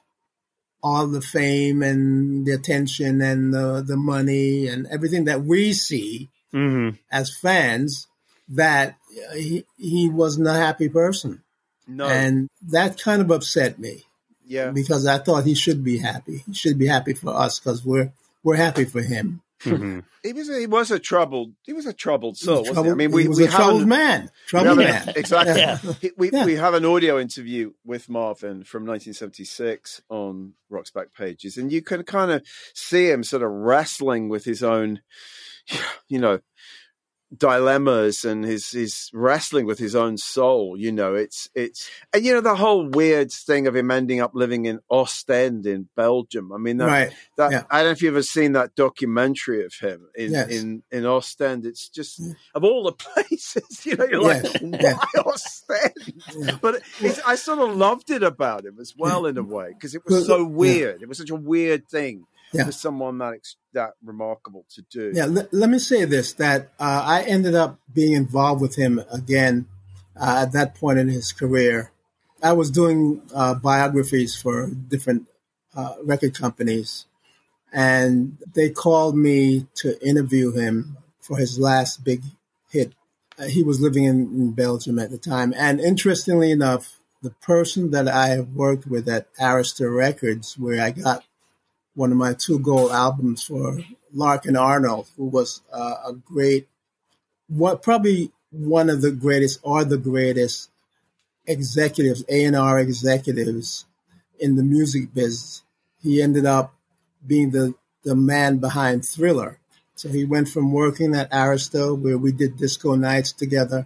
all 0.81 1.07
the 1.07 1.21
fame 1.21 1.83
and 1.83 2.45
the 2.45 2.53
attention 2.53 3.21
and 3.21 3.53
the 3.53 3.83
the 3.85 3.97
money 3.97 4.67
and 4.67 4.87
everything 4.87 5.25
that 5.25 5.43
we 5.43 5.73
see 5.73 6.29
hmm 6.51 6.89
as 7.11 7.35
fans, 7.35 8.07
that 8.49 8.97
he 9.33 9.65
he 9.77 10.09
wasn't 10.09 10.47
a 10.47 10.53
happy 10.53 10.89
person, 10.89 11.43
no, 11.87 12.05
and 12.05 12.49
that 12.61 13.01
kind 13.01 13.21
of 13.21 13.31
upset 13.31 13.79
me 13.79 14.05
yeah, 14.45 14.71
because 14.71 15.05
I 15.05 15.19
thought 15.19 15.45
he 15.45 15.55
should 15.55 15.83
be 15.83 15.99
happy. 15.99 16.43
He 16.47 16.53
should 16.53 16.79
be 16.79 16.87
happy 16.87 17.13
for 17.13 17.35
us 17.35 17.59
because 17.59 17.85
we're 17.85 18.11
we're 18.43 18.55
happy 18.55 18.85
for 18.85 19.01
him. 19.01 19.41
Hmm 19.61 19.99
he 20.23 20.33
was 20.33 20.49
a, 20.49 20.59
he 20.59 20.67
was 20.67 20.91
a 20.91 20.99
troubled 20.99 21.53
he 21.63 21.73
was 21.73 21.85
a 21.85 21.93
troubled 21.93 22.37
He 22.37 22.45
soul. 22.45 22.59
was 22.61 22.69
wasn't 22.69 22.69
he? 22.69 22.73
troubled- 22.73 22.91
I 22.93 22.95
mean, 22.95 23.09
he 23.09 23.15
we 23.15 23.27
was 23.27 23.37
we 23.39 23.45
a 23.45 23.47
troubled 23.49 23.73
haven't- 23.81 23.89
man, 23.89 24.29
troubled 24.47 24.77
man. 24.77 25.07
an- 25.09 25.13
exactly. 25.17 25.59
Yeah. 25.59 25.77
He- 26.01 26.11
We, 26.17 26.31
Yeah. 26.31 26.45
we 26.45 26.55
have 26.55 26.73
an 26.73 26.85
audio 26.85 27.19
interview 27.19 27.71
with 27.85 28.09
Marvin 28.09 28.63
from 28.63 28.85
1976 28.85 30.01
on 30.09 30.53
Rock's 30.69 30.91
Back 30.91 31.13
Pages, 31.13 31.57
and 31.57 31.71
you 31.71 31.81
can 31.81 32.03
kind 32.03 32.31
of 32.31 32.43
see 32.73 33.09
him 33.09 33.23
sort 33.23 33.43
of 33.43 33.49
wrestling 33.51 34.29
with 34.29 34.45
his 34.45 34.63
own, 34.63 35.01
you 36.07 36.19
know, 36.19 36.39
dilemmas 37.35 38.25
and 38.25 38.43
his 38.43 38.69
his 38.71 39.09
wrestling 39.13 39.65
with 39.65 39.79
his 39.79 39.95
own 39.95 40.17
soul. 40.17 40.75
You 40.77 40.91
know, 40.91 41.15
it's 41.15 41.49
it's 41.53 41.89
and 42.13 42.23
you 42.25 42.33
know 42.33 42.41
the 42.41 42.55
whole 42.55 42.87
weird 42.87 43.31
thing 43.31 43.67
of 43.67 43.75
him 43.75 43.91
ending 43.91 44.19
up 44.19 44.31
living 44.33 44.65
in 44.65 44.79
Ostend 44.89 45.65
in 45.65 45.89
Belgium. 45.95 46.51
I 46.51 46.57
mean, 46.57 46.77
that, 46.77 46.87
Right. 46.87 47.13
that 47.37 47.51
yeah. 47.51 47.63
I 47.69 47.77
don't 47.79 47.85
know 47.87 47.91
if 47.91 48.01
you've 48.01 48.13
ever 48.15 48.23
seen 48.23 48.53
that 48.53 48.75
documentary 48.75 49.63
of 49.65 49.73
him 49.79 50.07
in 50.15 50.31
Yes. 50.31 50.49
in 50.49 50.83
in 50.91 51.05
Ostend. 51.05 51.65
It's 51.65 51.89
just 51.89 52.19
Yeah. 52.19 52.33
of 52.55 52.63
all 52.63 52.83
the 52.83 52.91
places, 52.93 53.85
you 53.85 53.95
know, 53.95 54.05
you're 54.09 54.21
like, 54.21 54.43
Yes. 54.43 54.61
why 54.61 54.79
Yeah. 55.15 55.21
Ostend? 55.25 55.93
Yeah. 56.37 56.57
But 56.61 56.81
it's, 56.99 57.19
I 57.25 57.35
sort 57.35 57.59
of 57.59 57.75
loved 57.75 58.09
it 58.09 58.23
about 58.23 58.65
him 58.65 58.77
as 58.79 58.93
well 58.97 59.25
in 59.25 59.37
a 59.37 59.43
way 59.43 59.69
because 59.73 59.95
it 59.95 60.01
was 60.05 60.25
so 60.25 60.43
weird. 60.45 61.01
It 61.01 61.07
was 61.09 61.17
such 61.19 61.29
a 61.29 61.35
weird 61.35 61.87
thing 61.87 62.25
Yeah. 62.51 62.65
for 62.65 62.71
someone 62.71 63.19
that 63.19 63.39
that 63.73 63.93
remarkable 64.03 64.65
to 64.75 64.81
do. 64.89 65.11
Yeah, 65.13 65.25
let, 65.25 65.53
let 65.53 65.69
me 65.69 65.77
say 65.79 66.05
this: 66.05 66.33
that 66.33 66.71
uh, 66.79 67.03
I 67.05 67.21
ended 67.23 67.55
up 67.55 67.79
being 67.93 68.13
involved 68.13 68.61
with 68.61 68.75
him 68.75 69.01
again 69.11 69.67
uh, 70.19 70.43
at 70.43 70.53
that 70.53 70.75
point 70.75 70.99
in 70.99 71.09
his 71.09 71.31
career. 71.31 71.91
I 72.41 72.53
was 72.53 72.71
doing 72.71 73.21
uh, 73.35 73.55
biographies 73.55 74.35
for 74.35 74.67
different 74.67 75.27
uh, 75.75 75.95
record 76.03 76.33
companies, 76.33 77.05
and 77.71 78.37
they 78.53 78.69
called 78.69 79.15
me 79.15 79.67
to 79.75 80.01
interview 80.05 80.51
him 80.51 80.97
for 81.21 81.37
his 81.37 81.59
last 81.59 82.03
big 82.03 82.21
hit. 82.71 82.93
Uh, 83.37 83.45
he 83.45 83.61
was 83.63 83.79
living 83.79 84.05
in, 84.05 84.15
in 84.15 84.51
Belgium 84.53 84.97
at 84.99 85.11
the 85.11 85.17
time, 85.17 85.53
and 85.55 85.79
interestingly 85.79 86.51
enough, 86.51 86.97
the 87.21 87.29
person 87.29 87.91
that 87.91 88.07
I 88.07 88.39
worked 88.39 88.87
with 88.87 89.07
at 89.07 89.33
Arista 89.35 89.93
Records, 89.93 90.57
where 90.57 90.81
I 90.81 90.91
got 90.91 91.23
one 91.95 92.11
of 92.11 92.17
my 92.17 92.33
two 92.33 92.59
gold 92.59 92.91
albums 92.91 93.43
for 93.43 93.79
Larkin 94.13 94.55
Arnold, 94.55 95.07
who 95.17 95.25
was 95.25 95.61
uh, 95.73 95.95
a 96.07 96.13
great, 96.13 96.67
what 97.47 97.83
probably 97.83 98.31
one 98.51 98.89
of 98.89 99.01
the 99.01 99.11
greatest 99.11 99.59
or 99.63 99.83
the 99.83 99.97
greatest 99.97 100.69
executives, 101.45 102.23
A 102.29 102.45
and 102.45 102.55
R 102.55 102.79
executives 102.79 103.85
in 104.39 104.55
the 104.55 104.63
music 104.63 105.13
biz. 105.13 105.61
He 106.01 106.21
ended 106.21 106.45
up 106.45 106.73
being 107.25 107.51
the 107.51 107.75
the 108.03 108.15
man 108.15 108.57
behind 108.57 109.05
Thriller. 109.05 109.59
So 109.95 110.07
he 110.09 110.23
went 110.23 110.47
from 110.47 110.71
working 110.71 111.13
at 111.13 111.31
Arista, 111.31 111.97
where 111.99 112.17
we 112.17 112.31
did 112.31 112.57
disco 112.57 112.95
nights 112.95 113.33
together, 113.33 113.85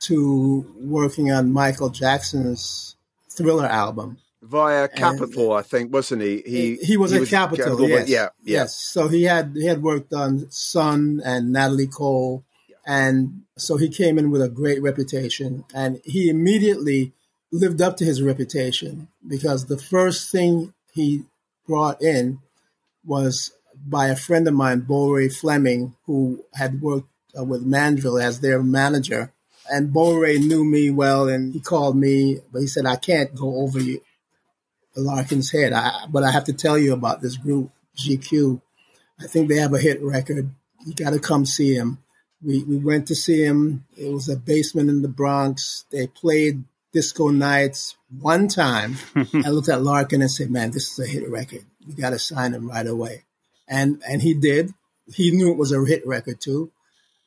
to 0.00 0.64
working 0.80 1.30
on 1.30 1.52
Michael 1.52 1.90
Jackson's 1.90 2.96
Thriller 3.28 3.66
album. 3.66 4.16
Via 4.42 4.88
Capitol, 4.88 5.52
I 5.52 5.62
think, 5.62 5.92
wasn't 5.92 6.22
he? 6.22 6.42
He, 6.46 6.76
he 6.76 6.96
was 6.96 7.12
at 7.12 7.28
Capitol, 7.28 7.76
but 7.76 7.88
yes. 7.88 8.08
yeah, 8.08 8.28
yeah. 8.42 8.60
Yes. 8.60 8.76
So 8.76 9.08
he 9.08 9.24
had 9.24 9.52
he 9.54 9.66
had 9.66 9.82
worked 9.82 10.14
on 10.14 10.50
Sun 10.50 11.20
and 11.24 11.52
Natalie 11.52 11.86
Cole, 11.86 12.42
and 12.86 13.42
so 13.58 13.76
he 13.76 13.90
came 13.90 14.18
in 14.18 14.30
with 14.30 14.40
a 14.40 14.48
great 14.48 14.80
reputation, 14.82 15.64
and 15.74 16.00
he 16.04 16.30
immediately 16.30 17.12
lived 17.52 17.82
up 17.82 17.96
to 17.98 18.04
his 18.04 18.22
reputation 18.22 19.08
because 19.26 19.66
the 19.66 19.78
first 19.78 20.30
thing 20.32 20.72
he 20.94 21.24
brought 21.66 22.00
in 22.00 22.38
was 23.04 23.52
by 23.86 24.08
a 24.08 24.16
friend 24.16 24.46
of 24.48 24.54
mine, 24.54 24.80
Bo 24.80 25.10
Ray 25.10 25.28
Fleming, 25.28 25.94
who 26.06 26.44
had 26.54 26.80
worked 26.80 27.08
uh, 27.38 27.44
with 27.44 27.62
Mandrill 27.62 28.18
as 28.18 28.40
their 28.40 28.62
manager. 28.62 29.32
And 29.70 29.92
Bo 29.92 30.14
Ray 30.14 30.38
knew 30.38 30.64
me 30.64 30.90
well, 30.90 31.28
and 31.28 31.52
he 31.52 31.60
called 31.60 31.96
me, 31.96 32.38
but 32.52 32.60
he 32.60 32.66
said, 32.66 32.86
I 32.86 32.96
can't 32.96 33.34
go 33.34 33.60
over 33.62 33.78
you, 33.78 34.00
Larkin's 34.96 35.50
head. 35.50 35.72
I, 35.72 36.06
but 36.08 36.22
I 36.24 36.30
have 36.30 36.44
to 36.44 36.52
tell 36.52 36.78
you 36.78 36.92
about 36.92 37.20
this 37.20 37.36
group, 37.36 37.70
GQ. 37.96 38.60
I 39.20 39.26
think 39.26 39.48
they 39.48 39.56
have 39.56 39.74
a 39.74 39.78
hit 39.78 40.02
record. 40.02 40.50
You 40.86 40.94
got 40.94 41.10
to 41.10 41.20
come 41.20 41.46
see 41.46 41.74
him. 41.74 41.98
We 42.42 42.64
we 42.64 42.78
went 42.78 43.08
to 43.08 43.14
see 43.14 43.42
him. 43.42 43.84
It 43.96 44.10
was 44.12 44.28
a 44.28 44.36
basement 44.36 44.88
in 44.88 45.02
the 45.02 45.08
Bronx. 45.08 45.84
They 45.90 46.06
played 46.06 46.64
disco 46.92 47.28
nights 47.28 47.96
one 48.18 48.48
time. 48.48 48.96
I 49.14 49.50
looked 49.50 49.68
at 49.68 49.82
Larkin 49.82 50.22
and 50.22 50.30
said, 50.30 50.50
"Man, 50.50 50.70
this 50.70 50.90
is 50.90 50.98
a 50.98 51.10
hit 51.10 51.28
record. 51.28 51.64
You 51.86 51.94
got 51.94 52.10
to 52.10 52.18
sign 52.18 52.54
him 52.54 52.68
right 52.68 52.86
away." 52.86 53.24
And 53.68 54.02
and 54.08 54.22
he 54.22 54.32
did. 54.34 54.72
He 55.12 55.32
knew 55.32 55.50
it 55.50 55.58
was 55.58 55.72
a 55.72 55.84
hit 55.84 56.06
record 56.06 56.40
too. 56.40 56.72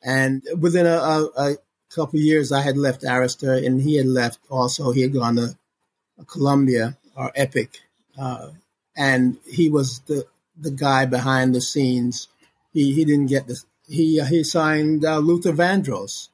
And 0.02 0.42
within 0.58 0.86
a, 0.86 0.96
a, 0.96 1.30
a 1.36 1.56
couple 1.94 2.18
of 2.18 2.24
years, 2.24 2.50
I 2.50 2.60
had 2.60 2.76
left 2.76 3.02
Arista, 3.02 3.64
and 3.64 3.80
he 3.80 3.96
had 3.96 4.06
left 4.06 4.40
also. 4.50 4.90
He 4.90 5.02
had 5.02 5.12
gone 5.12 5.36
to 5.36 5.56
Columbia 6.26 6.98
or 7.16 7.32
Epic, 7.34 7.80
uh, 8.18 8.48
and 8.96 9.36
he 9.46 9.70
was 9.70 10.00
the 10.00 10.26
the 10.56 10.70
guy 10.70 11.06
behind 11.06 11.54
the 11.54 11.60
scenes. 11.60 12.28
He 12.72 12.92
he 12.92 13.04
didn't 13.04 13.26
get 13.26 13.46
this. 13.46 13.64
He 13.88 14.22
he 14.24 14.44
signed 14.44 15.04
uh, 15.04 15.18
Luther 15.18 15.52
Vandross, 15.52 16.28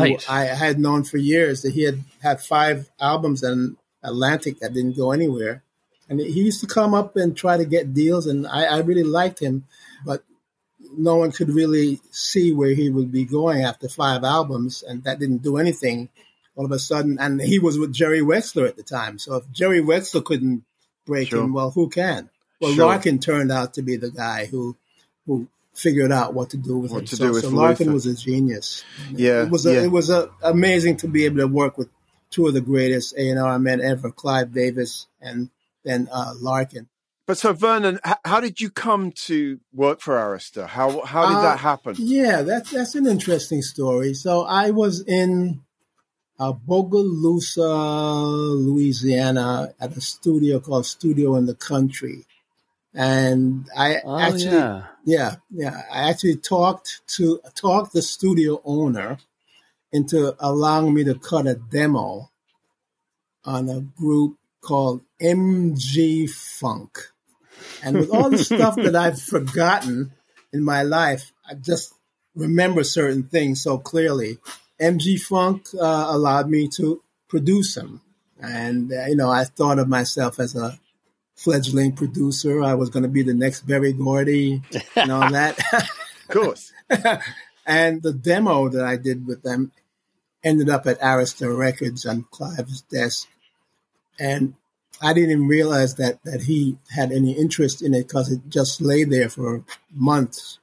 Right. 0.00 0.30
I 0.30 0.44
had 0.46 0.78
known 0.78 1.04
for 1.04 1.18
years 1.18 1.62
that 1.62 1.72
he 1.72 1.82
had 1.82 2.02
had 2.22 2.40
five 2.40 2.88
albums 3.00 3.42
in 3.42 3.76
Atlantic 4.02 4.60
that 4.60 4.72
didn't 4.74 4.96
go 4.96 5.12
anywhere, 5.12 5.62
and 6.08 6.20
he 6.20 6.42
used 6.42 6.60
to 6.60 6.66
come 6.66 6.94
up 6.94 7.16
and 7.16 7.36
try 7.36 7.56
to 7.56 7.64
get 7.64 7.94
deals, 7.94 8.26
and 8.26 8.46
I, 8.46 8.64
I 8.64 8.78
really 8.80 9.02
liked 9.02 9.38
him, 9.38 9.64
but 10.04 10.22
no 10.96 11.16
one 11.16 11.32
could 11.32 11.50
really 11.50 12.00
see 12.10 12.52
where 12.52 12.74
he 12.74 12.90
would 12.90 13.10
be 13.10 13.24
going 13.24 13.64
after 13.64 13.88
five 13.88 14.24
albums, 14.24 14.82
and 14.86 15.04
that 15.04 15.18
didn't 15.18 15.42
do 15.42 15.56
anything. 15.56 16.08
All 16.56 16.64
of 16.64 16.70
a 16.72 16.78
sudden, 16.78 17.18
and 17.18 17.40
he 17.42 17.58
was 17.58 17.78
with 17.78 17.92
Jerry 17.92 18.20
Wexler 18.20 18.68
at 18.68 18.76
the 18.76 18.82
time. 18.84 19.18
So 19.18 19.36
if 19.36 19.50
Jerry 19.52 19.80
Wexler 19.80 20.24
couldn't 20.24 20.64
break 21.04 21.28
Sure. 21.30 21.42
him, 21.42 21.52
well, 21.52 21.70
who 21.72 21.88
can? 21.88 22.30
Well, 22.60 22.72
Sure. 22.74 22.86
Larkin 22.86 23.18
turned 23.18 23.50
out 23.50 23.74
to 23.74 23.82
be 23.82 23.96
the 23.96 24.10
guy 24.10 24.46
who 24.46 24.76
who 25.26 25.48
figured 25.74 26.12
out 26.12 26.34
what 26.34 26.50
to 26.50 26.56
do 26.56 26.78
with 26.78 26.92
What 26.92 27.00
him. 27.00 27.06
to 27.06 27.16
so, 27.16 27.26
do 27.26 27.32
with 27.32 27.42
so 27.44 27.48
Larkin 27.50 27.86
Luther. 27.88 27.94
was 27.94 28.06
a 28.06 28.14
genius. 28.14 28.84
Yeah, 29.12 29.42
it 29.42 29.50
was 29.50 29.66
a, 29.66 29.72
yeah. 29.74 29.82
it 29.82 29.90
was 29.90 30.10
a, 30.10 30.30
amazing 30.42 30.98
to 30.98 31.08
be 31.08 31.24
able 31.24 31.38
to 31.38 31.48
work 31.48 31.76
with 31.76 31.88
two 32.30 32.46
of 32.46 32.54
the 32.54 32.60
greatest 32.60 33.14
A 33.16 33.28
and 33.30 33.40
R 33.40 33.58
men 33.58 33.80
ever, 33.80 34.10
Clive 34.12 34.52
Davis 34.52 35.06
and 35.20 35.50
then 35.84 36.08
uh, 36.12 36.34
Larkin. 36.40 36.86
But 37.26 37.38
so 37.38 37.52
Vernon, 37.54 37.98
how 38.24 38.38
did 38.40 38.60
you 38.60 38.70
come 38.70 39.10
to 39.26 39.58
work 39.72 40.00
for 40.00 40.14
Arista? 40.14 40.66
How 40.68 41.00
how 41.04 41.26
did 41.28 41.38
Uh, 41.38 41.42
that 41.42 41.58
happen? 41.58 41.96
Yeah, 41.98 42.42
that's 42.42 42.70
that's 42.70 42.94
an 42.94 43.06
interesting 43.06 43.62
story. 43.62 44.14
So 44.14 44.42
I 44.44 44.70
was 44.70 45.00
in 45.00 45.62
Uh, 46.38 46.52
Bogalusa, 46.52 47.62
Louisiana, 48.66 49.72
at 49.80 49.96
a 49.96 50.00
studio 50.00 50.58
called 50.58 50.84
Studio 50.84 51.36
in 51.36 51.46
the 51.46 51.54
Country, 51.54 52.24
and 52.92 53.68
I 53.76 54.00
Oh 54.04 54.18
actually, 54.18 54.46
yeah. 54.46 54.82
yeah, 55.04 55.36
yeah, 55.50 55.82
I 55.92 56.10
actually 56.10 56.36
talked 56.36 57.02
to 57.16 57.40
talked 57.54 57.92
the 57.92 58.02
studio 58.02 58.60
owner 58.64 59.18
into 59.92 60.34
allowing 60.40 60.92
me 60.92 61.04
to 61.04 61.14
cut 61.14 61.46
a 61.46 61.54
demo 61.54 62.30
on 63.44 63.68
a 63.68 63.80
group 63.80 64.36
called 64.60 65.02
MG 65.20 66.28
Funk. 66.28 66.98
And 67.82 67.96
with 67.96 68.10
all 68.10 68.30
the 68.30 68.38
stuff 68.44 68.74
that 68.76 68.96
I've 68.96 69.20
forgotten 69.20 70.12
in 70.52 70.64
my 70.64 70.82
life, 70.82 71.32
I 71.48 71.54
just 71.54 71.94
remember 72.34 72.82
certain 72.82 73.24
things 73.24 73.62
so 73.62 73.78
clearly. 73.78 74.38
MG 74.80 75.20
Funk 75.20 75.66
uh, 75.80 76.06
allowed 76.08 76.48
me 76.48 76.68
to 76.76 77.02
produce 77.28 77.74
them. 77.74 78.00
And, 78.40 78.92
uh, 78.92 79.06
you 79.06 79.16
know, 79.16 79.30
I 79.30 79.44
thought 79.44 79.78
of 79.78 79.88
myself 79.88 80.38
as 80.38 80.54
a 80.54 80.78
fledgling 81.36 81.92
producer. 81.92 82.62
I 82.62 82.74
was 82.74 82.90
going 82.90 83.02
to 83.02 83.08
be 83.08 83.22
the 83.22 83.34
next 83.34 83.66
Berry 83.66 83.92
Gordy 83.92 84.62
and 84.96 85.12
all 85.12 85.30
that. 85.30 85.58
Of 86.26 86.34
course. 86.34 86.72
and 87.66 88.02
the 88.02 88.14
demo 88.14 88.70
that 88.70 88.82
I 88.82 88.96
did 88.96 89.26
with 89.26 89.42
them 89.42 89.72
ended 90.42 90.70
up 90.70 90.86
at 90.86 90.98
Arista 91.00 91.54
Records 91.54 92.06
on 92.06 92.24
Clive's 92.30 92.80
desk. 92.80 93.28
And 94.18 94.54
I 95.02 95.12
didn't 95.12 95.32
even 95.32 95.46
realize 95.46 95.96
that, 95.96 96.22
that 96.24 96.44
he 96.44 96.78
had 96.88 97.12
any 97.12 97.32
interest 97.32 97.82
in 97.82 97.92
it 97.92 98.08
because 98.08 98.32
it 98.32 98.40
just 98.48 98.80
lay 98.80 99.04
there 99.04 99.28
for 99.28 99.64
months. 99.92 100.58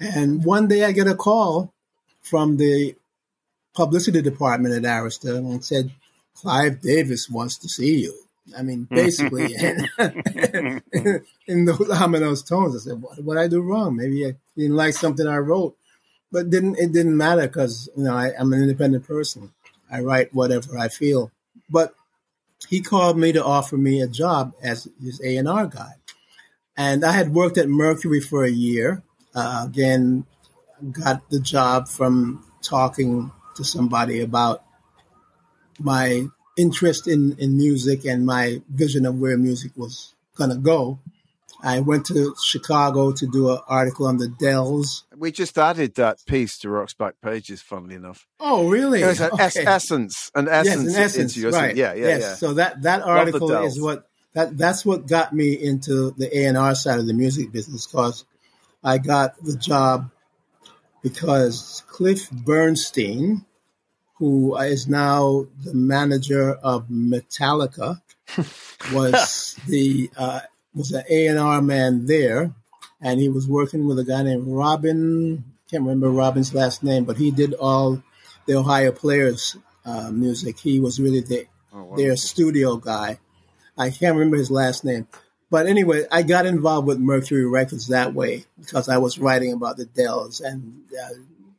And 0.00 0.44
one 0.44 0.66
day 0.66 0.84
I 0.84 0.90
get 0.90 1.06
a 1.06 1.14
call 1.14 1.72
from 2.20 2.56
the 2.56 2.96
publicity 3.74 4.22
department 4.22 4.74
at 4.74 4.82
Arista 4.82 5.36
and 5.36 5.64
said, 5.64 5.90
Clive 6.34 6.80
Davis 6.80 7.28
wants 7.28 7.58
to 7.58 7.68
see 7.68 8.00
you. 8.00 8.24
I 8.56 8.62
mean, 8.62 8.84
basically, 8.90 9.54
in, 9.58 11.24
in 11.46 11.64
those 11.64 11.90
ominous 11.90 12.42
tones, 12.42 12.76
I 12.76 12.90
said, 12.90 13.02
"What 13.02 13.22
what 13.24 13.38
I 13.38 13.48
do 13.48 13.62
wrong? 13.62 13.96
Maybe 13.96 14.26
I 14.26 14.34
didn't 14.56 14.76
like 14.76 14.94
something 14.94 15.26
I 15.26 15.38
wrote." 15.38 15.76
But 16.30 16.50
didn't 16.50 16.78
it 16.78 16.92
didn't 16.92 17.16
matter 17.16 17.46
because 17.46 17.88
you 17.96 18.04
know 18.04 18.14
I, 18.14 18.32
I'm 18.38 18.52
an 18.52 18.62
independent 18.62 19.06
person. 19.06 19.52
I 19.90 20.00
write 20.00 20.34
whatever 20.34 20.76
I 20.76 20.88
feel. 20.88 21.30
But 21.70 21.94
he 22.68 22.80
called 22.80 23.18
me 23.18 23.32
to 23.32 23.44
offer 23.44 23.76
me 23.76 24.00
a 24.00 24.08
job 24.08 24.52
as 24.62 24.88
his 25.02 25.20
A 25.22 25.36
and 25.36 25.48
R 25.48 25.66
guy, 25.66 25.94
and 26.76 27.04
I 27.04 27.12
had 27.12 27.32
worked 27.32 27.56
at 27.56 27.68
Mercury 27.68 28.20
for 28.20 28.44
a 28.44 28.50
year. 28.50 29.02
Uh, 29.34 29.64
again, 29.66 30.26
got 30.92 31.28
the 31.30 31.40
job 31.40 31.88
from 31.88 32.44
talking 32.62 33.32
to 33.56 33.64
somebody 33.64 34.20
about 34.20 34.62
my 35.78 36.26
interest 36.56 37.08
in, 37.08 37.36
in 37.38 37.56
music 37.56 38.04
and 38.04 38.24
my 38.24 38.62
vision 38.68 39.06
of 39.06 39.18
where 39.18 39.36
music 39.36 39.72
was 39.76 40.14
going 40.36 40.50
to 40.50 40.56
go. 40.56 40.98
I 41.62 41.80
went 41.80 42.04
to 42.06 42.34
Chicago 42.44 43.12
to 43.12 43.26
do 43.26 43.50
an 43.50 43.58
article 43.66 44.06
on 44.06 44.18
the 44.18 44.28
Dells. 44.28 45.04
We 45.16 45.32
just 45.32 45.56
added 45.58 45.94
that 45.94 46.18
piece 46.26 46.58
to 46.58 46.68
Rock's 46.68 46.92
back 46.92 47.14
pages, 47.22 47.62
funnily 47.62 47.94
enough. 47.94 48.26
Oh, 48.38 48.68
really? 48.68 49.00
There's 49.00 49.20
an 49.20 49.30
es- 49.38 49.56
Okay. 49.56 49.66
essence, 49.66 50.30
an 50.34 50.44
yes, 50.44 50.66
essence, 50.66 50.94
in 50.94 51.00
essence, 51.00 51.36
into 51.36 51.40
your 51.40 51.52
right? 51.52 51.74
Yeah, 51.74 51.94
yeah, 51.94 52.06
yes. 52.08 52.20
yeah. 52.20 52.34
So 52.34 52.54
that 52.54 52.82
that 52.82 53.02
article 53.02 53.50
is 53.64 53.80
what 53.80 54.06
that 54.34 54.58
that's 54.58 54.84
what 54.84 55.06
got 55.06 55.32
me 55.32 55.54
into 55.54 56.10
the 56.18 56.36
A 56.36 56.46
and 56.46 56.58
R 56.58 56.74
side 56.74 56.98
of 56.98 57.06
the 57.06 57.14
music 57.14 57.50
business 57.50 57.86
because 57.86 58.26
I 58.82 58.98
got 58.98 59.42
the 59.42 59.56
job 59.56 60.10
because 61.04 61.84
Cliff 61.86 62.28
Bernstein, 62.32 63.44
who 64.16 64.56
is 64.56 64.88
now 64.88 65.46
the 65.62 65.74
manager 65.74 66.54
of 66.54 66.88
Metallica, 66.88 68.00
was 68.92 69.60
the 69.68 70.10
uh, 70.16 70.40
was 70.74 70.90
an 70.92 71.04
A 71.08 71.26
and 71.28 71.38
R 71.38 71.62
man 71.62 72.06
there, 72.06 72.52
and 73.00 73.20
he 73.20 73.28
was 73.28 73.46
working 73.46 73.86
with 73.86 73.98
a 74.00 74.04
guy 74.04 74.22
named 74.24 74.46
Robin. 74.48 75.44
Can't 75.70 75.82
remember 75.84 76.10
Robin's 76.10 76.52
last 76.54 76.82
name, 76.82 77.04
but 77.04 77.18
he 77.18 77.30
did 77.30 77.54
all 77.54 78.02
the 78.46 78.54
Ohio 78.56 78.90
Players 78.92 79.56
uh, 79.84 80.10
music. 80.10 80.58
He 80.58 80.80
was 80.80 80.98
really 80.98 81.20
the, 81.20 81.46
Oh, 81.72 81.84
wow. 81.84 81.96
their 81.96 82.16
studio 82.16 82.76
guy. 82.76 83.18
I 83.76 83.90
can't 83.90 84.14
remember 84.16 84.36
his 84.36 84.50
last 84.50 84.84
name. 84.84 85.08
But 85.54 85.66
anyway, 85.66 86.00
I 86.10 86.22
got 86.22 86.46
involved 86.46 86.86
with 86.88 86.98
Mercury 86.98 87.46
Records 87.46 87.86
that 87.88 88.12
way 88.12 88.44
because 88.58 88.88
I 88.88 88.98
was 88.98 89.18
writing 89.24 89.52
about 89.52 89.76
the 89.76 89.84
Dells, 89.84 90.40
and 90.40 90.82
uh, 91.02 91.14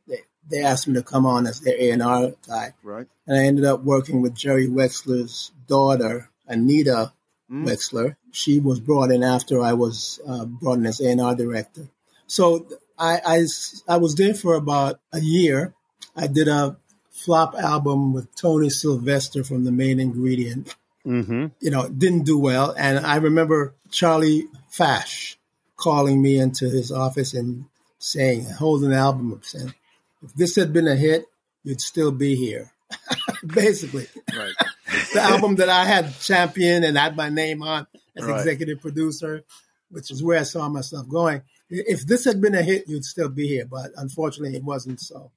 they, 0.06 0.20
they 0.50 0.60
asked 0.70 0.86
me 0.86 0.94
to 0.94 1.02
come 1.02 1.24
on 1.24 1.46
as 1.46 1.60
their 1.60 1.76
A 1.80 1.90
and 1.92 2.02
R 2.02 2.32
guy, 2.46 2.74
Right. 2.82 3.06
and 3.26 3.38
I 3.38 3.44
ended 3.44 3.64
up 3.64 3.80
working 3.84 4.20
with 4.20 4.34
Jerry 4.34 4.68
Wexler's 4.68 5.50
daughter, 5.66 6.28
Anita 6.46 7.12
Wexler. 7.50 8.16
She 8.32 8.60
was 8.60 8.80
brought 8.80 9.10
in 9.10 9.22
after 9.22 9.62
I 9.62 9.72
was 9.72 10.20
uh, 10.28 10.44
brought 10.44 10.78
in 10.78 10.84
as 10.86 11.00
A 11.00 11.08
and 11.12 11.20
R 11.20 11.34
director. 11.34 11.88
So 12.26 12.66
I 12.98 13.46
I 13.88 13.96
was 14.04 14.14
there 14.16 14.34
for 14.34 14.54
about 14.56 15.00
a 15.12 15.20
year. 15.20 15.72
I 16.14 16.26
did 16.26 16.48
a 16.48 16.76
flop 17.10 17.54
album 17.54 18.12
with 18.12 18.26
Tony 18.36 18.68
Sylvester 18.68 19.42
from 19.42 19.64
the 19.64 19.72
Main 19.72 19.98
Ingredient 20.00 20.74
Mm-hmm. 21.06 21.46
you 21.60 21.70
know, 21.70 21.88
didn't 21.88 22.24
do 22.24 22.36
well. 22.36 22.74
And 22.76 22.98
I 22.98 23.16
remember 23.28 23.75
Charlie 23.90 24.44
Fash 24.70 25.38
calling 25.76 26.20
me 26.22 26.38
into 26.38 26.68
his 26.68 26.90
office 26.92 27.34
and 27.34 27.64
saying, 27.98 28.44
holding 28.58 28.88
an 28.92 28.94
album 28.98 29.32
up, 29.32 29.44
saying, 29.44 29.74
if 30.22 30.34
this 30.34 30.56
had 30.56 30.72
been 30.72 30.88
a 30.88 30.96
hit, 30.96 31.26
you'd 31.64 31.80
still 31.80 32.10
be 32.12 32.34
here. 32.36 32.70
Basically, 33.46 34.06
Right. 34.36 34.54
the 35.12 35.20
album 35.20 35.56
that 35.56 35.68
I 35.68 35.84
had 35.84 36.18
championed 36.20 36.84
and 36.84 36.96
had 36.96 37.16
my 37.16 37.28
name 37.28 37.62
on 37.62 37.86
as 38.16 38.24
Right. 38.24 38.38
executive 38.38 38.80
producer, 38.80 39.44
which 39.90 40.10
is 40.10 40.22
where 40.22 40.40
I 40.40 40.44
saw 40.44 40.68
myself 40.68 41.08
going. 41.08 41.42
If 41.68 42.06
this 42.06 42.24
had 42.24 42.40
been 42.40 42.54
a 42.54 42.62
hit, 42.62 42.88
you'd 42.88 43.04
still 43.04 43.28
be 43.28 43.46
here. 43.48 43.66
But 43.66 43.90
unfortunately, 43.96 44.56
it 44.56 44.64
wasn't. 44.64 45.00
So 45.00 45.30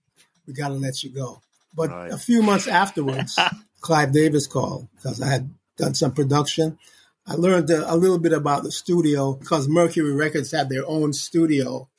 we 0.47 0.53
got 0.53 0.69
to 0.69 0.75
let 0.75 1.03
you 1.03 1.09
go. 1.09 1.41
But 1.75 1.89
Right. 1.89 2.11
a 2.11 2.17
few 2.17 2.41
months 2.41 2.67
afterwards, 2.67 3.37
Clive 3.81 4.11
Davis 4.11 4.47
called 4.47 4.87
because 4.95 5.21
I 5.21 5.27
had 5.27 5.49
done 5.77 5.93
some 5.95 6.11
production. 6.13 6.77
I 7.27 7.35
learned 7.35 7.69
a, 7.69 7.93
a 7.93 7.95
little 7.95 8.19
bit 8.19 8.33
about 8.33 8.63
the 8.63 8.71
studio 8.71 9.33
because 9.33 9.67
Mercury 9.67 10.13
Records 10.13 10.51
had 10.51 10.69
their 10.69 10.85
own 10.87 11.13
studio 11.13 11.89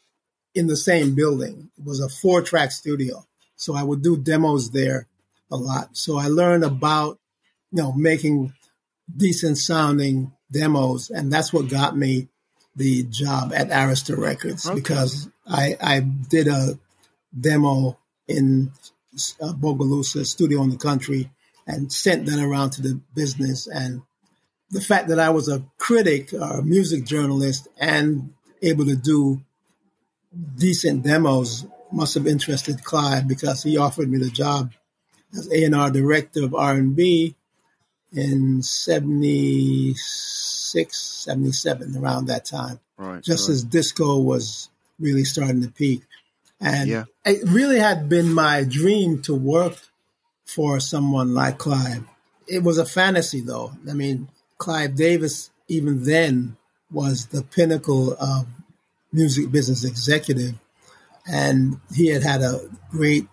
in 0.55 0.67
the 0.67 0.77
same 0.77 1.15
building. 1.15 1.71
It 1.79 1.85
was 1.85 2.01
a 2.01 2.09
four 2.09 2.43
track 2.43 2.73
studio. 2.73 3.27
So 3.57 3.75
I 3.75 3.83
would 3.83 4.03
do 4.03 4.17
demos 4.17 4.71
there 4.71 5.07
a 5.51 5.57
lot. 5.57 5.97
So 5.97 6.17
I 6.17 6.27
learned 6.29 6.65
about, 6.65 7.19
you 7.71 7.83
know, 7.83 7.93
making 7.93 8.53
decent 9.15 9.59
sounding 9.59 10.33
demos. 10.51 11.11
And 11.11 11.33
that's 11.33 11.53
what 11.53 11.69
got 11.69 11.97
me 11.97 12.29
the 12.77 13.05
job 13.05 13.53
at 13.55 13.69
Arista 13.69 14.17
Records 14.17 14.69
because 14.71 15.29
I, 15.47 15.77
I 15.81 16.01
did 16.01 16.49
a 16.49 16.79
demo 17.39 17.99
in 18.27 18.73
uh, 19.41 19.53
Bogalusa 19.53 20.25
studio 20.25 20.63
in 20.63 20.71
the 20.71 20.77
country 20.77 21.31
and 21.67 21.93
sent 21.93 22.27
that 22.27 22.39
around 22.39 22.71
to 22.71 22.83
the 22.83 23.01
business. 23.15 23.67
And 23.67 24.03
the 24.71 24.81
fact 24.81 25.09
that 25.09 25.19
I 25.19 25.31
was 25.31 25.49
a 25.49 25.63
critic 25.79 26.33
or 26.33 26.59
a 26.59 26.63
music 26.63 27.05
journalist 27.05 27.67
and 27.79 28.33
able 28.63 28.85
to 28.85 28.95
do 28.97 29.41
decent 30.57 31.03
demos 31.03 31.67
must 31.93 32.15
have 32.15 32.27
interested 32.27 32.85
Clive 32.85 33.27
because 33.27 33.63
he 33.65 33.77
offered 33.77 34.09
me 34.11 34.19
the 34.19 34.31
job 34.31 34.73
as 35.37 35.51
A&R 35.53 35.91
director 35.91 36.45
of 36.45 36.55
R&B 36.55 37.35
in 38.13 38.63
76, 38.63 41.01
77, 41.25 41.97
around 41.97 42.27
that 42.27 42.45
time 42.45 42.79
Right. 42.97 43.23
just 43.23 43.49
right. 43.49 43.55
as 43.55 43.65
disco 43.65 44.19
was 44.19 44.69
really 44.99 45.25
starting 45.25 45.63
to 45.63 45.69
peak. 45.69 46.03
And 46.61 46.91
Yeah. 46.91 47.05
it 47.25 47.49
really 47.49 47.79
had 47.79 48.09
been 48.09 48.33
my 48.35 48.65
dream 48.65 49.23
to 49.23 49.35
work 49.35 49.77
for 50.45 50.81
someone 50.81 51.33
like 51.35 51.59
Clive. 51.59 52.05
It 52.47 52.63
was 52.63 52.79
a 52.79 52.85
fantasy, 52.85 53.41
though. 53.41 53.73
I 53.89 53.95
mean, 53.95 54.29
Clive 54.61 54.95
Davis, 54.95 55.51
even 55.69 56.05
then, 56.05 56.57
was 56.93 57.27
the 57.29 57.43
pinnacle 57.43 58.15
of 58.21 58.47
music 59.13 59.51
business 59.51 59.85
executive. 59.85 60.55
And 61.27 61.81
he 61.95 62.09
had 62.09 62.23
had 62.23 62.43
a 62.43 62.61
great 62.91 63.27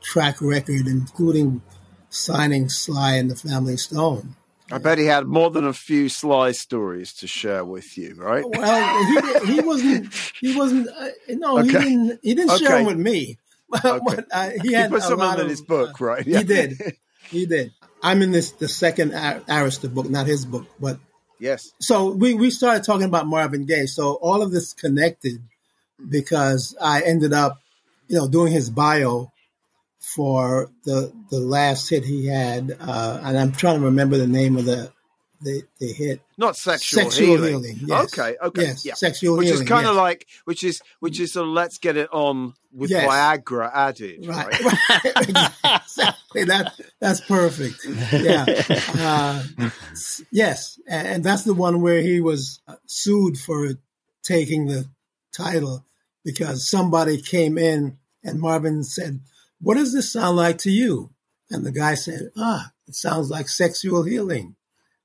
track 0.00 0.40
record, 0.40 0.86
including 0.86 1.60
signing 2.08 2.68
Sly 2.68 3.16
and 3.16 3.30
the 3.30 3.36
Family 3.36 3.76
Stone. 3.76 4.36
I 4.72 4.78
bet 4.78 4.98
he 4.98 5.06
had 5.06 5.26
more 5.26 5.50
than 5.50 5.66
a 5.66 5.72
few 5.72 6.08
sly 6.08 6.52
stories 6.52 7.12
to 7.14 7.26
share 7.26 7.64
with 7.64 7.98
you, 7.98 8.14
right? 8.16 8.44
Well, 8.48 9.44
he, 9.44 9.54
he 9.54 9.60
wasn't. 9.60 10.14
He 10.40 10.56
wasn't. 10.56 10.88
Uh, 10.88 11.08
no, 11.30 11.56
he 11.58 11.72
didn't. 11.72 12.20
He 12.22 12.34
didn't 12.34 12.56
share 12.58 12.78
them 12.78 12.86
with 12.86 12.98
me. 12.98 13.38
but 13.82 14.26
uh, 14.30 14.50
he 14.62 14.76
He 14.76 14.88
put 14.88 15.02
some 15.02 15.20
in 15.20 15.40
of, 15.40 15.48
his 15.48 15.62
book, 15.62 16.00
uh, 16.00 16.04
right? 16.04 16.24
He 16.24 16.44
did. 16.44 16.80
He 17.30 17.46
did. 17.46 17.72
I'm 18.02 18.22
in 18.22 18.30
this 18.30 18.52
the 18.52 18.68
second 18.68 19.14
Ar- 19.14 19.40
Arista 19.40 19.92
book, 19.92 20.08
not 20.08 20.26
his 20.26 20.44
book, 20.44 20.66
but 20.80 20.98
Yes. 21.38 21.72
so 21.80 22.10
we, 22.10 22.34
we 22.34 22.50
started 22.50 22.84
talking 22.84 23.06
about 23.06 23.26
Marvin 23.26 23.64
Gaye. 23.64 23.86
So 23.86 24.14
all 24.14 24.42
of 24.42 24.50
this 24.52 24.74
connected 24.74 25.40
because 26.08 26.76
I 26.80 27.02
ended 27.02 27.32
up, 27.32 27.58
you 28.08 28.16
know, 28.18 28.28
doing 28.28 28.52
his 28.52 28.68
bio 28.70 29.32
for 29.98 30.70
the 30.84 31.12
the 31.30 31.40
last 31.40 31.88
hit 31.90 32.04
he 32.04 32.26
had, 32.26 32.76
uh, 32.80 33.20
and 33.22 33.38
I'm 33.38 33.52
trying 33.52 33.78
to 33.80 33.86
remember 33.86 34.16
the 34.16 34.26
name 34.26 34.56
of 34.56 34.64
the 34.64 34.92
the, 35.40 35.62
the 35.78 35.92
hit. 35.92 36.20
Not 36.36 36.56
sexual, 36.56 37.04
Sexual 37.04 37.26
healing. 37.26 37.62
healing, 37.64 37.78
yes. 37.86 38.18
Okay, 38.18 38.36
okay. 38.42 38.62
Yes, 38.62 38.84
yeah. 38.84 38.94
sexual 38.94 39.34
healing 39.34 39.38
which 39.38 39.48
healing, 39.48 39.62
is 39.62 39.68
kind 39.68 39.86
of 39.86 39.94
yes. 39.94 40.00
like 40.02 40.26
which 40.44 40.64
is 40.64 40.82
which 41.00 41.18
is 41.20 41.36
a 41.36 41.42
let's 41.42 41.78
get 41.78 41.96
it 41.96 42.08
on 42.12 42.54
with 42.72 42.90
Yes. 42.90 43.06
Viagra 43.08 43.70
added, 43.74 44.26
Right, 44.26 44.60
right? 44.60 45.04
exactly. 45.16 46.44
That 46.44 46.74
that's 47.00 47.20
perfect. 47.22 47.86
Yeah. 48.12 48.44
Uh, 49.02 49.42
yes, 50.30 50.78
and, 50.86 51.08
and 51.08 51.24
that's 51.24 51.44
the 51.44 51.54
one 51.54 51.80
where 51.80 52.00
he 52.02 52.20
was 52.20 52.60
uh, 52.68 52.74
sued 52.86 53.38
for 53.38 53.70
taking 54.22 54.66
the 54.66 54.84
title 55.32 55.84
because 56.24 56.68
somebody 56.68 57.20
came 57.20 57.56
in 57.56 57.96
and 58.22 58.40
Marvin 58.40 58.84
said, 58.84 59.20
"What 59.60 59.76
does 59.76 59.92
this 59.92 60.12
sound 60.12 60.36
like 60.36 60.58
to 60.58 60.70
you?" 60.70 61.10
And 61.50 61.64
the 61.64 61.72
guy 61.72 61.94
said, 61.94 62.30
"Ah, 62.36 62.72
it 62.86 62.94
sounds 62.94 63.30
like 63.30 63.48
sexual 63.48 64.02
healing," 64.02 64.56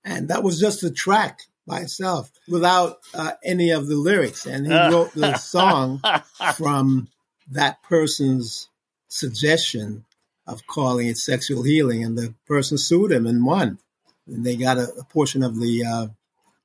and 0.05 0.29
that 0.29 0.43
was 0.43 0.59
just 0.59 0.83
a 0.83 0.91
track 0.91 1.41
by 1.67 1.79
itself 1.81 2.31
without 2.47 2.99
uh, 3.13 3.31
any 3.43 3.71
of 3.71 3.87
the 3.87 3.95
lyrics. 3.95 4.45
And 4.45 4.67
he 4.67 4.73
wrote 4.73 5.11
the 5.13 5.35
song 5.35 6.01
from 6.55 7.09
that 7.51 7.81
person's 7.83 8.69
suggestion 9.07 10.05
of 10.47 10.65
calling 10.67 11.07
it 11.07 11.17
sexual 11.17 11.63
healing, 11.63 12.03
and 12.03 12.17
the 12.17 12.33
person 12.45 12.77
sued 12.77 13.11
him 13.11 13.25
and 13.25 13.43
won, 13.43 13.79
and 14.27 14.45
they 14.45 14.55
got 14.55 14.77
a, 14.77 14.87
a 14.99 15.03
portion 15.05 15.41
of 15.41 15.59
the 15.59 15.83
uh, 15.83 16.07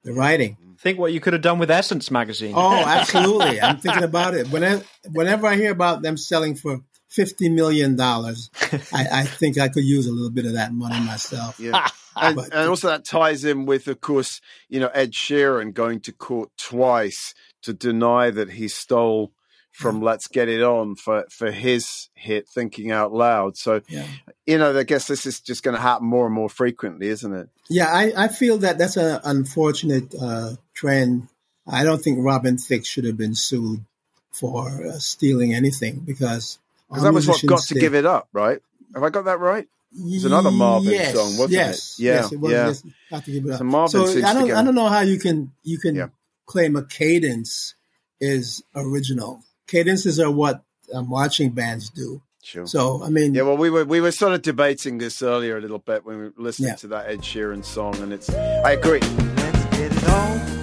the 0.05 0.13
writing. 0.13 0.59
Think 0.79 0.99
what 0.99 1.13
you 1.13 1.21
could 1.21 1.33
have 1.33 1.43
done 1.43 1.59
with 1.59 1.71
Essence 1.71 2.11
magazine. 2.11 2.53
Oh, 2.55 2.73
absolutely! 2.87 3.61
I'm 3.61 3.79
thinking 3.79 4.05
about 4.05 4.35
it. 4.35 4.49
Whenever 4.49 4.85
whenever 5.11 5.47
I 5.47 5.57
hear 5.57 5.71
about 5.71 6.03
them 6.03 6.19
selling 6.19 6.57
for 6.57 6.81
fifty 7.09 7.49
million 7.49 7.97
dollars, 7.97 8.51
I, 8.93 9.07
I 9.13 9.25
think 9.25 9.59
I 9.59 9.69
could 9.69 9.85
use 9.85 10.07
a 10.07 10.13
little 10.13 10.31
bit 10.31 10.45
of 10.45 10.55
that 10.55 10.73
money 10.73 11.01
myself. 11.01 11.59
Yeah. 11.61 11.89
And, 12.17 12.39
and 12.39 12.69
also 12.69 12.89
that 12.89 13.05
ties 13.05 13.45
in 13.45 13.67
with, 13.67 13.87
of 13.89 14.01
course, 14.01 14.41
you 14.69 14.81
know, 14.81 14.89
Ed 14.89 15.13
Sheeran 15.13 15.73
going 15.73 16.01
to 16.01 16.13
court 16.13 16.51
twice 16.59 17.35
to 17.63 17.73
deny 17.73 18.31
that 18.31 18.51
he 18.51 18.69
stole 18.69 19.33
from 19.73 20.03
Let's 20.03 20.27
Get 20.27 20.49
It 20.49 20.63
On 20.63 20.97
for, 20.97 21.25
for 21.31 21.51
his 21.51 22.09
hit 22.15 22.49
Thinking 22.49 22.91
Out 22.91 23.13
Loud. 23.13 23.57
So, 23.57 23.81
Yeah. 23.89 24.07
you 24.47 24.59
know, 24.59 24.77
I 24.77 24.83
guess 24.83 25.07
this 25.07 25.25
is 25.27 25.41
just 25.41 25.63
going 25.63 25.77
to 25.77 25.81
happen 25.81 26.07
more 26.07 26.27
and 26.27 26.35
more 26.35 26.49
frequently, 26.49 27.09
isn't 27.09 27.33
it? 27.33 27.49
Yeah, 27.69 27.87
I, 27.87 28.13
I 28.17 28.29
feel 28.29 28.59
that 28.59 28.79
that's 28.79 28.97
an 28.97 29.21
unfortunate 29.25 30.15
uh, 30.21 30.57
trend. 30.75 31.29
I 31.67 31.85
don't 31.85 32.03
think 32.03 32.19
Robin 32.21 32.59
Thicke 32.59 32.85
should 32.85 33.05
have 33.05 33.17
been 33.17 33.35
sued 33.37 33.85
for 34.33 34.87
uh, 34.87 34.99
stealing 34.99 35.55
anything 35.55 36.01
because 36.01 36.59
Because 36.89 37.05
that 37.05 37.15
was 37.15 37.29
what 37.29 37.47
got 37.47 37.63
to 37.63 37.75
give 37.75 37.95
it 37.95 38.07
up, 38.07 38.29
right? 38.33 38.61
Have 38.95 39.05
I 39.05 39.11
got 39.11 39.27
that 39.27 39.39
right? 39.39 39.69
It's 39.93 40.25
another 40.25 40.51
Marvin 40.51 40.93
song, 41.13 41.37
wasn't 41.37 41.51
it? 41.51 41.57
yes, 41.57 41.97
Yeah, 41.99 42.15
yes, 42.15 42.33
it 42.33 42.41
was 42.41 42.53
yeah. 42.53 42.67
just 42.67 42.87
got 43.11 43.25
to 43.25 43.33
give 43.33 43.45
it 43.47 43.51
up. 43.53 43.59
So 43.59 43.65
Marvin 43.65 44.07
seems 44.07 44.25
I 44.25 44.35
don't, 44.35 44.51
I 44.53 44.63
don't 44.63 44.75
know 44.75 44.89
how 44.89 45.01
you 45.01 45.19
can 45.19 45.53
you 45.65 45.79
can 45.79 45.95
Yeah. 45.97 46.09
claim 46.47 46.77
a 46.77 46.85
cadence 46.85 47.75
is 48.21 48.63
original. 48.75 49.43
Cadences 49.67 50.21
are 50.21 50.31
what 50.31 50.63
uh, 50.95 51.03
marching 51.03 51.51
bands 51.51 51.91
do. 51.91 52.23
Sure. 52.43 52.67
So 52.67 53.03
I 53.03 53.11
mean, 53.11 53.35
Yeah, 53.35 53.43
well, 53.43 53.57
we 53.57 53.69
were 53.71 53.85
we 53.85 54.01
were 54.01 54.13
sort 54.13 54.33
of 54.33 54.43
debating 54.43 54.99
this 54.99 55.23
earlier 55.23 55.59
a 55.59 55.61
little 55.61 55.79
bit 55.79 56.05
when 56.07 56.17
we 56.19 56.23
were 56.25 56.33
listening 56.37 56.69
Yeah. 56.71 56.77
to 56.77 56.87
that 56.89 57.09
Ed 57.11 57.21
Sheeran 57.21 57.65
song, 57.65 57.97
and 57.97 58.13
it's 58.13 58.31
I 58.31 58.73
agree. 58.73 59.01
Let's 59.01 59.77
get 59.77 59.93
it 59.93 60.09
on. 60.09 60.60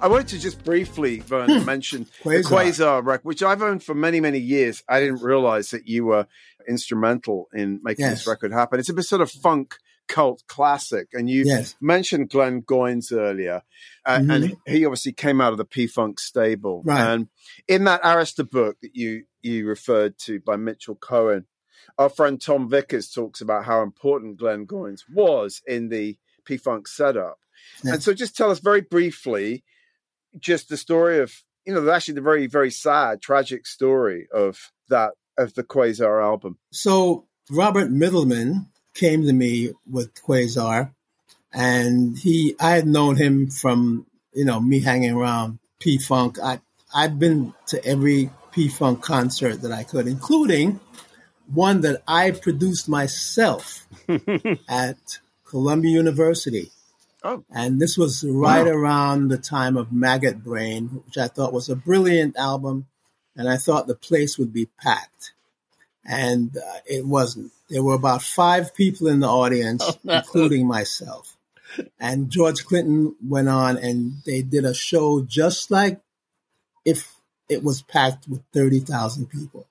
I 0.00 0.08
wanted 0.08 0.28
to 0.28 0.38
just 0.38 0.64
briefly, 0.64 1.18
Vernon, 1.20 1.64
mention 1.66 2.06
the 2.24 2.30
Quazar. 2.30 2.42
Quazar 2.44 3.04
record, 3.04 3.24
which 3.24 3.42
I've 3.42 3.62
owned 3.62 3.82
for 3.84 3.94
many, 3.94 4.20
many 4.20 4.38
years. 4.38 4.82
I 4.88 5.00
didn't 5.00 5.22
realize 5.22 5.70
that 5.70 5.86
you 5.86 6.06
were 6.06 6.26
instrumental 6.68 7.48
in 7.52 7.80
making 7.82 8.04
Yes. 8.06 8.20
this 8.20 8.26
record 8.26 8.52
happen. 8.52 8.80
It's 8.80 8.88
a 8.88 8.94
bit 8.94 9.04
sort 9.04 9.20
of 9.20 9.30
funk 9.30 9.76
cult 10.08 10.42
classic, 10.48 11.08
and 11.12 11.28
you 11.28 11.44
Yes. 11.44 11.76
mentioned 11.80 12.30
Glenn 12.30 12.62
Goins 12.62 13.12
earlier, 13.12 13.62
uh, 14.06 14.22
and 14.28 14.56
he 14.66 14.84
obviously 14.84 15.12
came 15.12 15.40
out 15.40 15.52
of 15.52 15.58
the 15.58 15.64
P 15.64 15.86
Funk 15.86 16.18
stable. 16.18 16.82
Right. 16.84 17.00
And 17.00 17.28
in 17.68 17.84
that 17.84 18.02
Arista 18.02 18.48
book 18.48 18.78
that 18.82 18.96
you 18.96 19.24
you 19.42 19.66
referred 19.66 20.18
to 20.18 20.40
by 20.40 20.56
Mitchell 20.56 20.96
Cohen, 20.96 21.46
our 21.98 22.08
friend 22.08 22.40
Tom 22.40 22.68
Vickers 22.68 23.10
talks 23.10 23.40
about 23.40 23.64
how 23.66 23.82
important 23.82 24.36
Glenn 24.38 24.66
Goins 24.66 25.04
was 25.12 25.62
in 25.66 25.88
the 25.90 26.18
P 26.44 26.56
Funk 26.56 26.88
setup. 26.88 27.38
And 27.84 28.02
so, 28.02 28.12
just 28.14 28.36
tell 28.36 28.50
us 28.50 28.58
very 28.58 28.80
briefly, 28.80 29.62
just 30.38 30.68
the 30.68 30.76
story 30.76 31.18
of 31.18 31.32
you 31.64 31.74
know 31.74 31.90
actually 31.90 32.14
the 32.14 32.20
very 32.20 32.46
very 32.46 32.70
sad 32.70 33.20
tragic 33.20 33.66
story 33.66 34.28
of 34.32 34.72
that 34.88 35.12
of 35.38 35.54
the 35.54 35.62
Quazar 35.62 36.22
album. 36.22 36.58
So 36.72 37.26
Robert 37.50 37.90
Middleman 37.90 38.66
came 38.94 39.24
to 39.24 39.32
me 39.32 39.72
with 39.88 40.14
Quazar, 40.22 40.92
and 41.52 42.18
he 42.18 42.54
I 42.60 42.70
had 42.72 42.86
known 42.86 43.16
him 43.16 43.50
from 43.50 44.06
you 44.32 44.44
know 44.44 44.60
me 44.60 44.80
hanging 44.80 45.12
around 45.12 45.58
P 45.78 45.98
Funk. 45.98 46.38
I 46.42 46.60
I've 46.94 47.18
been 47.18 47.54
to 47.68 47.84
every 47.84 48.30
P 48.52 48.68
Funk 48.68 49.02
concert 49.02 49.62
that 49.62 49.72
I 49.72 49.84
could, 49.84 50.06
including 50.06 50.80
one 51.52 51.80
that 51.80 52.02
I 52.06 52.30
produced 52.30 52.88
myself 52.88 53.86
at 54.68 55.18
Columbia 55.44 55.92
University. 55.92 56.70
Oh. 57.22 57.44
And 57.50 57.80
this 57.80 57.98
was 57.98 58.24
right 58.24 58.66
around 58.66 59.28
the 59.28 59.38
time 59.38 59.76
of 59.76 59.92
Maggot 59.92 60.42
Brain, 60.42 61.02
which 61.04 61.18
I 61.18 61.28
thought 61.28 61.52
was 61.52 61.68
a 61.68 61.76
brilliant 61.76 62.36
album, 62.36 62.86
and 63.36 63.48
I 63.48 63.56
thought 63.56 63.86
the 63.86 63.94
place 63.94 64.38
would 64.38 64.52
be 64.52 64.68
packed 64.82 65.32
and 66.04 66.56
uh, 66.56 66.78
it 66.86 67.06
wasn't. 67.06 67.52
There 67.68 67.82
were 67.82 67.94
about 67.94 68.22
five 68.22 68.74
people 68.74 69.06
in 69.06 69.20
the 69.20 69.28
audience, 69.28 69.98
including 70.04 70.66
myself. 70.66 71.36
And 72.00 72.30
George 72.30 72.64
Clinton 72.64 73.14
went 73.24 73.48
on 73.48 73.76
and 73.76 74.14
they 74.26 74.42
did 74.42 74.64
a 74.64 74.74
show 74.74 75.22
just 75.22 75.70
like 75.70 76.00
if 76.84 77.14
it 77.48 77.62
was 77.62 77.82
packed 77.82 78.26
with 78.28 78.42
30,000 78.52 79.26
people. 79.26 79.66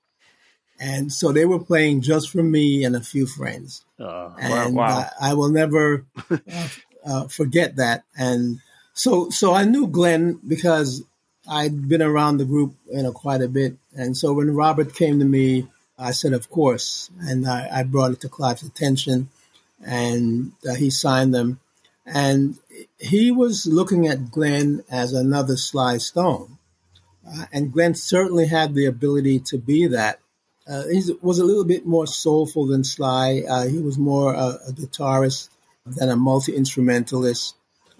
And 0.78 1.12
so 1.12 1.30
they 1.30 1.44
were 1.44 1.58
playing 1.58 2.00
just 2.00 2.30
for 2.30 2.42
me 2.42 2.84
and 2.84 2.96
a 2.96 3.02
few 3.02 3.26
friends. 3.26 3.84
Oh, 3.98 4.34
And 4.38 4.74
wow. 4.74 5.10
I, 5.20 5.32
I 5.32 5.34
will 5.34 5.50
never 5.50 6.06
uh, 6.30 6.38
uh, 7.04 7.28
forget 7.28 7.76
that. 7.76 8.04
And 8.16 8.60
so, 8.94 9.30
so 9.30 9.54
I 9.54 9.64
knew 9.64 9.86
Glenn 9.86 10.40
because 10.46 11.02
I'd 11.48 11.88
been 11.88 12.02
around 12.02 12.38
the 12.38 12.44
group, 12.44 12.74
you 12.92 13.02
know, 13.02 13.12
quite 13.12 13.42
a 13.42 13.48
bit. 13.48 13.76
And 13.94 14.16
so 14.16 14.32
when 14.32 14.54
Robert 14.54 14.94
came 14.94 15.18
to 15.18 15.24
me, 15.24 15.68
I 15.98 16.12
said, 16.12 16.32
of 16.32 16.50
course. 16.50 17.10
And 17.20 17.46
I, 17.46 17.68
I 17.72 17.82
brought 17.82 18.12
it 18.12 18.20
to 18.20 18.28
Clive's 18.28 18.62
attention 18.62 19.28
and 19.84 20.52
uh, 20.68 20.74
he 20.74 20.90
signed 20.90 21.34
them. 21.34 21.60
And 22.06 22.58
he 22.98 23.30
was 23.30 23.66
looking 23.66 24.06
at 24.06 24.30
Glenn 24.30 24.84
as 24.90 25.12
another 25.12 25.56
Sly 25.56 25.98
Stone. 25.98 26.58
Uh, 27.26 27.44
and 27.52 27.72
Glenn 27.72 27.94
certainly 27.94 28.46
had 28.46 28.74
the 28.74 28.86
ability 28.86 29.40
to 29.40 29.58
be 29.58 29.86
that. 29.86 30.18
Uh, 30.68 30.86
he 30.86 31.02
was 31.20 31.38
a 31.38 31.44
little 31.44 31.64
bit 31.64 31.86
more 31.86 32.06
soulful 32.06 32.66
than 32.66 32.84
Sly. 32.84 33.42
Uh, 33.48 33.66
he 33.66 33.78
was 33.78 33.98
more 33.98 34.34
a, 34.34 34.58
a 34.68 34.72
guitarist 34.72 35.48
than 35.86 36.08
a 36.10 36.16
multi 36.16 36.54
instrumentalist, 36.54 37.54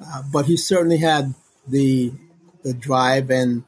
uh, 0.05 0.23
but 0.33 0.47
he 0.47 0.57
certainly 0.57 0.99
had 0.99 1.35
the 1.67 2.13
the 2.63 2.75
drive 2.75 3.31
and 3.31 3.65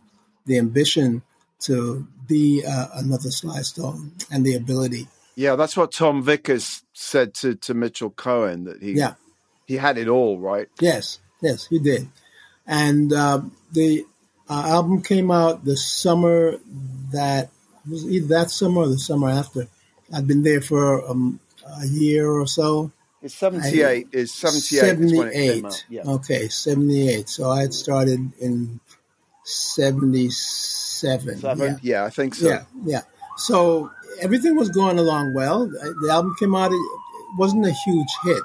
the 0.47 0.59
ambition 0.59 1.23
to 1.61 2.07
be 2.27 2.63
uh, 2.67 2.89
another 2.95 3.31
Sly 3.31 3.63
Stone 3.63 4.13
and 4.31 4.45
the 4.45 4.55
ability. 4.55 5.09
Yeah, 5.35 5.57
that's 5.57 5.77
what 5.77 5.93
Tom 5.93 6.23
Vickers 6.23 6.83
said 6.93 7.33
to, 7.35 7.55
to 7.57 7.73
Mitchell 7.75 8.11
Cohen 8.11 8.65
that 8.65 8.83
he 8.83 8.93
Yeah. 8.93 9.15
he 9.67 9.77
had 9.77 9.97
it 9.97 10.09
all 10.09 10.39
right. 10.39 10.69
Yes, 10.81 11.21
yes, 11.41 11.67
he 11.67 11.79
did. 11.79 12.09
And 12.67 13.13
uh, 13.13 13.43
the 13.73 14.05
uh, 14.49 14.65
album 14.67 15.03
came 15.03 15.31
out 15.31 15.65
the 15.65 15.77
summer 15.77 16.59
that 17.13 17.51
was 17.89 18.05
either 18.07 18.27
that 18.29 18.51
summer 18.51 18.83
or 18.83 18.89
the 18.89 18.99
summer 18.99 19.31
after. 19.31 19.69
I'd 20.13 20.27
been 20.27 20.43
there 20.43 20.61
for 20.61 21.09
um, 21.09 21.41
a 21.81 21.87
year 21.87 22.29
or 22.29 22.47
so. 22.47 22.93
It's 23.23 23.35
seventy 23.35 23.83
eight. 23.83 24.09
Is 24.13 24.35
seventy 24.35 24.79
eight 24.79 24.99
is 24.99 25.13
when 25.17 25.29
it 25.29 25.33
came 25.33 25.67
out. 25.67 25.85
Yeah. 25.89 26.03
Okay, 26.07 26.49
78. 26.49 27.29
So 27.29 27.49
I 27.49 27.63
had 27.63 27.73
started 27.73 28.33
in 28.41 28.81
77. 29.45 31.39
Seven? 31.39 31.69
Yeah. 31.69 31.77
Yeah. 31.83 32.05
I 32.05 32.11
think 32.11 32.35
so. 32.35 32.49
Yeah, 32.49 32.65
yeah. 32.85 33.03
So 33.37 33.91
everything 34.21 34.57
was 34.57 34.69
going 34.71 34.99
along 34.99 35.35
well. 35.35 35.67
The 35.67 36.09
album 36.11 36.35
came 36.39 36.55
out, 36.55 36.73
it 36.73 36.81
wasn't 37.39 37.67
a 37.67 37.73
huge 37.73 38.09
hit, 38.25 38.43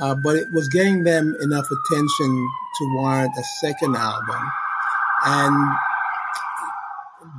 uh, 0.00 0.14
but 0.22 0.36
it 0.36 0.46
was 0.52 0.68
getting 0.68 1.04
them 1.04 1.36
enough 1.42 1.66
attention 1.66 2.48
to 2.78 2.94
warrant 2.96 3.32
a 3.38 3.44
second 3.60 3.96
album. 3.96 4.52
And 5.26 5.76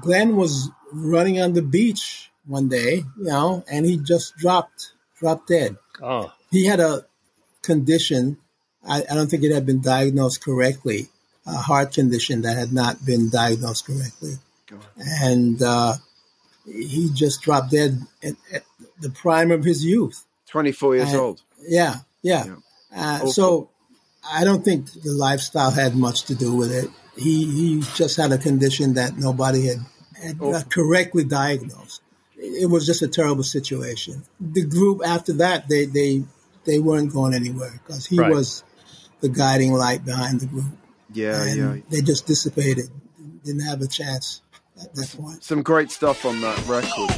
Glenn 0.02 0.36
was 0.36 0.70
running 0.92 1.40
on 1.42 1.54
the 1.54 1.62
beach 1.62 2.32
one 2.46 2.68
day, 2.70 3.04
you 3.18 3.24
know, 3.24 3.64
and 3.70 3.86
he 3.86 3.98
just 3.98 4.36
dropped 4.38 4.94
dropped 5.18 5.48
dead. 5.48 5.78
Oh, 6.02 6.32
He 6.56 6.66
had 6.66 6.80
a 6.80 7.06
condition. 7.62 8.38
I, 8.88 9.04
I 9.12 9.14
don't 9.16 9.30
think 9.30 9.44
it 9.44 9.52
had 9.52 9.66
been 9.66 9.82
diagnosed 9.82 10.42
correctly. 10.42 11.10
A 11.46 11.58
heart 11.58 11.92
condition 11.94 12.44
that 12.44 12.56
had 12.58 12.72
not 12.72 13.06
been 13.06 13.30
diagnosed 13.30 13.86
correctly, 13.86 14.36
and 15.22 15.62
uh, 15.62 15.96
he 16.66 17.10
just 17.14 17.42
dropped 17.42 17.72
dead 17.72 18.00
at, 18.24 18.36
at 18.54 18.64
the 19.02 19.10
prime 19.10 19.52
of 19.52 19.66
his 19.66 19.84
youth. 19.84 20.24
24 20.48 20.96
years 20.96 21.14
Uh, 21.14 21.22
old. 21.22 21.42
Yeah, 21.68 21.96
yeah. 22.22 22.56
Uh, 22.96 23.28
so 23.28 23.70
I 24.32 24.46
don't 24.46 24.64
think 24.64 24.92
the 24.94 25.12
lifestyle 25.12 25.72
had 25.72 25.96
much 25.96 26.24
to 26.30 26.36
do 26.36 26.56
with 26.56 26.72
it. 26.72 26.90
He 27.18 27.46
he 27.52 27.82
just 27.96 28.16
had 28.16 28.32
a 28.32 28.38
condition 28.38 28.94
that 28.94 29.18
nobody 29.18 29.68
had, 29.68 29.80
had 30.24 30.42
uh, 30.42 30.64
correctly 30.70 31.26
diagnosed. 31.26 32.02
It 32.38 32.70
was 32.70 32.86
just 32.86 33.02
a 33.02 33.08
terrible 33.08 33.44
situation. 33.44 34.24
The 34.40 34.66
group 34.66 35.02
after 35.06 35.34
that, 35.34 35.68
they 35.68 35.86
they 35.86 36.24
they 36.66 36.80
weren't 36.80 37.12
going 37.14 37.34
anywhere 37.34 37.80
because 37.84 38.06
he 38.06 38.20
Right. 38.20 38.32
was 38.32 38.64
the 39.22 39.30
guiding 39.30 39.74
light 39.74 40.04
behind 40.06 40.40
the 40.42 40.46
group, 40.48 40.66
Yeah, 41.14 41.42
and 41.44 41.58
yeah. 41.58 41.82
they 41.90 42.02
just 42.02 42.26
dissipated. 42.28 42.90
Didn't 43.44 43.62
have 43.66 43.82
a 43.82 43.88
chance 43.88 44.42
at 44.82 44.94
that 44.96 45.10
point. 45.18 45.44
Some 45.44 45.62
great 45.64 45.92
stuff 45.92 46.26
on 46.26 46.42
that 46.42 46.58
record. 46.68 47.10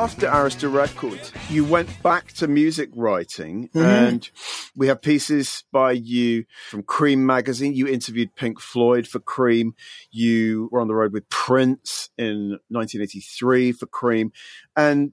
After 0.00 0.28
Arista 0.28 0.72
Records, 0.72 1.30
you 1.50 1.62
went 1.62 2.02
back 2.02 2.32
to 2.32 2.48
music 2.48 2.88
writing, 2.94 3.68
mm-hmm. 3.68 3.80
and 3.80 4.30
we 4.74 4.86
have 4.86 5.02
pieces 5.02 5.62
by 5.72 5.92
you 5.92 6.46
from 6.70 6.84
Creem 6.84 7.18
magazine. 7.18 7.74
You 7.74 7.86
interviewed 7.86 8.34
Pink 8.34 8.60
Floyd 8.60 9.06
for 9.06 9.18
Creem. 9.18 9.72
You 10.10 10.70
were 10.72 10.80
on 10.80 10.88
the 10.88 10.94
road 10.94 11.12
with 11.12 11.28
Prince 11.28 12.08
in 12.16 12.58
1983 12.70 13.72
for 13.72 13.84
Creem, 13.84 14.30
and 14.74 15.12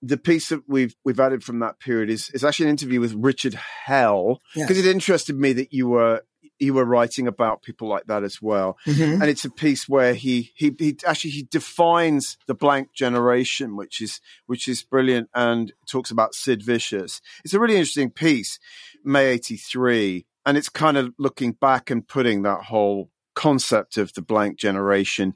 the 0.00 0.16
piece 0.16 0.48
that 0.48 0.62
we've 0.66 0.96
we've 1.04 1.20
added 1.20 1.44
from 1.44 1.58
that 1.58 1.78
period 1.78 2.08
is 2.08 2.30
is 2.30 2.42
actually 2.42 2.64
an 2.64 2.70
interview 2.70 3.00
with 3.00 3.12
Richard 3.12 3.52
Hell 3.84 4.40
Yes. 4.56 4.66
because 4.66 4.82
it 4.82 4.90
interested 4.90 5.36
me 5.36 5.52
that 5.52 5.74
you 5.74 5.88
were 5.88 6.22
you 6.62 6.72
were 6.74 6.84
writing 6.84 7.26
about 7.26 7.62
people 7.62 7.88
like 7.88 8.06
that 8.06 8.22
as 8.22 8.40
well 8.40 8.78
Mhm. 8.86 9.14
and 9.20 9.24
it's 9.24 9.44
a 9.44 9.50
piece 9.50 9.88
where 9.88 10.14
he, 10.14 10.52
he 10.54 10.74
he 10.78 10.96
actually 11.06 11.30
he 11.32 11.42
defines 11.50 12.38
the 12.46 12.54
blank 12.54 12.92
generation 12.94 13.76
which 13.76 14.00
is 14.00 14.20
which 14.46 14.68
is 14.68 14.82
brilliant 14.82 15.28
and 15.34 15.72
talks 15.90 16.10
about 16.10 16.34
Sid 16.34 16.62
Vicious 16.62 17.20
it's 17.44 17.54
a 17.54 17.60
really 17.60 17.74
interesting 17.76 18.10
piece 18.10 18.58
May 19.04 19.26
83 19.26 20.26
and 20.46 20.56
it's 20.56 20.68
kind 20.68 20.96
of 20.96 21.12
looking 21.18 21.52
back 21.52 21.90
and 21.90 22.06
putting 22.06 22.42
that 22.42 22.62
whole 22.64 23.10
concept 23.34 23.96
of 23.96 24.12
the 24.14 24.22
blank 24.22 24.58
generation 24.58 25.34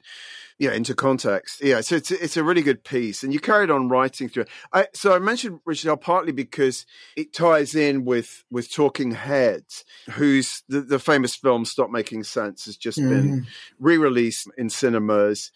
yeah 0.59 0.71
into 0.71 0.95
context. 0.95 1.63
Yeah 1.63 1.81
so 1.81 1.95
it's 1.95 2.11
it's 2.11 2.37
a 2.37 2.43
really 2.43 2.61
good 2.61 2.83
piece 2.83 3.23
and 3.23 3.33
you 3.33 3.39
carried 3.39 3.69
on 3.69 3.89
writing 3.89 4.29
through 4.29 4.43
it. 4.43 4.49
I, 4.73 4.87
so 4.93 5.13
i 5.13 5.19
mentioned 5.19 5.59
richard 5.65 5.87
Hell 5.87 5.97
partly 5.97 6.31
because 6.31 6.85
it 7.15 7.33
ties 7.33 7.75
in 7.75 8.05
with 8.05 8.43
with 8.49 8.73
talking 8.73 9.11
heads 9.11 9.85
whose 10.11 10.63
the, 10.67 10.81
the 10.81 10.99
famous 10.99 11.35
film 11.35 11.65
stop 11.65 11.89
making 11.89 12.23
sense 12.23 12.65
has 12.65 12.77
just 12.77 12.97
been 12.97 13.09
mm-hmm. 13.09 13.39
re-released 13.79 14.49
in 14.57 14.69
cinemas 14.69 15.51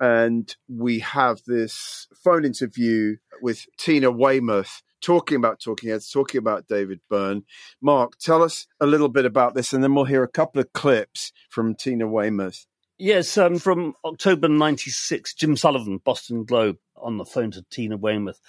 and 0.00 0.56
we 0.68 1.00
have 1.00 1.40
this 1.46 2.08
phone 2.22 2.44
interview 2.44 3.16
with 3.42 3.66
tina 3.76 4.10
weymouth 4.10 4.82
talking 5.04 5.36
about 5.36 5.60
talking 5.60 5.90
heads 5.90 6.10
talking 6.10 6.38
about 6.38 6.66
david 6.66 7.00
byrne 7.10 7.42
mark 7.80 8.16
tell 8.18 8.42
us 8.42 8.66
a 8.80 8.86
little 8.86 9.08
bit 9.08 9.24
about 9.24 9.54
this 9.54 9.72
and 9.72 9.82
then 9.82 9.94
we'll 9.94 10.04
hear 10.04 10.22
a 10.22 10.28
couple 10.28 10.60
of 10.60 10.72
clips 10.72 11.32
from 11.50 11.74
tina 11.74 12.06
weymouth 12.06 12.66
Yes, 12.96 13.36
um, 13.36 13.58
from 13.58 13.94
October 14.04 14.48
96, 14.48 15.34
Jim 15.34 15.56
Sullivan, 15.56 15.98
Boston 15.98 16.44
Globe, 16.44 16.76
on 16.96 17.16
the 17.16 17.24
phone 17.24 17.50
to 17.50 17.64
Tina 17.68 17.96
Weymouth. 17.96 18.40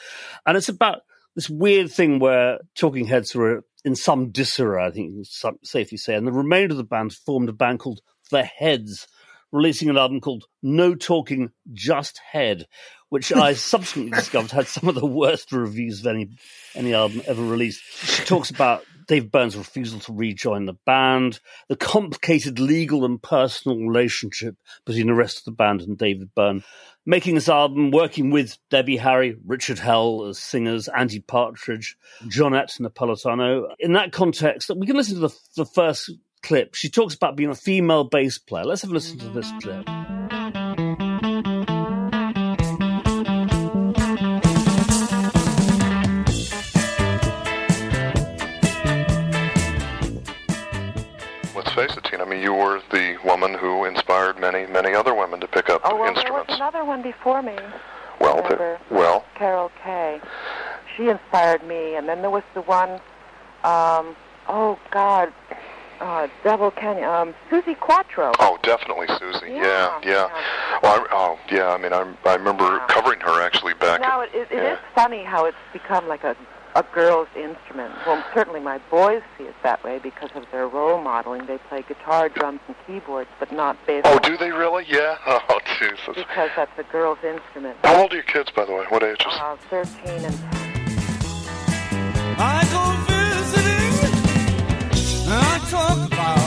And 0.46 0.56
it's 0.56 0.70
about 0.70 1.02
this 1.36 1.50
weird 1.50 1.92
thing 1.92 2.20
where 2.20 2.60
Talking 2.76 3.06
Heads 3.06 3.34
were 3.34 3.64
in 3.84 3.96
some 3.96 4.30
disarray, 4.30 4.86
I 4.86 4.92
think 4.92 5.14
it's 5.18 5.36
some- 5.40 5.58
safely 5.64 5.98
say, 5.98 6.14
and 6.14 6.28
the 6.28 6.32
remainder 6.32 6.74
of 6.74 6.78
the 6.78 6.84
band 6.84 7.14
formed 7.14 7.50
a 7.50 7.54
band 7.54 7.80
called 7.80 8.02
The 8.30 8.44
Heads, 8.44 9.08
releasing 9.52 9.90
an 9.90 9.98
album 9.98 10.22
called 10.22 10.46
No 10.62 10.94
Talking, 10.94 11.50
Just 11.74 12.20
Head, 12.32 12.68
which 13.16 13.32
I 13.32 13.54
subsequently 13.54 14.12
discovered 14.12 14.52
had 14.52 14.68
some 14.68 14.90
of 14.90 14.96
the 14.96 15.06
worst 15.06 15.54
reviews 15.54 16.02
of 16.02 16.08
any 16.08 16.32
any 16.76 16.94
album 16.94 17.22
ever 17.26 17.42
released. 17.42 17.82
She 18.06 18.26
talks 18.26 18.50
about 18.50 18.84
Dave 19.08 19.32
Byrne's 19.32 19.56
refusal 19.56 20.02
to 20.02 20.12
rejoin 20.12 20.66
the 20.66 20.76
band, 20.86 21.40
the 21.70 21.78
complicated 21.78 22.60
legal 22.60 23.06
and 23.06 23.24
personal 23.24 23.78
relationship 23.78 24.58
between 24.86 25.08
the 25.08 25.14
rest 25.14 25.38
of 25.38 25.46
the 25.46 25.52
band 25.52 25.82
and 25.82 25.98
David 25.98 26.36
Byrne, 26.36 26.62
making 27.06 27.36
this 27.36 27.48
album, 27.48 27.92
working 27.92 28.32
with 28.32 28.58
Debbie 28.70 28.98
Harry, 28.98 29.38
Richard 29.46 29.80
Hell 29.80 30.26
as 30.26 30.38
singers, 30.38 30.90
Andy 30.90 31.22
Partridge, 31.22 31.96
Johnette 32.24 32.82
Napolitano. 32.82 33.74
In 33.80 33.94
that 33.94 34.12
context, 34.12 34.70
we 34.76 34.86
can 34.86 34.98
listen 34.98 35.16
to 35.16 35.22
the, 35.22 35.40
the 35.56 35.66
first 35.66 36.12
clip. 36.44 36.76
She 36.76 36.90
talks 36.90 37.16
about 37.16 37.38
being 37.38 37.50
a 37.50 37.56
female 37.56 38.04
bass 38.04 38.40
player. 38.40 38.66
Let's 38.66 38.82
have 38.82 38.92
a 38.92 38.94
listen 38.94 39.20
to 39.20 39.30
this 39.30 39.50
clip. 39.62 39.88
You 52.46 52.54
were 52.54 52.80
the 52.92 53.18
woman 53.26 53.56
who 53.56 53.86
inspired 53.86 54.40
many, 54.40 54.68
many 54.68 54.94
other 54.94 55.16
women 55.16 55.40
to 55.40 55.48
pick 55.48 55.68
up 55.68 55.82
Oh, 55.84 55.96
well, 56.00 56.14
there 56.14 56.32
was 56.32 56.46
another 56.50 56.86
one 56.86 57.02
before 57.02 57.42
me, 57.42 57.56
well, 58.22 58.36
the, 58.44 58.78
well, 58.92 59.26
Carol 59.34 59.72
Kaye. 59.84 60.22
She 60.96 61.10
inspired 61.10 61.64
me, 61.64 61.96
and 61.96 62.08
then 62.08 62.22
there 62.22 62.30
was 62.30 62.44
the 62.54 62.62
one, 62.62 62.92
um, 63.64 64.16
oh 64.48 64.78
God, 64.92 65.34
uh, 66.00 66.28
Devil 66.44 66.70
Canyon, 66.70 67.06
um, 67.10 67.34
Suzi 67.50 67.76
Quatro. 67.80 68.32
oh, 68.40 68.60
definitely 68.62 69.08
Suzi. 69.08 69.50
Yeah, 69.50 69.64
Yeah, 69.64 70.00
yeah. 70.04 70.12
yeah. 70.12 70.80
Well, 70.84 71.02
I, 71.02 71.08
oh, 71.14 71.40
yeah. 71.52 71.70
I 71.70 71.80
mean, 71.80 71.94
I, 71.94 72.06
I 72.30 72.36
remember 72.36 72.66
Yeah. 72.66 72.86
covering 72.90 73.22
her 73.22 73.42
actually 73.42 73.74
back. 73.74 74.02
Now 74.02 74.22
in- 74.22 74.30
it, 74.36 74.52
it, 74.52 74.60
it 74.60 74.74
is 74.74 74.80
funny 74.94 75.24
how 75.24 75.46
it's 75.46 75.58
become 75.74 76.08
like 76.08 76.24
a 76.24 76.36
a 76.76 76.84
girl's 76.94 77.30
instrument. 77.36 77.94
Well, 78.06 78.24
certainly 78.34 78.60
my 78.60 78.80
boys 78.92 79.22
see 79.38 79.46
it 79.46 79.56
that 79.64 79.82
way 79.84 79.98
because 79.98 80.30
of 80.36 80.46
their 80.52 80.68
role 80.68 81.02
modeling. 81.02 81.46
They 81.46 81.58
play 81.58 81.84
guitar, 81.88 82.28
drums, 82.28 82.60
and 82.68 82.76
keyboards, 82.86 83.30
but 83.40 83.52
not 83.52 83.78
bass. 83.88 84.02
Oh, 84.06 84.20
do 84.20 84.36
they 84.38 84.52
really? 84.52 84.86
Yeah. 84.88 85.18
Oh, 85.48 85.60
Jesus. 85.80 86.16
Because 86.16 86.50
that's 86.56 86.78
a 86.80 86.84
girl's 86.84 87.20
instrument. 87.24 87.78
How 87.84 88.02
old 88.02 88.12
are 88.14 88.16
your 88.16 88.24
kids, 88.24 88.50
by 88.52 88.66
the 88.66 88.72
way? 88.74 88.86
What 88.90 89.04
ages? 89.04 89.26
Uh, 89.28 89.56
13 89.70 90.26
and 90.26 90.36
10. 90.36 90.50
I 92.38 92.64
go 92.72 92.84
visiting. 93.08 94.12
I 95.32 95.68
talk 95.70 96.08
about. 96.08 96.45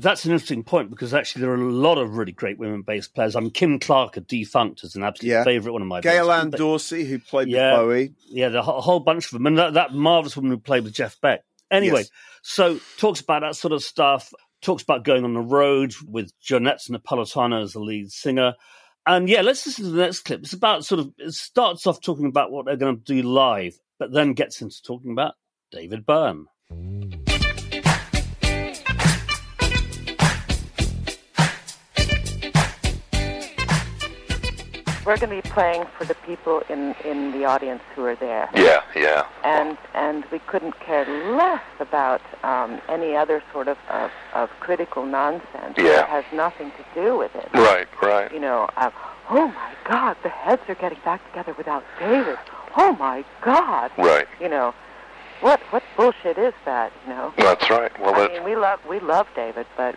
That's 0.00 0.24
an 0.24 0.32
interesting 0.32 0.62
point 0.62 0.90
because 0.90 1.12
actually 1.12 1.42
there 1.42 1.50
are 1.50 1.56
a 1.56 1.72
lot 1.72 1.98
of 1.98 2.16
really 2.16 2.32
great 2.32 2.58
women 2.58 2.82
bass 2.82 3.08
players. 3.08 3.34
I 3.34 3.40
mean, 3.40 3.50
Kim 3.50 3.78
Clarke, 3.78 4.16
a 4.16 4.20
Defunkt, 4.20 4.84
is 4.84 4.94
an 4.94 5.02
absolute 5.02 5.30
Yeah. 5.32 5.44
favourite, 5.44 5.72
one 5.72 5.82
of 5.82 5.88
my 5.88 6.00
gail 6.00 6.30
ann 6.30 6.50
dorsey 6.50 7.04
who 7.04 7.18
played 7.18 7.48
Yeah. 7.48 7.78
with 7.78 7.86
bowie 7.86 8.14
Yeah, 8.28 8.48
the, 8.50 8.60
a 8.60 8.62
whole 8.80 9.00
bunch 9.00 9.26
of 9.26 9.30
them. 9.32 9.46
And 9.46 9.58
that, 9.58 9.74
that 9.74 9.92
marvelous 9.94 10.36
woman 10.36 10.52
who 10.52 10.58
played 10.58 10.84
with 10.84 10.94
Jeff 10.94 11.20
Beck. 11.20 11.40
Anyway, 11.70 12.00
Yes. 12.00 12.10
so 12.42 12.78
talks 12.96 13.20
about 13.20 13.40
that 13.40 13.56
sort 13.56 13.72
of 13.72 13.82
stuff, 13.82 14.32
talks 14.62 14.82
about 14.82 15.04
going 15.04 15.24
on 15.24 15.34
the 15.34 15.40
road 15.40 15.94
with 16.06 16.32
Johnette 16.40 16.88
Napolitano 16.90 17.62
as 17.62 17.72
the 17.72 17.80
lead 17.80 18.10
singer. 18.12 18.54
And 19.04 19.28
yeah, 19.28 19.40
let's 19.42 19.66
listen 19.66 19.84
to 19.86 19.90
the 19.90 20.02
next 20.02 20.20
clip. 20.20 20.40
It's 20.42 20.52
about 20.52 20.84
sort 20.84 21.00
of, 21.00 21.12
it 21.18 21.32
starts 21.34 21.86
off 21.86 22.00
talking 22.00 22.26
about 22.26 22.50
what 22.52 22.66
they're 22.66 22.76
going 22.76 22.98
to 22.98 23.02
do 23.04 23.22
live, 23.22 23.78
but 23.98 24.12
then 24.12 24.32
gets 24.34 24.60
into 24.62 24.80
talking 24.82 25.10
about 25.12 25.34
David 25.72 26.06
Byrne. 26.06 26.46
We're 35.08 35.16
going 35.16 35.34
to 35.34 35.48
be 35.48 35.54
playing 35.54 35.86
for 35.96 36.04
the 36.04 36.14
people 36.16 36.62
in, 36.68 36.94
in 37.02 37.32
the 37.32 37.46
audience 37.46 37.80
who 37.96 38.04
are 38.04 38.14
there. 38.14 38.50
Yeah, 38.54 38.82
yeah. 38.94 39.26
and 39.42 39.78
and 39.94 40.22
we 40.30 40.38
couldn't 40.40 40.78
care 40.80 41.06
less 41.34 41.62
about 41.80 42.20
um, 42.44 42.78
any 42.90 43.16
other 43.16 43.42
sort 43.50 43.68
of, 43.68 43.78
of, 43.88 44.10
of 44.34 44.50
critical 44.60 45.06
nonsense 45.06 45.76
Yeah. 45.78 45.84
that 45.84 46.08
has 46.10 46.24
nothing 46.34 46.72
to 46.72 46.84
do 46.94 47.16
with 47.16 47.34
it. 47.36 47.48
Right, 47.54 47.88
right. 48.02 48.30
You 48.30 48.38
know, 48.38 48.68
uh, 48.76 48.90
oh 49.30 49.48
my 49.48 49.72
God, 49.88 50.18
the 50.22 50.28
heads 50.28 50.60
are 50.68 50.74
getting 50.74 51.00
back 51.06 51.26
together 51.28 51.54
without 51.56 51.84
David. 51.98 52.36
Oh 52.76 52.92
my 52.92 53.24
God. 53.40 53.90
Right. 53.96 54.28
You 54.38 54.50
know, 54.50 54.74
what 55.40 55.58
what 55.70 55.82
bullshit 55.96 56.36
is 56.36 56.52
that? 56.66 56.92
You 57.06 57.14
know. 57.14 57.32
That's 57.38 57.70
right. 57.70 57.98
Well, 57.98 58.14
I 58.14 58.18
that, 58.18 58.32
mean, 58.34 58.44
we 58.44 58.56
love 58.56 58.80
we 58.86 59.00
love 59.00 59.26
David, 59.34 59.66
but 59.74 59.94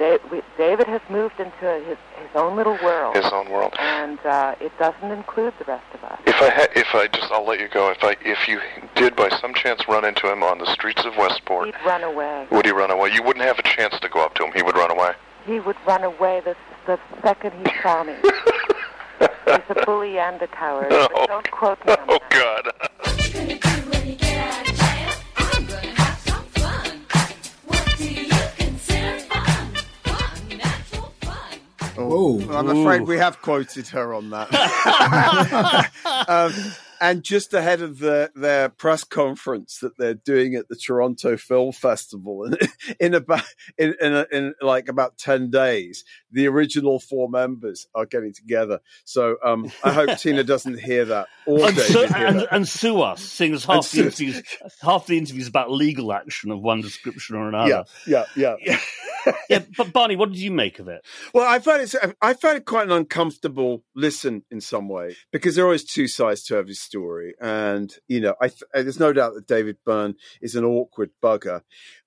David 0.00 0.86
has 0.86 1.02
moved 1.10 1.38
into 1.38 1.80
his 1.86 1.98
his 2.16 2.30
own 2.34 2.56
little 2.56 2.78
world, 2.82 3.14
His 3.16 3.26
own 3.32 3.50
world. 3.50 3.74
and 3.78 4.18
uh, 4.24 4.54
it 4.60 4.72
doesn't 4.78 5.10
include 5.10 5.52
the 5.58 5.64
rest 5.66 5.84
of 5.94 6.02
us. 6.04 6.18
If 6.26 6.40
I 6.40 6.48
ha- 6.48 6.68
if 6.74 6.94
I 6.94 7.06
just 7.08 7.30
I'll 7.30 7.44
let 7.46 7.60
you 7.60 7.68
go. 7.68 7.90
If 7.90 8.02
I 8.02 8.16
if 8.24 8.48
you 8.48 8.60
did 8.94 9.14
by 9.14 9.28
some 9.40 9.52
chance 9.52 9.86
run 9.88 10.04
into 10.06 10.30
him 10.30 10.42
on 10.42 10.58
the 10.58 10.66
streets 10.72 11.04
of 11.04 11.16
Westport, 11.18 11.66
He'd 11.66 11.74
run 11.86 12.02
away. 12.02 12.46
would 12.50 12.64
he 12.64 12.72
run 12.72 12.90
away? 12.90 13.10
You 13.12 13.22
wouldn't 13.22 13.44
have 13.44 13.58
a 13.58 13.62
chance 13.62 13.98
to 14.00 14.08
go 14.08 14.24
up 14.24 14.34
to 14.36 14.44
him. 14.46 14.52
He 14.54 14.62
would 14.62 14.76
run 14.76 14.90
away. 14.90 15.12
He 15.44 15.60
would 15.60 15.76
run 15.86 16.02
away 16.04 16.40
the 16.44 16.56
the 16.86 16.98
second 17.22 17.52
he 17.66 17.72
saw 17.82 18.02
me. 18.04 18.14
He's 19.46 19.58
a 19.68 19.84
bully 19.84 20.18
and 20.18 20.40
a 20.40 20.46
coward. 20.48 20.86
Oh. 20.90 21.26
don't 21.26 21.50
quote 21.50 21.84
me 21.84 21.92
on 21.92 21.98
Oh. 22.08 22.18
God. 22.30 23.60
Whoa. 32.08 32.32
Well, 32.46 32.56
I'm 32.56 32.68
afraid 32.68 33.02
we 33.02 33.18
have 33.18 33.40
quoted 33.42 33.88
her 33.88 34.14
on 34.14 34.30
that. 34.30 34.48
um, 36.28 36.52
and 37.00 37.22
just 37.22 37.54
ahead 37.54 37.80
of 37.80 37.98
the, 37.98 38.30
their 38.34 38.68
press 38.68 39.04
conference 39.04 39.78
that 39.78 39.96
they're 39.96 40.14
doing 40.14 40.54
at 40.54 40.68
the 40.68 40.76
Toronto 40.76 41.36
Film 41.36 41.72
Festival, 41.72 42.44
in, 42.44 42.56
in 43.00 43.14
about 43.14 43.44
in 43.78 43.94
in, 44.00 44.12
a, 44.12 44.26
in 44.30 44.54
like 44.60 44.88
about 44.88 45.16
ten 45.18 45.50
days, 45.50 46.04
the 46.30 46.46
original 46.46 47.00
four 47.00 47.28
members 47.28 47.86
are 47.94 48.06
getting 48.06 48.32
together. 48.32 48.80
So 49.04 49.36
um, 49.44 49.70
I 49.82 49.92
hope 49.92 50.18
Tina 50.18 50.44
doesn't 50.44 50.78
hear 50.80 51.04
that 51.06 51.28
or 51.46 51.66
and, 51.66 51.76
hear 51.76 52.08
and, 52.14 52.48
and 52.50 52.68
sue 52.68 53.00
us, 53.00 53.22
seeing 53.22 53.54
as 53.54 53.64
half 53.64 53.90
the 53.90 54.02
interviews, 54.02 54.42
half 54.82 55.06
the 55.06 55.18
interviews 55.18 55.48
about 55.48 55.70
legal 55.70 56.12
action 56.12 56.50
of 56.50 56.60
one 56.60 56.80
description 56.80 57.36
or 57.36 57.48
another. 57.48 57.84
Yeah, 58.06 58.24
yeah, 58.36 58.56
yeah. 58.60 58.78
Yeah, 59.48 59.60
but 59.76 59.92
Barney, 59.92 60.16
what 60.16 60.30
did 60.30 60.38
you 60.38 60.50
make 60.50 60.78
of 60.78 60.88
it? 60.88 61.04
Well, 61.34 61.46
I 61.46 61.58
found 61.58 61.82
it. 61.82 61.94
I 62.22 62.34
found 62.34 62.56
it 62.56 62.64
quite 62.64 62.86
an 62.86 62.92
uncomfortable 62.92 63.84
listen 63.94 64.44
in 64.50 64.60
some 64.60 64.88
way 64.88 65.16
because 65.30 65.56
there 65.56 65.64
are 65.64 65.68
always 65.68 65.84
two 65.84 66.08
sides 66.08 66.42
to 66.44 66.56
every 66.56 66.74
story, 66.90 67.34
and 67.40 67.94
you 68.08 68.20
know, 68.20 68.34
I 68.40 68.48
th- 68.48 68.62
there's 68.72 69.00
no 69.00 69.12
doubt 69.12 69.34
that 69.34 69.46
David 69.46 69.78
Byrne 69.84 70.16
is 70.42 70.56
an 70.56 70.64
awkward 70.64 71.10
bugger, 71.22 71.62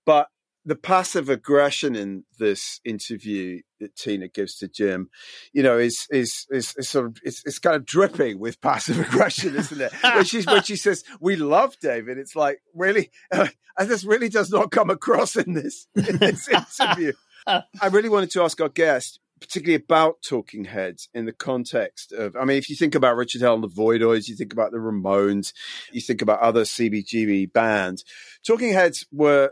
but 0.06 0.28
the 0.66 0.76
passive 0.76 1.30
aggression 1.30 1.96
in 1.96 2.24
this 2.40 2.80
interview 2.86 3.62
that 3.80 3.96
Tina 3.96 4.28
gives 4.28 4.56
to 4.58 4.68
Jim, 4.68 5.10
you 5.52 5.64
know, 5.64 5.78
is 5.78 6.08
is 6.10 6.46
is, 6.50 6.74
is 6.78 6.90
sort 6.90 7.06
of 7.08 7.18
it's, 7.24 7.44
it's 7.46 7.60
kind 7.60 7.76
of 7.76 7.86
dripping 7.86 8.40
with 8.40 8.62
passive 8.62 9.00
aggression, 9.08 9.56
isn't 9.56 9.82
it? 9.82 9.94
when 10.02 10.26
she's 10.26 10.46
when 10.46 10.64
she 10.64 10.76
says 10.76 11.04
we 11.20 11.36
love 11.36 11.78
David, 11.80 12.18
it's 12.18 12.36
like 12.36 12.62
really, 12.74 13.12
uh, 13.32 13.48
and 13.78 13.90
this 13.90 14.04
really 14.04 14.30
does 14.30 14.52
not 14.52 14.72
come 14.72 14.90
across 14.90 15.36
in 15.36 15.54
this 15.54 15.88
in 15.96 16.18
this 16.18 16.48
interview. 16.80 17.14
I 17.46 17.88
really 17.92 18.10
wanted 18.10 18.32
to 18.32 18.44
ask 18.44 18.62
our 18.62 18.70
guest, 18.70 19.20
particularly 19.44 19.84
about 19.84 20.22
Talking 20.22 20.66
Heads 20.66 21.10
in 21.14 21.26
the 21.26 21.34
context 21.34 22.12
of, 22.14 22.36
I 22.36 22.46
mean, 22.46 22.58
if 22.58 22.70
you 22.70 22.76
think 22.76 22.96
about 22.96 23.18
Richard 23.18 23.42
Hell 23.42 23.56
and 23.56 23.64
the 23.64 23.68
Voidoids, 23.68 24.28
you 24.28 24.36
think 24.36 24.54
about 24.54 24.72
the 24.72 24.78
Ramones, 24.78 25.54
you 25.92 26.02
think 26.02 26.22
about 26.22 26.40
other 26.40 26.64
CBGB 26.64 27.52
bands. 27.52 28.04
Talking 28.46 28.74
Heads 28.74 29.06
were, 29.12 29.52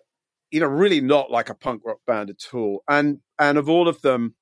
you 0.50 0.60
know, 0.60 0.68
really 0.68 1.02
not 1.02 1.30
like 1.30 1.50
a 1.50 1.56
punk 1.56 1.82
rock 1.86 2.00
band 2.08 2.30
at 2.30 2.54
all. 2.54 2.84
And 2.88 3.20
and 3.38 3.58
of 3.58 3.70
all 3.70 3.88
of 3.88 4.02
them, 4.02 4.36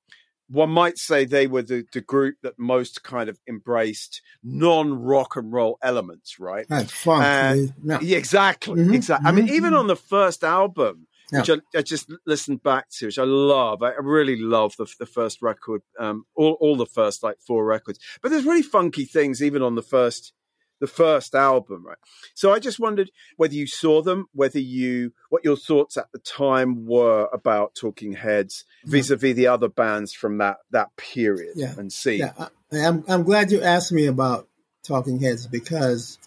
one 0.48 0.70
might 0.70 0.98
say 0.98 1.24
they 1.24 1.46
were 1.46 1.62
the, 1.62 1.84
the 1.92 2.00
group 2.00 2.36
that 2.42 2.58
most 2.58 3.02
kind 3.02 3.28
of 3.28 3.38
embraced 3.48 4.20
non 4.42 4.92
rock 4.92 5.36
and 5.36 5.52
roll 5.52 5.78
elements, 5.82 6.40
right? 6.40 6.66
That's 6.68 6.92
funk. 6.92 7.24
Uh, 7.24 7.72
no. 7.82 8.00
Yeah, 8.00 8.18
exactly. 8.18 8.80
Mhm, 8.80 8.94
Exactly. 8.94 9.28
I 9.28 9.32
mean, 9.32 9.46
mhm, 9.46 9.52
even 9.52 9.72
mhm. 9.72 9.80
on 9.80 9.86
the 9.86 9.96
first 9.96 10.42
album, 10.42 11.06
which 11.32 11.50
I, 11.50 11.78
I 11.78 11.82
just 11.82 12.10
listened 12.26 12.62
back 12.62 12.88
to, 12.98 13.06
which 13.06 13.18
I 13.18 13.24
love. 13.24 13.82
I 13.82 13.92
really 14.00 14.36
love 14.36 14.74
the, 14.76 14.86
the 14.98 15.06
first 15.06 15.42
record, 15.42 15.82
um, 15.98 16.24
all, 16.34 16.56
all 16.60 16.76
the 16.76 16.86
first 16.86 17.22
like 17.22 17.38
four 17.40 17.64
records. 17.64 17.98
But 18.22 18.30
there's 18.30 18.44
really 18.44 18.62
funky 18.62 19.04
things 19.04 19.42
even 19.42 19.62
on 19.62 19.74
the 19.74 19.82
first, 19.82 20.32
the 20.80 20.86
first 20.86 21.34
album, 21.34 21.86
right? 21.86 21.98
So 22.34 22.52
I 22.52 22.58
just 22.58 22.80
wondered 22.80 23.10
whether 23.36 23.54
you 23.54 23.66
saw 23.66 24.02
them, 24.02 24.26
whether 24.32 24.58
you, 24.58 25.12
what 25.28 25.44
your 25.44 25.56
thoughts 25.56 25.96
at 25.96 26.10
the 26.12 26.18
time 26.18 26.86
were 26.86 27.28
about 27.32 27.74
Talking 27.74 28.12
Heads 28.14 28.64
vis-a-vis 28.84 29.36
the 29.36 29.46
other 29.46 29.68
bands 29.68 30.12
from 30.12 30.38
that 30.38 30.56
that 30.70 30.96
period 30.96 31.52
Yeah. 31.56 31.74
and 31.76 31.92
see. 31.92 32.16
Yeah, 32.16 32.32
I, 32.38 32.48
I'm 32.72 33.04
I'm 33.08 33.22
glad 33.24 33.52
you 33.52 33.60
asked 33.62 33.92
me 33.92 34.06
about 34.06 34.48
Talking 34.82 35.20
Heads 35.20 35.46
because 35.46 36.18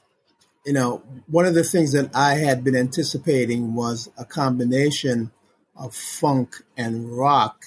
you 0.66 0.74
know 0.74 1.04
one 1.28 1.46
of 1.46 1.54
the 1.54 1.64
things 1.64 1.92
that 1.94 2.16
I 2.16 2.36
had 2.36 2.64
been 2.64 2.76
anticipating 2.76 3.76
was 3.76 4.10
a 4.18 4.26
combination 4.26 5.32
of 5.76 5.96
funk 5.96 6.64
and 6.78 7.18
rock. 7.18 7.66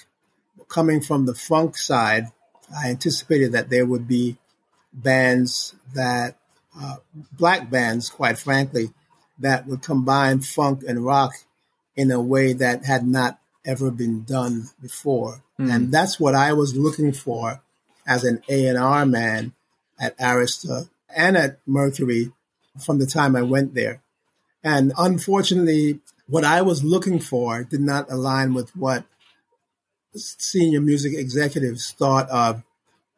Coming 0.68 1.00
from 1.00 1.26
the 1.26 1.34
funk 1.34 1.76
side, 1.76 2.26
I 2.76 2.90
anticipated 2.90 3.52
that 3.52 3.70
there 3.70 3.86
would 3.86 4.08
be 4.08 4.36
bands 4.92 5.74
that 5.94 6.36
uh, 6.78 6.96
black 7.32 7.70
bands, 7.70 8.10
quite 8.10 8.38
frankly, 8.38 8.90
that 9.38 9.66
would 9.66 9.82
combine 9.82 10.40
funk 10.40 10.82
and 10.86 11.04
rock 11.04 11.34
in 11.94 12.10
a 12.10 12.20
way 12.20 12.52
that 12.52 12.84
had 12.84 13.06
not 13.06 13.38
ever 13.64 13.90
been 13.90 14.24
done 14.24 14.70
before. 14.80 15.42
And 15.58 15.92
that's 15.92 16.20
what 16.20 16.34
I 16.34 16.52
was 16.52 16.76
looking 16.76 17.12
for 17.12 17.62
as 18.06 18.24
an 18.24 18.42
A&R 18.48 19.06
man 19.06 19.52
at 19.98 20.16
Arista 20.18 20.88
and 21.14 21.36
at 21.36 21.58
Mercury 21.66 22.32
from 22.84 22.98
the 22.98 23.06
time 23.06 23.36
I 23.36 23.42
went 23.42 23.74
there. 23.74 24.02
And 24.62 24.92
unfortunately, 24.98 26.00
what 26.26 26.44
I 26.44 26.62
was 26.62 26.82
looking 26.82 27.20
for 27.20 27.64
did 27.64 27.80
not 27.80 28.10
align 28.10 28.54
with 28.54 28.74
what 28.74 29.04
senior 30.14 30.80
music 30.80 31.12
executives 31.14 31.92
thought 31.92 32.28
of 32.30 32.62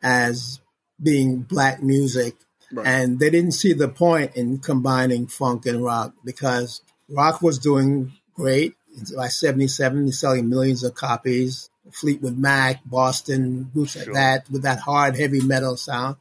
as 0.02 0.60
being 1.02 1.40
black 1.40 1.82
music. 1.82 2.36
Right. 2.70 2.86
And 2.86 3.18
they 3.18 3.30
didn't 3.30 3.52
see 3.52 3.72
the 3.72 3.88
point 3.88 4.36
in 4.36 4.58
combining 4.58 5.26
funk 5.26 5.64
and 5.64 5.82
rock 5.82 6.12
because 6.24 6.82
rock 7.08 7.40
was 7.40 7.58
doing 7.58 8.12
great. 8.34 8.74
By 9.16 9.28
77, 9.28 10.10
selling 10.12 10.48
millions 10.48 10.82
of 10.82 10.94
copies. 10.94 11.70
Fleetwood 11.92 12.36
Mac, 12.36 12.84
Boston, 12.84 13.70
groups 13.72 13.96
like 13.96 14.12
that 14.12 14.50
with 14.50 14.62
that 14.62 14.80
hard, 14.80 15.16
heavy 15.16 15.40
metal 15.40 15.76
sound. 15.76 16.16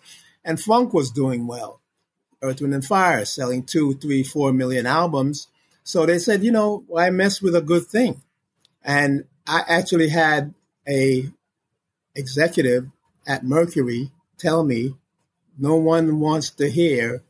And 0.46 0.60
funk 0.60 0.94
was 0.94 1.12
doing 1.12 1.48
well. 1.48 1.82
Earth, 2.48 2.62
Wind, 2.62 2.74
and 2.74 2.86
Fire 2.86 3.26
selling 3.26 3.64
two, 3.64 3.94
three, 3.96 4.24
four 4.24 4.54
million 4.54 4.86
albums. 4.86 5.48
So 5.84 6.06
they 6.06 6.20
said, 6.20 6.44
you 6.44 6.52
know, 6.52 6.84
why 6.88 7.10
mess 7.10 7.42
with 7.42 7.56
a 7.56 7.62
good 7.62 7.86
thing? 7.86 8.22
And 8.84 9.26
I 9.48 9.62
actually 9.68 10.10
had 10.10 10.54
a 10.88 11.30
executive 12.16 12.88
at 13.28 13.44
Mercury 13.44 14.12
tell 14.38 14.64
me 14.64 14.96
no 15.58 15.76
one 15.76 16.20
wants 16.20 16.52
to 16.52 16.70
hear 16.70 17.24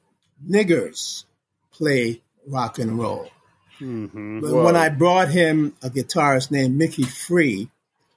niggers 0.46 1.26
play 1.72 2.22
rock 2.46 2.80
and 2.80 2.98
roll. 2.98 3.30
Mm-hmm. 3.80 4.42
But 4.42 4.54
when 4.54 4.76
I 4.76 4.90
brought 4.90 5.30
him 5.30 5.76
a 5.84 5.90
guitarist 5.90 6.52
named 6.52 6.78
Mickey 6.78 7.04
Free, 7.04 7.70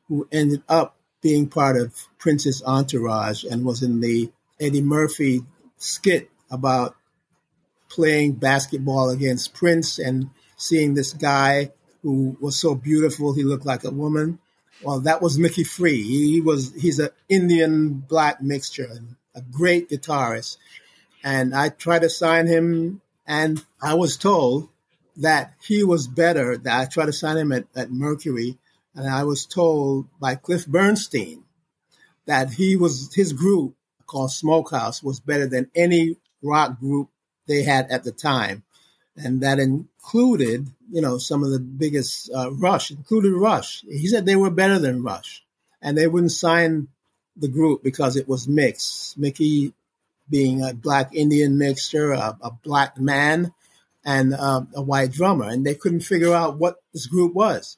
who 0.08 0.26
ended 0.32 0.62
up 0.68 0.96
being 1.20 1.48
part 1.48 1.76
of 1.76 1.94
Prince's 2.18 2.62
entourage 2.64 3.44
and 3.44 3.64
was 3.64 3.82
in 3.82 4.00
the 4.00 4.32
Eddie 4.58 4.80
Murphy 4.80 5.42
skit 5.76 6.30
about 6.50 6.96
playing 7.88 8.32
basketball 8.32 9.10
against 9.10 9.54
Prince 9.54 9.98
and 9.98 10.30
seeing 10.56 10.94
this 10.94 11.12
guy 11.12 11.72
who 12.02 12.36
was 12.40 12.58
so 12.58 12.74
beautiful 12.74 13.32
he 13.32 13.42
looked 13.42 13.66
like 13.66 13.84
a 13.84 13.90
woman. 13.90 14.38
Well, 14.82 15.00
that 15.00 15.20
was 15.20 15.38
Mickey 15.38 15.64
Free. 15.64 16.02
He 16.02 16.40
was 16.40 16.72
he's 16.74 16.98
an 16.98 17.10
Indian 17.28 18.04
black 18.08 18.40
mixture 18.40 18.88
a 19.34 19.40
great 19.40 19.90
guitarist. 19.90 20.56
And 21.22 21.54
I 21.54 21.68
tried 21.68 22.02
to 22.02 22.10
sign 22.10 22.46
him 22.46 23.00
and 23.26 23.62
I 23.82 23.94
was 23.94 24.16
told 24.16 24.68
that 25.16 25.54
he 25.62 25.84
was 25.84 26.06
better. 26.08 26.56
That 26.56 26.80
I 26.80 26.84
tried 26.86 27.06
to 27.06 27.12
sign 27.12 27.36
him 27.36 27.52
at, 27.52 27.66
at 27.76 27.90
Mercury, 27.90 28.58
and 28.94 29.08
I 29.08 29.24
was 29.24 29.46
told 29.46 30.06
by 30.18 30.34
Cliff 30.34 30.66
Bernstein 30.66 31.44
that 32.26 32.52
he 32.54 32.76
was 32.76 33.14
his 33.14 33.32
group 33.32 33.74
called 34.06 34.32
Smokehouse 34.32 35.02
was 35.02 35.20
better 35.20 35.46
than 35.46 35.70
any 35.74 36.16
rock 36.42 36.78
group 36.78 37.08
they 37.46 37.62
had 37.62 37.90
at 37.90 38.04
the 38.04 38.12
time, 38.12 38.62
and 39.16 39.42
that 39.42 39.58
included 39.58 40.68
you 40.90 41.00
know 41.00 41.18
some 41.18 41.44
of 41.44 41.50
the 41.50 41.60
biggest 41.60 42.30
uh, 42.34 42.52
Rush, 42.52 42.90
included 42.90 43.32
Rush. 43.32 43.82
He 43.82 44.06
said 44.08 44.26
they 44.26 44.36
were 44.36 44.50
better 44.50 44.78
than 44.78 45.02
Rush, 45.02 45.42
and 45.82 45.96
they 45.96 46.06
wouldn't 46.06 46.32
sign 46.32 46.88
the 47.36 47.48
group 47.48 47.82
because 47.82 48.16
it 48.16 48.28
was 48.28 48.48
mixed. 48.48 49.18
Mickey 49.18 49.72
being 50.28 50.62
a 50.62 50.72
black 50.72 51.14
Indian 51.14 51.58
mixture, 51.58 52.12
a, 52.12 52.36
a 52.40 52.50
black 52.62 52.98
man, 52.98 53.52
and 54.04 54.32
uh, 54.32 54.62
a 54.74 54.82
white 54.82 55.12
drummer, 55.12 55.48
and 55.48 55.66
they 55.66 55.74
couldn't 55.74 56.00
figure 56.00 56.32
out 56.32 56.58
what 56.58 56.76
this 56.92 57.06
group 57.06 57.34
was. 57.34 57.76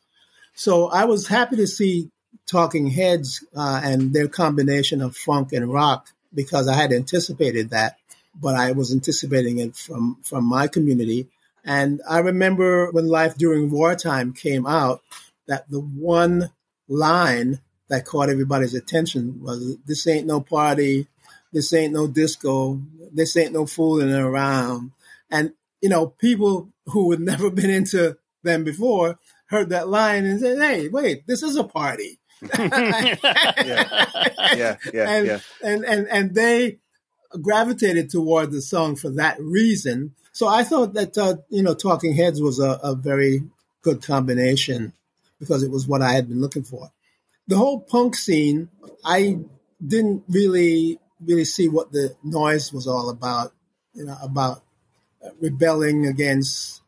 So 0.54 0.88
I 0.88 1.04
was 1.04 1.26
happy 1.26 1.56
to 1.56 1.66
see 1.66 2.10
Talking 2.46 2.88
Heads 2.88 3.44
uh, 3.56 3.80
and 3.82 4.12
their 4.12 4.28
combination 4.28 5.00
of 5.00 5.16
funk 5.16 5.52
and 5.52 5.72
rock 5.72 6.08
because 6.34 6.68
I 6.68 6.74
had 6.74 6.92
anticipated 6.92 7.70
that, 7.70 7.96
but 8.34 8.54
I 8.54 8.72
was 8.72 8.92
anticipating 8.92 9.58
it 9.58 9.76
from 9.76 10.18
from 10.22 10.44
my 10.44 10.66
community. 10.66 11.28
And 11.64 12.00
I 12.08 12.18
remember 12.18 12.90
when 12.90 13.06
Life 13.06 13.36
During 13.36 13.70
Wartime 13.70 14.32
came 14.32 14.66
out, 14.66 15.02
that 15.46 15.70
the 15.70 15.80
one 15.80 16.50
line 16.88 17.60
that 17.88 18.04
caught 18.04 18.30
everybody's 18.30 18.74
attention 18.74 19.42
was 19.42 19.76
this 19.86 20.06
ain't 20.06 20.26
no 20.26 20.40
party, 20.40 21.06
this 21.52 21.72
ain't 21.72 21.92
no 21.92 22.06
disco, 22.06 22.80
this 23.12 23.36
ain't 23.36 23.52
no 23.52 23.66
fooling 23.66 24.12
around. 24.12 24.92
And, 25.30 25.52
you 25.80 25.88
know, 25.88 26.06
people 26.06 26.70
who 26.86 27.10
had 27.10 27.20
never 27.20 27.50
been 27.50 27.70
into 27.70 28.16
them 28.42 28.64
before 28.64 29.18
heard 29.46 29.68
that 29.70 29.88
line 29.88 30.24
and 30.24 30.40
said, 30.40 30.58
hey, 30.58 30.88
wait, 30.88 31.26
this 31.26 31.42
is 31.42 31.56
a 31.56 31.64
party. 31.64 32.18
yeah, 32.58 33.16
yeah, 33.62 34.06
yeah, 34.56 34.76
and, 35.08 35.26
yeah. 35.26 35.38
and 35.62 35.84
and 35.84 36.08
and 36.08 36.34
they 36.34 36.78
gravitated 37.40 38.10
toward 38.10 38.50
the 38.50 38.62
song 38.62 38.96
for 38.96 39.10
that 39.10 39.40
reason. 39.40 40.14
So 40.32 40.48
I 40.48 40.64
thought 40.64 40.94
that 40.94 41.16
uh, 41.18 41.36
you 41.50 41.62
know 41.62 41.74
Talking 41.74 42.14
Heads 42.14 42.40
was 42.40 42.58
a, 42.58 42.78
a 42.82 42.94
very 42.94 43.42
good 43.82 44.02
combination 44.02 44.92
because 45.38 45.62
it 45.62 45.70
was 45.70 45.86
what 45.86 46.02
I 46.02 46.12
had 46.12 46.28
been 46.28 46.40
looking 46.40 46.62
for. 46.62 46.90
The 47.48 47.56
whole 47.56 47.80
punk 47.80 48.14
scene, 48.14 48.68
I 49.04 49.38
didn't 49.84 50.24
really 50.28 50.98
really 51.24 51.44
see 51.44 51.68
what 51.68 51.92
the 51.92 52.14
noise 52.22 52.72
was 52.72 52.86
all 52.86 53.10
about. 53.10 53.52
You 53.94 54.06
know 54.06 54.16
about 54.22 54.62
rebelling 55.40 56.06
against 56.06 56.82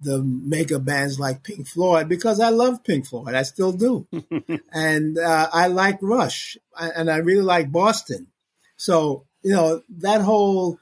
the 0.00 0.22
mega 0.22 0.78
bands 0.78 1.18
like 1.18 1.42
Pink 1.42 1.66
Floyd 1.66 2.08
because 2.08 2.40
I 2.40 2.50
love 2.50 2.84
Pink 2.84 3.06
Floyd. 3.06 3.34
I 3.34 3.42
still 3.42 3.72
do. 3.72 4.06
and 4.72 5.18
uh, 5.18 5.48
I 5.52 5.68
like 5.68 5.98
Rush 6.00 6.56
and 6.78 7.10
I 7.10 7.16
really 7.18 7.42
like 7.42 7.72
Boston. 7.72 8.28
So, 8.76 9.26
you 9.42 9.52
know, 9.52 9.82
that 9.98 10.20
whole 10.20 10.78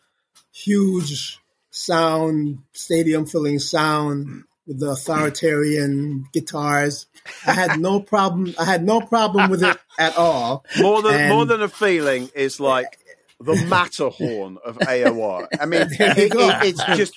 huge 0.53 1.39
sound, 1.71 2.59
stadium 2.73 3.27
filling 3.27 3.59
sound 3.59 4.45
with 4.67 4.81
the 4.81 4.91
authoritarian 4.91 6.27
guitars, 6.33 7.07
I 7.47 7.53
had 7.53 7.79
no 7.79 8.01
problem. 8.01 8.55
I 8.59 8.65
had 8.65 8.85
no 8.85 9.01
problem 9.01 9.51
with 9.51 9.63
it 9.63 9.77
at 9.99 10.17
all. 10.17 10.65
More 10.81 11.03
than 11.03 11.15
And- 11.15 11.33
more 11.35 11.45
than 11.47 11.63
a 11.63 11.69
feeling 11.69 12.31
is 12.35 12.59
like 12.59 12.99
the 13.39 13.55
Matterhorn 13.67 14.57
of 14.65 14.79
AOR. 14.79 15.47
I 15.61 15.67
mean, 15.67 15.83
it, 15.91 16.01
it- 16.01 16.33
it's 16.65 16.85
just 16.97 17.15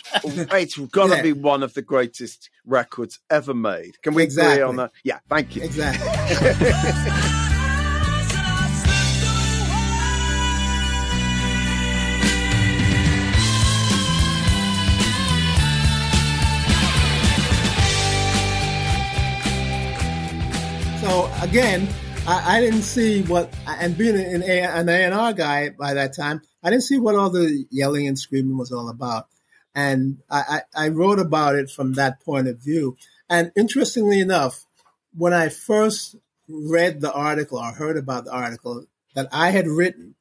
it's 0.54 0.78
got 0.78 1.08
to 1.08 1.16
Yeah. 1.16 1.22
be 1.24 1.34
one 1.34 1.64
of 1.64 1.74
the 1.74 1.82
greatest 1.82 2.50
records 2.66 3.20
ever 3.32 3.54
made. 3.54 4.00
Can 4.04 4.14
we 4.14 4.24
agree 4.24 4.62
on 4.62 4.76
that? 4.76 4.92
Yeah, 5.04 5.20
thank 5.30 5.56
you. 5.56 5.64
Exactly. 5.64 7.46
So 21.02 21.32
again, 21.42 21.88
I, 22.28 22.58
I 22.58 22.62
didn't 22.62 22.82
see 22.82 23.22
what, 23.22 23.54
and 23.66 23.98
being 23.98 24.18
an, 24.18 24.44
an 24.44 24.90
A&R 24.90 25.32
guy 25.32 25.70
by 25.70 25.94
that 25.94 26.14
time, 26.14 26.42
I 26.62 26.70
didn't 26.70 26.84
see 26.84 27.00
what 27.00 27.16
all 27.16 27.30
the 27.30 27.66
yelling 27.72 28.06
and 28.06 28.20
screaming 28.20 28.58
was 28.58 28.74
all 28.74 28.90
about. 28.90 29.28
And 29.74 30.18
I, 30.30 30.62
I, 30.76 30.86
I 30.86 30.88
wrote 30.90 31.20
about 31.20 31.56
it 31.56 31.70
from 31.70 31.94
that 31.94 32.20
point 32.20 32.50
of 32.50 32.62
view. 32.62 32.98
And 33.30 33.54
interestingly 33.56 34.20
enough, 34.20 34.66
when 35.16 35.32
I 35.34 35.48
first 35.48 36.18
read 36.50 37.00
the 37.00 37.14
article 37.14 37.60
or 37.60 37.72
heard 37.72 37.96
about 37.96 38.26
the 38.26 38.34
article 38.34 38.84
that 39.16 39.30
I 39.32 39.52
had 39.52 39.68
written, 39.68 40.16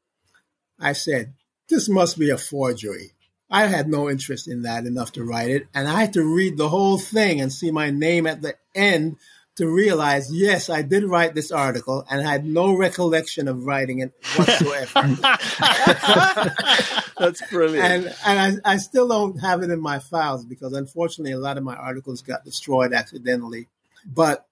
I 0.79 0.93
said, 0.93 1.35
this 1.68 1.89
must 1.89 2.20
be 2.20 2.31
a 2.31 2.39
forgery. 2.39 3.14
I 3.51 3.66
had 3.66 3.89
no 3.89 4.09
interest 4.09 4.47
in 4.47 4.62
that 4.62 4.87
enough 4.87 5.11
to 5.12 5.24
write 5.24 5.51
it. 5.51 5.66
And 5.74 5.89
I 5.89 6.03
had 6.03 6.12
to 6.12 6.22
read 6.22 6.57
the 6.57 6.68
whole 6.68 6.99
thing 6.99 7.41
and 7.41 7.53
see 7.53 7.72
my 7.72 7.91
name 7.91 8.29
at 8.29 8.43
the 8.43 8.55
end 8.76 9.16
to 9.59 9.68
realize, 9.68 10.32
yes, 10.32 10.70
I 10.70 10.82
did 10.82 11.04
write 11.04 11.34
this 11.34 11.50
article 11.50 12.04
and 12.09 12.20
I 12.20 12.30
had 12.30 12.46
no 12.46 12.76
recollection 12.76 13.48
of 13.48 13.66
writing 13.66 13.98
it 13.98 14.12
whatsoever. 14.36 14.92
That's 17.18 17.42
brilliant. 17.50 17.84
and 17.84 18.14
and 18.24 18.61
I, 18.64 18.74
I 18.74 18.76
still 18.76 19.09
don't 19.09 19.40
have 19.40 19.62
it 19.62 19.70
in 19.70 19.80
my 19.80 19.98
files 19.98 20.44
because 20.44 20.72
unfortunately 20.72 21.32
a 21.32 21.38
lot 21.38 21.59
of 21.59 21.64
my 21.64 21.74
articles 21.74 22.22
got 22.22 22.44
destroyed 22.44 22.92
accidentally. 22.92 23.66
But 24.06 24.46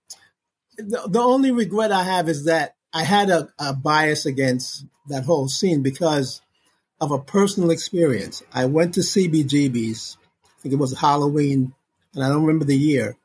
the, 0.76 1.08
the 1.08 1.20
only 1.20 1.52
regret 1.52 1.92
I 1.92 2.02
have 2.02 2.28
is 2.28 2.46
that 2.46 2.74
I 2.92 3.04
had 3.04 3.30
a, 3.30 3.48
a 3.60 3.74
bias 3.74 4.26
against 4.26 4.86
that 5.08 5.24
whole 5.24 5.48
scene 5.48 5.82
because 5.82 6.42
of 7.00 7.12
a 7.12 7.18
personal 7.18 7.70
experience. 7.70 8.42
I 8.52 8.64
went 8.64 8.94
to 8.94 9.00
CBGB's, 9.00 10.18
I 10.44 10.62
think 10.62 10.72
it 10.72 10.78
was 10.78 10.98
Halloween, 10.98 11.74
and 12.14 12.24
I 12.24 12.28
don't 12.28 12.42
remember 12.42 12.64
the 12.64 12.76
year. 12.76 13.16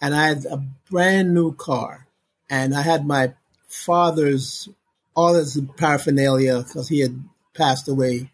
And 0.00 0.14
I 0.14 0.26
had 0.28 0.44
a 0.46 0.62
brand 0.90 1.34
new 1.34 1.52
car, 1.54 2.06
and 2.50 2.74
I 2.74 2.82
had 2.82 3.06
my 3.06 3.34
father's 3.68 4.68
all 5.16 5.34
his 5.34 5.60
paraphernalia 5.76 6.58
because 6.62 6.88
he 6.88 7.00
had 7.00 7.22
passed 7.54 7.88
away 7.88 8.30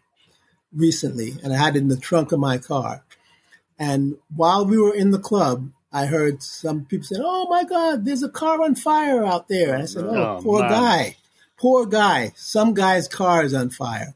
recently, 0.73 1.35
and 1.43 1.53
I 1.53 1.57
had 1.57 1.75
it 1.75 1.79
in 1.79 1.87
the 1.87 1.97
trunk 1.97 2.31
of 2.31 2.39
my 2.39 2.57
car. 2.57 3.03
And 3.77 4.17
while 4.35 4.65
we 4.65 4.77
were 4.77 4.93
in 4.93 5.11
the 5.11 5.19
club, 5.19 5.69
I 5.93 6.05
heard 6.05 6.41
some 6.41 6.85
people 6.85 7.05
saying, 7.05 7.23
"Oh 7.25 7.47
my 7.49 7.63
God, 7.63 8.05
there's 8.05 8.23
a 8.23 8.29
car 8.29 8.61
on 8.61 8.75
fire 8.75 9.23
out 9.23 9.47
there!" 9.47 9.73
And 9.73 9.83
I 9.83 9.85
said, 9.85 10.05
"Oh, 10.05 10.37
Oh, 10.37 10.41
poor 10.41 10.61
man. 10.61 10.69
guy, 10.69 11.17
poor 11.57 11.85
guy. 11.85 12.33
Some 12.35 12.73
guy's 12.73 13.07
car 13.07 13.43
is 13.43 13.53
on 13.53 13.69
fire." 13.69 14.15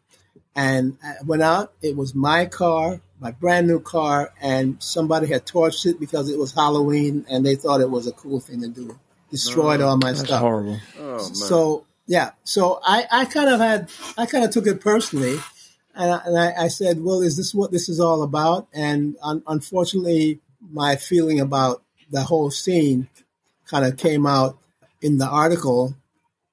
And 0.56 0.98
I 1.04 1.16
went 1.26 1.42
out. 1.42 1.74
It 1.82 1.96
was 1.98 2.16
my 2.16 2.46
car, 2.46 3.02
my 3.20 3.32
brand 3.32 3.68
new 3.68 3.80
car, 3.80 4.34
and 4.42 4.82
somebody 4.82 5.28
had 5.28 5.46
torched 5.46 5.86
it 5.86 6.00
because 6.00 6.30
it 6.30 6.38
was 6.38 6.54
Halloween, 6.54 7.26
and 7.30 7.46
they 7.46 7.56
thought 7.56 7.82
it 7.82 7.90
was 7.90 8.08
a 8.08 8.12
cool 8.12 8.40
thing 8.40 8.62
to 8.62 8.68
do. 8.68 9.00
Destroyed 9.32 9.82
oh, 9.82 9.88
all 9.88 9.98
my 9.98 10.12
That's 10.12 10.26
stuff. 10.26 10.42
horrible. 10.42 10.80
oh, 11.00 11.18
man. 11.18 11.36
So 11.36 11.86
yeah, 12.08 12.32
so 12.44 12.80
I, 12.84 13.06
I 13.12 13.26
kind 13.26 13.50
of 13.50 13.60
had 13.60 13.90
I 14.18 14.26
kind 14.26 14.44
of 14.44 14.52
took 14.52 14.68
it 14.68 14.82
personally, 14.82 15.38
and, 15.96 16.12
I, 16.12 16.22
and 16.26 16.38
I, 16.38 16.66
I 16.66 16.68
said, 16.68 17.04
well, 17.04 17.22
is 17.22 17.38
this 17.38 17.54
what 17.54 17.72
this 17.72 17.90
is 17.90 18.00
all 18.00 18.22
about? 18.22 18.68
And 18.74 19.16
un- 19.24 19.44
unfortunately, 19.48 20.40
my 20.72 20.96
feeling 20.96 21.40
about 21.40 21.82
the 22.12 22.24
whole 22.24 22.52
scene 22.52 23.10
kind 23.68 23.86
of 23.86 23.98
came 23.98 24.26
out 24.26 24.58
in 25.02 25.18
the 25.18 25.28
article, 25.28 25.96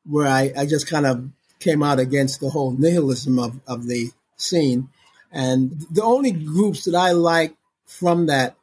where 0.09 0.27
I, 0.27 0.53
I 0.57 0.67
just 0.67 0.89
kind 0.89 1.07
of 1.07 1.29
came 1.59 1.83
out 1.83 1.99
against 1.99 2.41
the 2.41 2.51
whole 2.51 2.73
nihilism 2.73 3.39
of, 3.39 3.61
of 3.67 3.87
the 3.87 4.11
scene, 4.37 4.89
and 5.33 5.81
the 5.91 6.03
only 6.03 6.31
groups 6.31 6.85
that 6.85 6.95
I 6.95 7.13
liked 7.13 7.57
from 7.87 8.27
that 8.27 8.57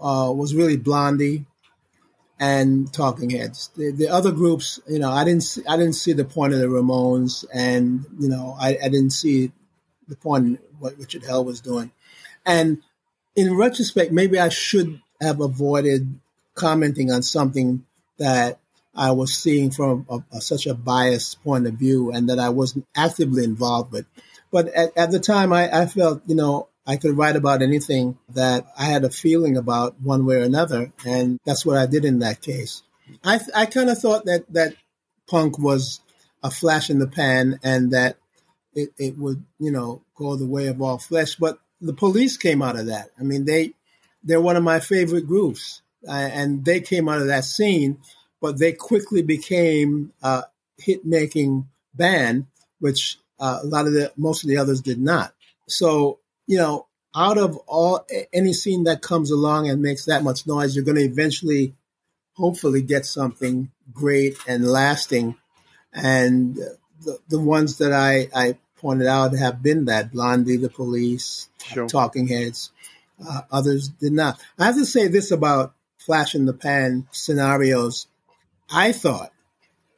uh, 0.00 0.32
was 0.34 0.54
really 0.54 0.76
Blondie 0.76 1.46
and 2.38 2.92
Talking 2.92 3.30
Heads. 3.30 3.70
The, 3.76 3.92
the 3.92 4.08
other 4.08 4.32
groups, 4.32 4.80
you 4.88 4.98
know, 4.98 5.10
I 5.10 5.24
didn't 5.24 5.44
see, 5.44 5.62
I 5.68 5.76
didn't 5.76 5.94
see 5.94 6.12
the 6.12 6.24
point 6.24 6.52
of 6.52 6.58
the 6.58 6.66
Ramones, 6.66 7.44
and 7.52 8.04
you 8.18 8.28
know, 8.28 8.56
I, 8.58 8.70
I 8.82 8.88
didn't 8.88 9.10
see 9.10 9.52
the 10.08 10.16
point 10.16 10.46
in 10.46 10.58
what 10.78 10.98
Richard 10.98 11.24
Hell 11.24 11.44
was 11.44 11.60
doing. 11.60 11.92
And 12.44 12.82
in 13.36 13.56
retrospect, 13.56 14.12
maybe 14.12 14.38
I 14.38 14.48
should 14.48 15.00
have 15.20 15.40
avoided 15.40 16.18
commenting 16.54 17.10
on 17.10 17.22
something 17.22 17.84
that 18.18 18.58
I 18.94 19.12
was 19.12 19.32
seeing 19.32 19.70
from 19.70 20.04
a, 20.10 20.18
a, 20.32 20.40
such 20.40 20.66
a 20.66 20.74
biased 20.74 21.42
point 21.42 21.66
of 21.66 21.74
view, 21.74 22.12
and 22.12 22.28
that 22.28 22.38
I 22.38 22.50
wasn't 22.50 22.86
actively 22.94 23.44
involved 23.44 23.92
with. 23.92 24.06
But 24.52 24.68
at, 24.68 24.96
at 24.96 25.10
the 25.10 25.18
time, 25.18 25.52
I, 25.52 25.82
I 25.82 25.86
felt, 25.86 26.22
you 26.26 26.36
know, 26.36 26.68
I 26.86 26.96
could 26.96 27.16
write 27.16 27.36
about 27.36 27.62
anything 27.62 28.18
that 28.34 28.66
I 28.76 28.84
had 28.84 29.04
a 29.04 29.10
feeling 29.10 29.56
about 29.56 30.00
one 30.00 30.26
way 30.26 30.36
or 30.36 30.42
another, 30.42 30.92
and 31.06 31.40
that's 31.46 31.64
what 31.64 31.78
I 31.78 31.86
did 31.86 32.04
in 32.04 32.20
that 32.20 32.42
case. 32.42 32.82
I 33.24 33.40
I 33.54 33.66
kind 33.66 33.88
of 33.88 33.98
thought 33.98 34.24
that 34.26 34.52
that 34.52 34.74
punk 35.28 35.58
was 35.58 36.00
a 36.42 36.50
flash 36.50 36.90
in 36.90 36.98
the 36.98 37.06
pan, 37.06 37.60
and 37.62 37.92
that 37.92 38.16
it, 38.74 38.92
it 38.98 39.16
would 39.16 39.44
you 39.58 39.70
know 39.70 40.02
go 40.16 40.36
the 40.36 40.46
way 40.46 40.66
of 40.66 40.82
all 40.82 40.98
flesh. 40.98 41.36
But 41.36 41.58
the 41.80 41.92
police 41.92 42.36
came 42.36 42.62
out 42.62 42.78
of 42.78 42.86
that. 42.86 43.10
I 43.18 43.22
mean, 43.22 43.44
they 43.44 43.74
they're 44.24 44.40
one 44.40 44.56
of 44.56 44.64
my 44.64 44.80
favorite 44.80 45.26
groups, 45.26 45.82
uh, 46.08 46.10
and 46.10 46.64
they 46.64 46.80
came 46.80 47.08
out 47.08 47.20
of 47.20 47.28
that 47.28 47.44
scene, 47.44 47.98
but 48.40 48.58
they 48.58 48.72
quickly 48.72 49.22
became 49.22 50.12
a 50.20 50.44
hit 50.78 51.04
making 51.04 51.68
band, 51.94 52.46
which 52.80 53.18
uh, 53.42 53.58
a 53.62 53.66
lot 53.66 53.86
of 53.86 53.92
the 53.92 54.12
most 54.16 54.44
of 54.44 54.48
the 54.48 54.56
others 54.56 54.80
did 54.80 55.00
not. 55.00 55.34
So 55.66 56.20
you 56.46 56.58
know, 56.58 56.86
out 57.14 57.38
of 57.38 57.56
all 57.66 58.06
any 58.32 58.52
scene 58.52 58.84
that 58.84 59.02
comes 59.02 59.30
along 59.30 59.68
and 59.68 59.82
makes 59.82 60.06
that 60.06 60.22
much 60.22 60.46
noise, 60.46 60.74
you're 60.74 60.84
going 60.84 60.96
to 60.96 61.02
eventually, 61.02 61.74
hopefully, 62.34 62.82
get 62.82 63.04
something 63.04 63.70
great 63.92 64.36
and 64.46 64.66
lasting. 64.66 65.36
And 65.92 66.56
the, 67.02 67.18
the 67.28 67.40
ones 67.40 67.78
that 67.78 67.92
I, 67.92 68.28
I 68.34 68.58
pointed 68.76 69.06
out 69.06 69.36
have 69.36 69.62
been 69.62 69.86
that 69.86 70.12
Blondie, 70.12 70.56
the 70.56 70.70
Police, 70.70 71.48
Sure. 71.64 71.88
Talking 71.88 72.28
Heads. 72.28 72.70
Uh, 73.24 73.42
others 73.50 73.88
did 73.88 74.12
not. 74.12 74.40
I 74.58 74.66
have 74.66 74.76
to 74.76 74.86
say 74.86 75.08
this 75.08 75.30
about 75.30 75.74
flash 75.98 76.34
in 76.34 76.44
the 76.44 76.52
pan 76.52 77.06
scenarios. 77.12 78.06
I 78.70 78.92
thought, 78.92 79.32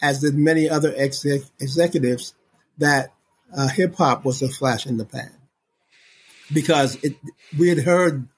as 0.03 0.21
did 0.21 0.35
many 0.35 0.69
other 0.69 0.93
exec- 0.95 1.51
executives, 1.59 2.35
that 2.79 3.13
uh, 3.57 3.69
hip 3.69 3.97
hop 3.97 4.25
was 4.25 4.43
a 4.43 4.49
flash 4.49 4.87
in 4.87 4.97
the 4.97 5.05
pan 5.05 5.33
because 6.53 6.97
it, 7.03 7.17
we 7.59 7.69
had 7.69 7.79
heard 7.79 8.29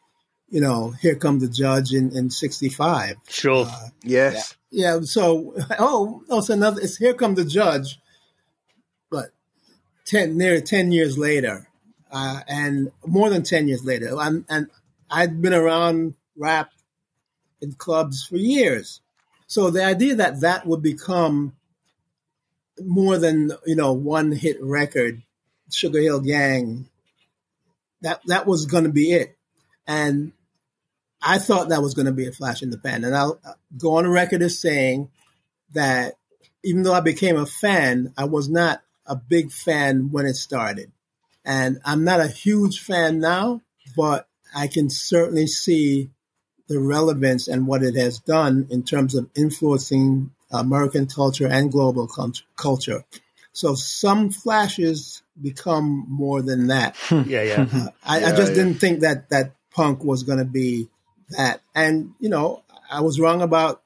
you 0.49 0.61
know, 0.61 0.91
Here 0.91 1.17
Come 1.17 1.39
the 1.39 1.49
Judge 1.49 1.93
in, 1.93 2.17
in 2.17 2.31
65. 2.31 3.17
Sure. 3.29 3.69
Yes. 4.03 4.57
Yeah, 4.71 5.01
so, 5.03 5.55
oh, 5.79 6.23
oh, 6.29 6.39
it's 6.39 6.51
another, 6.51 6.81
it's 6.81 6.97
Here 6.97 7.15
Come 7.15 7.35
the 7.35 7.45
Judge, 7.45 7.99
but 9.11 9.31
10, 10.07 10.37
near 10.37 10.61
10 10.61 10.93
years 10.93 11.19
later, 11.19 11.69
uh, 12.11 12.41
and 12.49 12.91
more 13.05 13.31
than 13.31 13.43
10 13.43 13.69
years 13.69 13.85
later. 13.85 14.17
I'm, 14.17 14.45
and 14.49 14.69
I'd 15.11 15.43
been 15.43 15.55
around 15.55 16.15
rap 16.37 16.71
in 17.61 17.73
clubs 17.73 18.25
for 18.25 18.37
years. 18.37 19.01
So 19.49 19.71
the 19.71 19.85
idea 19.85 20.17
that 20.17 20.41
that 20.41 20.67
would 20.67 20.83
become 20.83 21.56
more 22.81 23.19
than, 23.19 23.53
you 23.65 23.77
know, 23.77 23.93
one 23.93 24.33
hit 24.33 24.63
record, 24.63 25.23
Sugar 25.71 26.01
Hill 26.01 26.21
Gang, 26.21 26.89
that, 28.03 28.21
that 28.27 28.47
was 28.47 28.67
going 28.67 28.85
to 28.85 28.91
be 28.91 29.13
it. 29.13 29.37
And 29.87 30.33
I 31.23 31.39
thought 31.39 31.71
that 31.71 31.83
was 31.83 31.95
going 31.95 32.07
to 32.07 32.13
be 32.13 32.27
a 32.27 32.33
flash 32.33 32.63
in 32.63 32.71
the 32.71 32.79
pan. 32.79 33.05
And 33.05 33.17
I'll 33.17 33.41
uh, 33.45 33.53
go 33.77 33.97
on 33.97 34.09
record 34.09 34.43
as 34.43 34.59
saying 34.59 35.11
that 35.73 36.15
even 36.63 36.83
though 36.83 36.93
I 36.93 37.01
became 37.01 37.37
a 37.37 37.47
fan, 37.47 38.13
I 38.17 38.25
was 38.25 38.49
not 38.49 38.83
a 39.07 39.17
big 39.17 39.53
fan 39.53 40.11
when 40.11 40.27
it 40.27 40.35
started. 40.35 40.91
And 41.45 41.79
I'm 41.85 42.05
not 42.05 42.21
a 42.21 42.29
huge 42.29 42.81
fan 42.81 43.21
now, 43.21 43.63
but 43.97 44.29
I 44.55 44.67
can 44.67 44.91
certainly 44.91 45.47
see 45.47 46.11
the 46.69 46.81
relevance 46.81 47.47
and 47.47 47.67
what 47.67 47.83
it 47.83 47.95
has 47.95 48.19
done 48.19 48.67
in 48.71 48.83
terms 48.83 49.15
of 49.15 49.31
influencing 49.37 50.33
American 50.51 51.07
culture 51.07 51.47
and 51.47 51.73
global 51.73 52.07
cult- 52.07 52.43
culture. 52.57 53.05
So 53.53 53.75
some 53.75 54.31
flashes 54.31 55.23
become 55.41 56.05
more 56.09 56.43
than 56.43 56.67
that. 56.69 56.97
yeah, 57.11 57.43
yeah. 57.43 57.67
Uh, 57.73 57.89
I, 58.05 58.25
I 58.25 58.37
just 58.37 58.51
yeah. 58.51 58.57
didn't 58.57 58.75
think 58.75 59.01
that 59.01 59.31
that 59.31 59.55
punk 59.71 60.05
was 60.05 60.23
going 60.23 60.39
to 60.39 60.45
be 60.45 60.89
that. 61.31 61.63
And 61.75 62.15
you 62.19 62.29
know, 62.29 62.63
I 62.91 63.01
was 63.01 63.19
wrong 63.19 63.43
about 63.43 63.83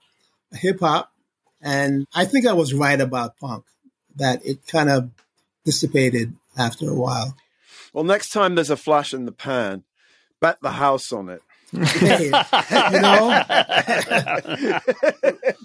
hip 0.52 0.80
hop, 0.80 1.12
and 1.62 2.06
I 2.14 2.24
think 2.24 2.46
I 2.46 2.52
was 2.52 2.74
right 2.74 3.00
about 3.00 3.38
punk. 3.38 3.64
That 4.16 4.44
it 4.44 4.66
kind 4.66 4.90
of 4.90 5.10
dissipated 5.64 6.34
after 6.58 6.90
a 6.90 6.94
while. 6.94 7.36
Well, 7.92 8.04
next 8.04 8.30
time 8.30 8.54
there's 8.54 8.70
a 8.70 8.76
flash 8.76 9.14
in 9.14 9.24
the 9.24 9.32
pan, 9.32 9.84
bet 10.40 10.58
the 10.62 10.72
house 10.72 11.12
on 11.12 11.28
it. 11.28 11.42
You 12.90 13.00
know, 13.00 13.42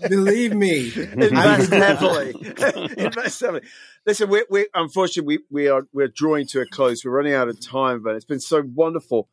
believe 0.10 0.54
me, 0.54 0.92
Invest 0.96 1.72
heavily. 1.72 2.34
Invest 2.98 3.42
heavily. 3.42 3.62
Listen, 4.06 4.30
we, 4.30 4.46
we 4.50 4.68
unfortunately 4.74 5.40
we, 5.50 5.64
we 5.64 5.68
are 5.68 5.88
we're 5.94 6.08
drawing 6.08 6.46
to 6.48 6.62
a 6.62 6.66
close. 6.68 7.04
We're 7.04 7.12
running 7.12 7.34
out 7.34 7.50
of 7.50 7.60
time, 7.60 8.04
but 8.04 8.16
it's 8.16 8.26
been 8.26 8.40
so 8.40 8.64
wonderful 8.76 9.30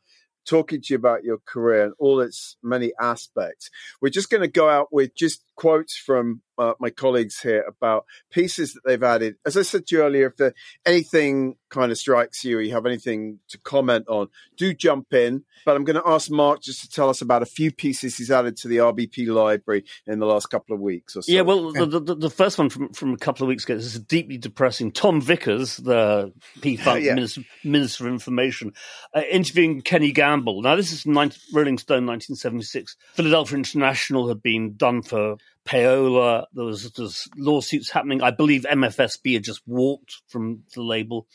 talking 0.46 0.80
to 0.80 0.94
you 0.94 0.96
about 0.96 1.24
your 1.24 1.38
career 1.44 1.84
and 1.84 1.94
all 1.98 2.20
its 2.20 2.56
many 2.62 2.92
aspects. 3.00 3.70
We're 4.00 4.10
just 4.10 4.30
going 4.30 4.42
to 4.42 4.48
go 4.48 4.68
out 4.68 4.92
with 4.92 5.14
just 5.14 5.44
quotes 5.56 5.96
from 5.96 6.42
uh, 6.58 6.74
my 6.78 6.90
colleagues 6.90 7.40
here 7.40 7.64
about 7.66 8.04
pieces 8.30 8.74
that 8.74 8.82
they've 8.84 9.02
added. 9.02 9.36
As 9.44 9.56
I 9.56 9.62
said 9.62 9.86
to 9.86 9.96
you 9.96 10.02
earlier, 10.02 10.26
if 10.26 10.36
there, 10.36 10.54
anything 10.84 11.56
kind 11.70 11.90
of 11.90 11.98
strikes 11.98 12.44
you 12.44 12.58
or 12.58 12.60
you 12.60 12.72
have 12.74 12.86
anything 12.86 13.38
to 13.48 13.58
comment 13.58 14.06
on, 14.08 14.28
do 14.56 14.74
jump 14.74 15.12
in. 15.12 15.44
But 15.64 15.76
I'm 15.76 15.84
going 15.84 16.00
to 16.00 16.06
ask 16.08 16.30
Mark 16.30 16.60
just 16.62 16.82
to 16.82 16.88
tell 16.90 17.08
us 17.08 17.22
about 17.22 17.42
a 17.42 17.46
few 17.46 17.72
pieces 17.72 18.16
he's 18.16 18.30
added 18.30 18.56
to 18.58 18.68
the 18.68 18.78
RBP 18.78 19.28
library 19.28 19.84
in 20.06 20.18
the 20.18 20.26
last 20.26 20.46
couple 20.46 20.74
of 20.74 20.80
weeks 20.80 21.16
or 21.16 21.22
so. 21.22 21.32
Yeah, 21.32 21.42
well, 21.42 21.72
the, 21.72 22.00
the, 22.00 22.14
the 22.14 22.30
first 22.30 22.58
one 22.58 22.68
from, 22.68 22.92
from 22.92 23.14
a 23.14 23.18
couple 23.18 23.44
of 23.44 23.48
weeks 23.48 23.64
ago 23.64 23.74
is 23.74 23.98
deeply 24.00 24.38
depressing. 24.38 24.92
Tom 24.92 25.20
Vickers, 25.20 25.78
the 25.78 26.32
P 26.60 26.76
Funk 26.82 27.04
Yeah. 27.04 27.14
Minister, 27.14 27.42
Minister 27.64 28.06
of 28.06 28.12
Information, 28.12 28.72
uh, 29.14 29.22
interviewing 29.30 29.80
Kenny 29.80 30.12
Gamble. 30.12 30.62
Now, 30.62 30.76
this 30.76 30.92
is 30.92 31.06
19, 31.06 31.38
Rolling 31.54 31.78
Stone 31.78 32.06
1976. 32.06 32.96
Philadelphia 33.14 33.56
International 33.56 34.28
had 34.28 34.42
been 34.42 34.76
done 34.76 35.02
for 35.02 35.36
payola. 35.66 36.46
There 36.52 36.64
was, 36.64 36.90
there 36.92 37.04
was 37.04 37.28
lawsuits 37.36 37.90
happening. 37.90 38.22
I 38.22 38.30
believe 38.30 38.66
MFSB 38.70 39.34
had 39.34 39.44
just 39.44 39.62
walked 39.66 40.22
from 40.28 40.64
the 40.74 40.82
label. 40.82 41.26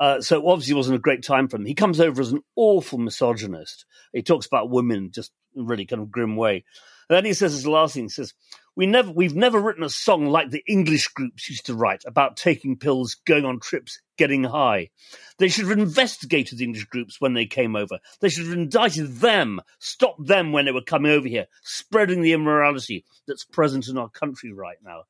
Uh, 0.00 0.20
so 0.20 0.46
obviously 0.48 0.74
wasn't 0.74 0.96
a 0.96 1.00
great 1.00 1.24
time 1.24 1.48
for 1.48 1.56
him. 1.56 1.66
He 1.66 1.74
comes 1.74 2.00
over 2.00 2.20
as 2.20 2.32
an 2.32 2.42
awful 2.54 2.98
misogynist. 2.98 3.84
He 4.12 4.22
talks 4.22 4.46
about 4.46 4.70
women 4.70 5.10
just 5.12 5.32
really 5.56 5.86
kind 5.86 6.02
of 6.02 6.10
grim 6.10 6.36
way. 6.36 6.64
And 7.08 7.16
then 7.16 7.24
he 7.24 7.32
says 7.32 7.52
his 7.52 7.66
last 7.66 7.94
thing, 7.94 8.04
he 8.04 8.08
says, 8.10 8.34
we 8.78 8.86
never, 8.86 9.10
we've 9.10 9.34
never 9.34 9.60
written 9.60 9.82
a 9.82 9.90
song 9.90 10.26
like 10.26 10.50
the 10.50 10.62
English 10.68 11.08
groups 11.08 11.50
used 11.50 11.66
to 11.66 11.74
write 11.74 12.04
about 12.06 12.36
taking 12.36 12.76
pills, 12.76 13.16
going 13.26 13.44
on 13.44 13.58
trips, 13.58 14.00
getting 14.16 14.44
high. 14.44 14.90
They 15.38 15.48
should 15.48 15.66
have 15.66 15.76
investigated 15.76 16.58
the 16.58 16.64
English 16.64 16.84
groups 16.84 17.20
when 17.20 17.34
they 17.34 17.44
came 17.44 17.74
over. 17.74 17.98
They 18.20 18.28
should 18.28 18.46
have 18.46 18.56
indicted 18.56 19.16
them, 19.16 19.60
stopped 19.80 20.24
them 20.24 20.52
when 20.52 20.64
they 20.64 20.70
were 20.70 20.80
coming 20.80 21.10
over 21.10 21.26
here, 21.26 21.46
spreading 21.64 22.22
the 22.22 22.32
immorality 22.32 23.04
that's 23.26 23.44
present 23.44 23.88
in 23.88 23.98
our 23.98 24.08
country 24.08 24.52
right 24.52 24.78
now. 24.84 25.02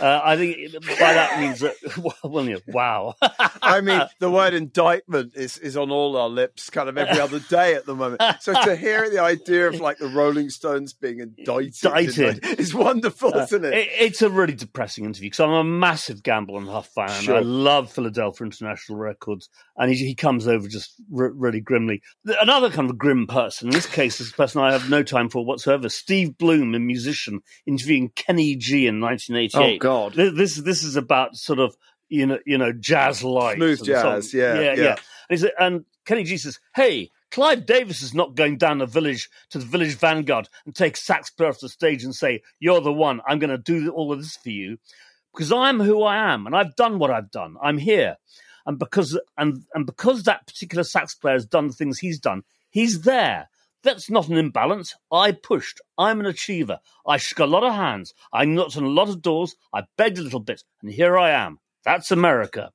Uh, 0.00 0.20
I 0.22 0.36
think 0.36 0.72
by 0.72 1.12
that 1.14 1.40
means 1.40 1.60
that, 1.60 1.74
well, 2.24 2.44
yeah, 2.48 2.56
wow. 2.68 3.14
I 3.62 3.80
mean, 3.80 4.00
the 4.20 4.30
word 4.30 4.54
indictment 4.54 5.32
is, 5.34 5.58
is 5.58 5.76
on 5.76 5.90
all 5.90 6.16
our 6.16 6.28
lips 6.28 6.70
kind 6.70 6.88
of 6.88 6.98
every 6.98 7.20
other 7.20 7.40
day 7.40 7.74
at 7.74 7.86
the 7.86 7.94
moment. 7.94 8.20
So 8.40 8.52
to 8.52 8.76
hear 8.76 9.08
the 9.10 9.20
idea 9.20 9.66
of 9.68 9.80
like 9.80 9.98
the 9.98 10.08
Rolling 10.08 10.50
Stones 10.50 10.92
being 10.92 11.20
indicted, 11.20 11.74
Indicted. 11.84 12.60
is 12.60 12.74
wonderful, 12.74 13.34
isn't 13.34 13.64
it? 13.64 13.74
It- 13.74 13.88
it's 13.98 14.22
a 14.22 14.30
really 14.30 14.54
depressing 14.54 15.04
interview 15.04 15.26
because 15.26 15.40
I'm 15.40 15.50
a 15.50 15.64
massive 15.64 16.22
Gamble 16.22 16.56
and 16.58 16.68
Huff 16.68 16.88
fan. 16.94 17.08
Sure. 17.22 17.36
I 17.36 17.40
love 17.40 17.90
Philadelphia 17.92 18.44
International 18.46 18.98
Records, 18.98 19.48
and 19.76 19.90
he, 19.90 19.96
he 19.96 20.14
comes 20.14 20.46
over 20.46 20.68
just 20.68 20.94
r- 21.16 21.30
really 21.34 21.60
grimly. 21.60 22.00
Another 22.40 22.70
kind 22.70 22.88
of 22.90 22.96
grim 22.98 23.26
person, 23.26 23.68
in 23.68 23.74
this 23.74 23.86
case, 23.86 24.20
is 24.20 24.30
a 24.30 24.34
person 24.34 24.60
I 24.62 24.72
have 24.72 24.88
no 24.88 25.02
time 25.02 25.28
for 25.28 25.44
whatsoever. 25.44 25.88
Steve 25.88 26.38
Bloom, 26.38 26.74
a 26.74 26.78
musician, 26.78 27.40
interviewing 27.66 28.10
Kenny 28.14 28.56
G 28.56 28.86
in 28.86 29.00
1988. 29.00 29.74
Oh, 29.74 29.77
Oh, 29.84 30.10
God. 30.10 30.14
This 30.14 30.56
this 30.56 30.82
is 30.82 30.96
about 30.96 31.36
sort 31.36 31.58
of 31.58 31.76
you 32.08 32.26
know 32.26 32.38
you 32.46 32.58
know 32.58 32.72
jazz 32.72 33.22
lights, 33.22 33.56
Smooth 33.56 33.78
and 33.80 33.86
jazz, 33.86 34.34
yeah, 34.34 34.54
yeah, 34.54 34.74
yeah. 34.74 34.82
yeah. 34.82 34.96
And, 35.30 35.50
and 35.58 35.84
Kenny 36.04 36.24
G 36.24 36.36
says, 36.36 36.58
"Hey." 36.74 37.10
Clive 37.30 37.66
Davis 37.66 38.00
is 38.00 38.14
not 38.14 38.36
going 38.36 38.56
down 38.56 38.78
the 38.78 38.86
village 38.86 39.28
to 39.50 39.58
the 39.58 39.66
village 39.66 39.94
vanguard 39.96 40.48
and 40.64 40.74
take 40.74 40.96
sax 40.96 41.28
player 41.28 41.50
off 41.50 41.60
the 41.60 41.68
stage 41.68 42.02
and 42.02 42.14
say, 42.14 42.40
"You're 42.58 42.80
the 42.80 42.90
one. 42.90 43.20
I'm 43.28 43.38
going 43.38 43.50
to 43.50 43.58
do 43.58 43.90
all 43.90 44.14
of 44.14 44.18
this 44.18 44.36
for 44.36 44.48
you," 44.48 44.78
because 45.34 45.52
I'm 45.52 45.78
who 45.78 46.02
I 46.04 46.32
am 46.32 46.46
and 46.46 46.56
I've 46.56 46.74
done 46.74 46.98
what 46.98 47.10
I've 47.10 47.30
done. 47.30 47.56
I'm 47.62 47.76
here, 47.76 48.16
and 48.64 48.78
because 48.78 49.20
and 49.36 49.62
and 49.74 49.84
because 49.84 50.22
that 50.22 50.46
particular 50.46 50.84
sax 50.84 51.14
player 51.14 51.34
has 51.34 51.44
done 51.44 51.68
the 51.68 51.74
things 51.74 51.98
he's 51.98 52.18
done, 52.18 52.44
he's 52.70 53.02
there. 53.02 53.50
That's 53.82 54.10
not 54.10 54.28
an 54.28 54.36
imbalance. 54.36 54.94
I 55.12 55.32
pushed. 55.32 55.80
I'm 55.96 56.20
an 56.20 56.26
achiever. 56.26 56.80
I 57.06 57.16
shook 57.16 57.38
a 57.38 57.46
lot 57.46 57.62
of 57.62 57.74
hands. 57.74 58.12
I 58.32 58.44
knocked 58.44 58.76
on 58.76 58.84
a 58.84 58.88
lot 58.88 59.08
of 59.08 59.22
doors. 59.22 59.56
I 59.72 59.84
begged 59.96 60.18
a 60.18 60.22
little 60.22 60.40
bit, 60.40 60.62
and 60.82 60.90
here 60.90 61.16
I 61.16 61.30
am. 61.30 61.58
That's 61.84 62.10
America. 62.10 62.72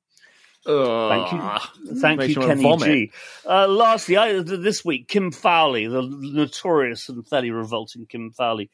Thank 0.66 1.32
you, 1.32 1.96
thank 2.00 2.28
you, 2.28 2.34
Kenny. 2.36 2.76
G. 2.78 3.12
Uh, 3.46 3.68
lastly, 3.68 4.16
I, 4.16 4.40
this 4.40 4.82
week, 4.84 5.08
Kim 5.08 5.30
Fowley, 5.30 5.86
the 5.86 6.02
notorious 6.02 7.08
and 7.10 7.26
fairly 7.28 7.50
revolting 7.50 8.06
Kim 8.06 8.32
Fowley, 8.32 8.70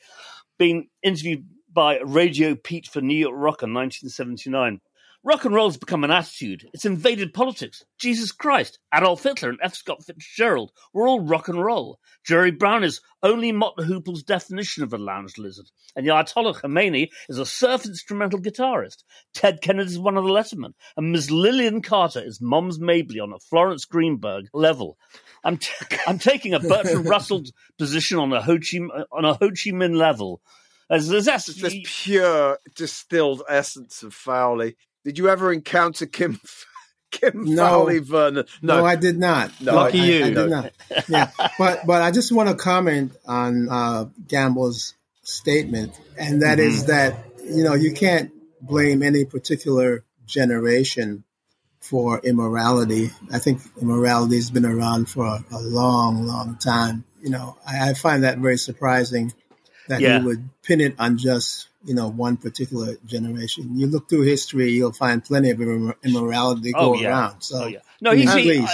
being 0.57 0.89
interviewed 1.02 1.47
by 1.73 1.98
Radio 1.98 2.55
Pete 2.55 2.86
for 2.86 3.01
New 3.01 3.16
York 3.16 3.35
Rock 3.35 3.62
in 3.62 3.74
1979. 3.74 4.81
Rock 5.22 5.44
and 5.44 5.55
roll 5.55 5.68
has 5.68 5.76
become 5.76 6.02
an 6.02 6.10
attitude. 6.10 6.66
It's 6.72 6.86
invaded 6.86 7.34
politics. 7.34 7.84
Jesus 7.98 8.32
Christ, 8.32 8.78
Adolf 8.94 9.22
Hitler 9.22 9.51
and 9.51 9.59
F. 9.62 9.74
Scott 9.74 10.02
Fitzgerald 10.02 10.72
were 10.94 11.06
all 11.06 11.20
rock 11.20 11.48
and 11.48 11.62
roll. 11.62 11.98
Jerry 12.24 12.51
Brown 12.51 12.84
is 12.84 13.02
only 13.22 13.52
Mott 13.52 13.78
Hoople's 13.78 14.22
definition 14.22 14.82
of 14.82 14.94
a 14.94 14.98
lounge 14.98 15.36
lizard. 15.36 15.66
And 15.94 16.06
the 16.06 16.12
Ayatollah 16.12 16.59
Khomeini 16.62 17.09
is 17.28 17.36
a 17.36 17.44
surf 17.44 17.84
instrumental 17.84 18.40
guitarist. 18.40 19.05
Ted 19.34 19.60
Kennedy 19.60 19.90
is 19.90 19.98
one 19.98 20.16
of 20.16 20.24
the 20.24 20.30
Lettermen. 20.30 20.72
And 20.97 21.12
Miss 21.12 21.30
Lillian 21.30 21.82
Carter 21.82 22.22
is 22.24 22.40
Moms 22.40 22.80
Mabley 22.80 23.20
on 23.20 23.34
a 23.34 23.38
Florence 23.38 23.84
Greenberg 23.84 24.47
level. 24.55 24.97
I'm, 25.44 25.59
t- 25.59 25.70
I'm 26.06 26.18
taking 26.18 26.55
a 26.55 26.60
Bertrand 26.60 27.06
Russell 27.10 27.42
position 27.78 28.18
on 28.18 28.32
a 28.32 28.40
Ho 28.40 28.56
Chi, 28.56 28.78
on 29.12 29.26
a 29.26 29.34
Ho 29.34 29.51
Chi 29.51 29.70
Minh 29.70 29.97
level. 29.97 30.40
As, 30.90 31.09
It's 31.52 31.60
this 31.60 31.74
pure 31.84 32.59
distilled 32.74 33.42
essence 33.48 34.02
of 34.02 34.12
Fowley. 34.12 34.76
Did 35.05 35.18
you 35.18 35.28
ever 35.28 35.52
encounter 35.52 36.06
Kim 36.06 36.40
Kim 37.10 37.55
No. 37.55 37.86
Vernon? 38.02 38.44
No, 38.62 38.85
I 38.85 38.97
did 38.97 39.18
not. 39.18 39.51
No, 39.60 39.74
Lucky 39.74 40.01
I, 40.01 40.05
you. 40.05 40.24
I, 40.24 40.27
I 40.27 40.31
No. 40.31 40.43
did 40.43 40.51
not. 40.51 40.72
Yeah, 41.09 41.31
but 41.59 41.86
but 41.86 42.02
I 42.02 42.10
just 42.10 42.32
want 42.32 42.48
to 42.48 42.55
comment 42.55 43.12
on 43.27 43.68
uh, 43.68 44.05
Gamble's 44.28 44.94
statement, 45.22 45.98
and 46.18 46.43
that 46.43 46.59
is 46.59 46.86
that 46.86 47.16
you 47.44 47.64
know 47.64 47.74
you 47.74 47.93
can't 47.93 48.31
blame 48.62 49.02
any 49.02 49.24
particular 49.24 50.05
generation 50.27 51.24
for 51.81 52.20
immorality. 52.20 53.10
I 53.32 53.39
think 53.39 53.62
immorality 53.81 54.36
has 54.36 54.51
been 54.51 54.66
around 54.66 55.09
for 55.09 55.24
a, 55.27 55.44
a 55.51 55.59
long, 55.60 56.27
long 56.27 56.56
time. 56.56 57.05
You 57.22 57.31
know, 57.31 57.56
I, 57.66 57.90
I 57.90 57.94
find 57.94 58.24
that 58.24 58.39
very 58.39 58.59
surprising 58.59 59.32
that 59.89 60.01
Yeah. 60.01 60.18
he 60.20 60.24
would 60.24 60.48
pin 60.62 60.81
it 60.81 60.94
on 60.98 61.16
just 61.18 61.68
you 61.85 61.94
know 61.94 62.09
one 62.09 62.36
particular 62.36 62.97
generation. 63.05 63.77
You 63.78 63.86
look 63.86 64.09
through 64.09 64.23
history, 64.23 64.70
you'll 64.73 64.93
find 64.93 65.24
plenty 65.24 65.51
of 65.51 65.59
immor- 65.59 65.94
immorality 66.05 66.73
go 66.73 66.94
oh, 66.94 66.94
yeah. 66.94 67.09
around. 67.09 67.43
So 67.43 67.65
oh, 67.65 67.66
yeah. 67.66 67.78
No, 68.01 68.12
he's, 68.12 68.31
At 68.31 68.39
he. 68.39 68.61
I, 68.61 68.66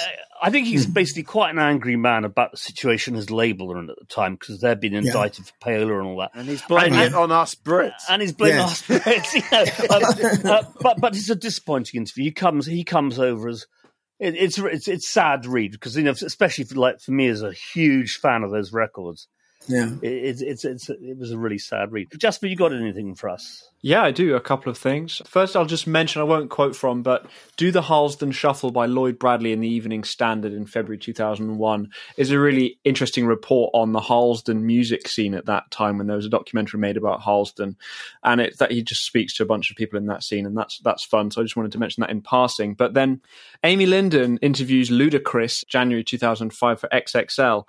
I 0.43 0.51
think 0.51 0.67
he's 0.67 0.87
basically 0.87 1.23
quite 1.23 1.51
an 1.51 1.59
angry 1.59 1.97
man 1.97 2.25
about 2.25 2.51
the 2.51 2.57
situation 2.57 3.15
his 3.15 3.31
label 3.31 3.73
are 3.73 3.79
in 3.79 3.91
at 3.91 3.97
the 3.99 4.05
time 4.07 4.35
because 4.35 4.61
they've 4.61 4.79
been 4.79 4.95
indicted 4.95 5.47
for 5.47 5.53
payola 5.63 5.99
and 5.99 6.07
all 6.09 6.19
that. 6.19 6.33
And 6.35 6.47
he's 6.49 6.63
blaming 6.63 6.99
And- 6.99 7.09
it 7.09 7.15
on 7.15 7.33
us 7.33 7.55
Brits. 7.55 7.93
and 8.09 8.21
he's 8.21 8.33
blaming 8.33 8.59
Yes. 8.59 8.91
us 8.91 8.99
Brits. 8.99 9.35
you 10.45 10.49
know. 10.49 10.57
Um, 10.57 10.59
uh, 10.59 10.71
but 10.81 11.01
but 11.01 11.17
it's 11.17 11.31
a 11.31 11.37
disappointing 11.37 12.01
interview. 12.01 12.25
He 12.25 12.33
comes 12.33 12.67
he 12.67 12.85
comes 12.85 13.19
over 13.19 13.49
as 13.49 13.67
it, 14.19 14.35
it's 14.35 14.59
it's 14.59 14.89
it's 14.89 15.09
sad 15.09 15.45
to 15.45 15.51
read 15.51 15.73
because 15.73 15.97
you 15.97 16.03
know 16.03 16.11
especially 16.13 16.65
for, 16.65 16.75
like 16.77 17.01
for 17.01 17.13
me 17.13 17.29
as 17.29 17.43
a 17.43 17.53
huge 17.53 18.19
fan 18.19 18.43
of 18.43 18.51
those 18.51 18.73
records, 18.73 19.29
Yeah. 19.69 19.91
it, 20.03 20.09
it's 20.09 20.41
it's 20.43 20.65
it's 20.65 20.89
it 20.89 21.19
was 21.19 21.33
a 21.33 21.39
really 21.39 21.59
sad 21.59 21.93
read. 21.93 22.09
Jasper, 22.17 22.47
you 22.47 22.57
got 22.57 22.73
anything 22.73 23.15
for 23.15 23.29
us? 23.29 23.69
Yeah, 23.83 24.03
I 24.03 24.11
do. 24.11 24.35
A 24.35 24.41
couple 24.41 24.69
of 24.69 24.77
things. 24.77 25.23
First, 25.27 25.55
I'll 25.55 25.65
just 25.65 25.87
mention, 25.87 26.21
I 26.21 26.25
won't 26.25 26.51
quote 26.51 26.75
from, 26.75 27.03
but 27.03 27.27
Do 27.57 27.71
the 27.71 27.83
Harlesden 27.83 28.33
Shuffle 28.33 28.73
by 28.73 28.87
Lloyd 28.87 29.17
Bradley 29.17 29.53
in 29.53 29.61
the 29.61 29.69
Evening 29.69 30.03
Standard 30.03 30.53
in 30.53 30.67
February 30.67 30.99
2001 30.99 31.91
is 32.17 32.33
a 32.33 32.39
really 32.41 32.81
interesting 32.83 33.27
report 33.27 33.71
on 33.75 33.93
the 33.93 34.01
Harlesden 34.01 34.67
music 34.67 35.07
scene 35.07 35.35
at 35.35 35.47
that 35.47 35.71
time 35.71 35.99
when 35.99 36.09
there 36.09 36.17
was 36.17 36.27
a 36.27 36.31
documentary 36.31 36.81
made 36.81 36.97
about 36.97 37.21
Harlesden. 37.21 37.77
And 38.25 38.41
it's 38.41 38.59
that 38.59 38.73
he 38.73 38.83
just 38.83 39.05
speaks 39.07 39.35
to 39.35 39.45
a 39.45 39.47
bunch 39.47 39.71
of 39.71 39.77
people 39.77 39.99
in 39.99 40.07
that 40.07 40.25
scene, 40.25 40.47
and 40.47 40.57
that's, 40.57 40.79
that's 40.81 41.05
fun. 41.05 41.31
So 41.31 41.41
I 41.41 41.45
just 41.45 41.57
wanted 41.57 41.73
to 41.73 41.79
mention 41.79 42.01
that 42.01 42.11
in 42.11 42.23
passing. 42.23 42.75
But 42.75 42.95
then 42.95 43.21
Amy 43.63 43.87
Linden 43.87 44.39
interviews 44.39 44.91
Ludacris 44.91 45.65
January 45.69 46.03
2005 46.03 46.81
for 46.81 46.89
XXL. 46.89 47.65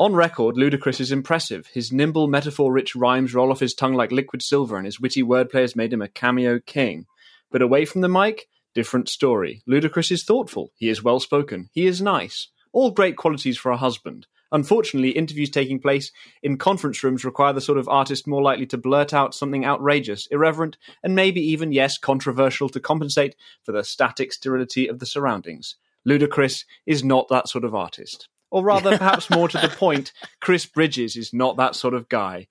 On 0.00 0.14
record, 0.14 0.56
Ludacris 0.56 0.98
is 0.98 1.12
impressive. 1.12 1.66
His 1.74 1.92
nimble, 1.92 2.26
metaphor 2.26 2.72
rich 2.72 2.96
rhymes 2.96 3.34
roll 3.34 3.50
off 3.50 3.60
his 3.60 3.74
tongue 3.74 3.92
like 3.92 4.10
liquid 4.10 4.40
silver, 4.40 4.78
and 4.78 4.86
his 4.86 4.98
witty 4.98 5.22
wordplay 5.22 5.60
has 5.60 5.76
made 5.76 5.92
him 5.92 6.00
a 6.00 6.08
cameo 6.08 6.58
king. 6.58 7.04
But 7.50 7.60
away 7.60 7.84
from 7.84 8.00
the 8.00 8.08
mic, 8.08 8.48
different 8.74 9.10
story. 9.10 9.62
Ludacris 9.68 10.10
is 10.10 10.24
thoughtful. 10.24 10.72
He 10.74 10.88
is 10.88 11.02
well 11.02 11.20
spoken. 11.20 11.68
He 11.74 11.86
is 11.86 12.00
nice. 12.00 12.48
All 12.72 12.92
great 12.92 13.18
qualities 13.18 13.58
for 13.58 13.70
a 13.72 13.76
husband. 13.76 14.26
Unfortunately, 14.50 15.10
interviews 15.10 15.50
taking 15.50 15.78
place 15.78 16.12
in 16.42 16.56
conference 16.56 17.04
rooms 17.04 17.22
require 17.22 17.52
the 17.52 17.60
sort 17.60 17.76
of 17.76 17.86
artist 17.86 18.26
more 18.26 18.40
likely 18.40 18.64
to 18.68 18.78
blurt 18.78 19.12
out 19.12 19.34
something 19.34 19.66
outrageous, 19.66 20.26
irreverent, 20.30 20.78
and 21.02 21.14
maybe 21.14 21.42
even, 21.42 21.72
yes, 21.72 21.98
controversial 21.98 22.70
to 22.70 22.80
compensate 22.80 23.36
for 23.64 23.72
the 23.72 23.84
static 23.84 24.32
sterility 24.32 24.88
of 24.88 24.98
the 24.98 25.04
surroundings. 25.04 25.76
Ludacris 26.08 26.64
is 26.86 27.04
not 27.04 27.28
that 27.28 27.50
sort 27.50 27.64
of 27.64 27.74
artist. 27.74 28.30
Or 28.50 28.64
rather, 28.64 28.98
perhaps 28.98 29.30
more 29.30 29.48
to 29.48 29.58
the 29.58 29.68
point, 29.76 30.12
Chris 30.40 30.66
Bridges 30.66 31.16
is 31.16 31.32
not 31.32 31.56
that 31.58 31.76
sort 31.76 31.94
of 31.94 32.08
guy. 32.08 32.48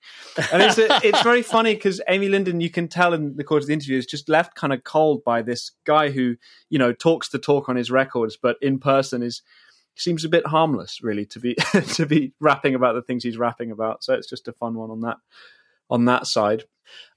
And 0.52 0.62
it's, 0.62 0.78
a, 0.78 1.00
it's 1.06 1.22
very 1.22 1.42
funny 1.42 1.74
because 1.74 2.00
Amy 2.08 2.28
Linden, 2.28 2.60
you 2.60 2.70
can 2.70 2.88
tell 2.88 3.12
in 3.12 3.36
the 3.36 3.44
course 3.44 3.64
of 3.64 3.68
the 3.68 3.74
interview, 3.74 3.98
is 3.98 4.06
just 4.06 4.28
left 4.28 4.54
kind 4.54 4.72
of 4.72 4.82
cold 4.82 5.22
by 5.24 5.42
this 5.42 5.72
guy 5.84 6.10
who, 6.10 6.36
you 6.70 6.78
know, 6.78 6.92
talks 6.92 7.28
the 7.28 7.38
talk 7.38 7.68
on 7.68 7.76
his 7.76 7.90
records, 7.90 8.38
but 8.40 8.56
in 8.62 8.78
person 8.78 9.22
is 9.22 9.42
seems 9.96 10.24
a 10.24 10.28
bit 10.28 10.46
harmless, 10.46 11.02
really, 11.02 11.26
to 11.26 11.38
be 11.38 11.54
to 11.94 12.06
be 12.06 12.32
rapping 12.40 12.74
about 12.74 12.94
the 12.94 13.02
things 13.02 13.22
he's 13.22 13.36
rapping 13.36 13.70
about. 13.70 14.02
So 14.02 14.14
it's 14.14 14.28
just 14.28 14.48
a 14.48 14.52
fun 14.52 14.74
one 14.74 14.90
on 14.90 15.00
that 15.02 15.18
on 15.90 16.06
that 16.06 16.26
side. 16.26 16.64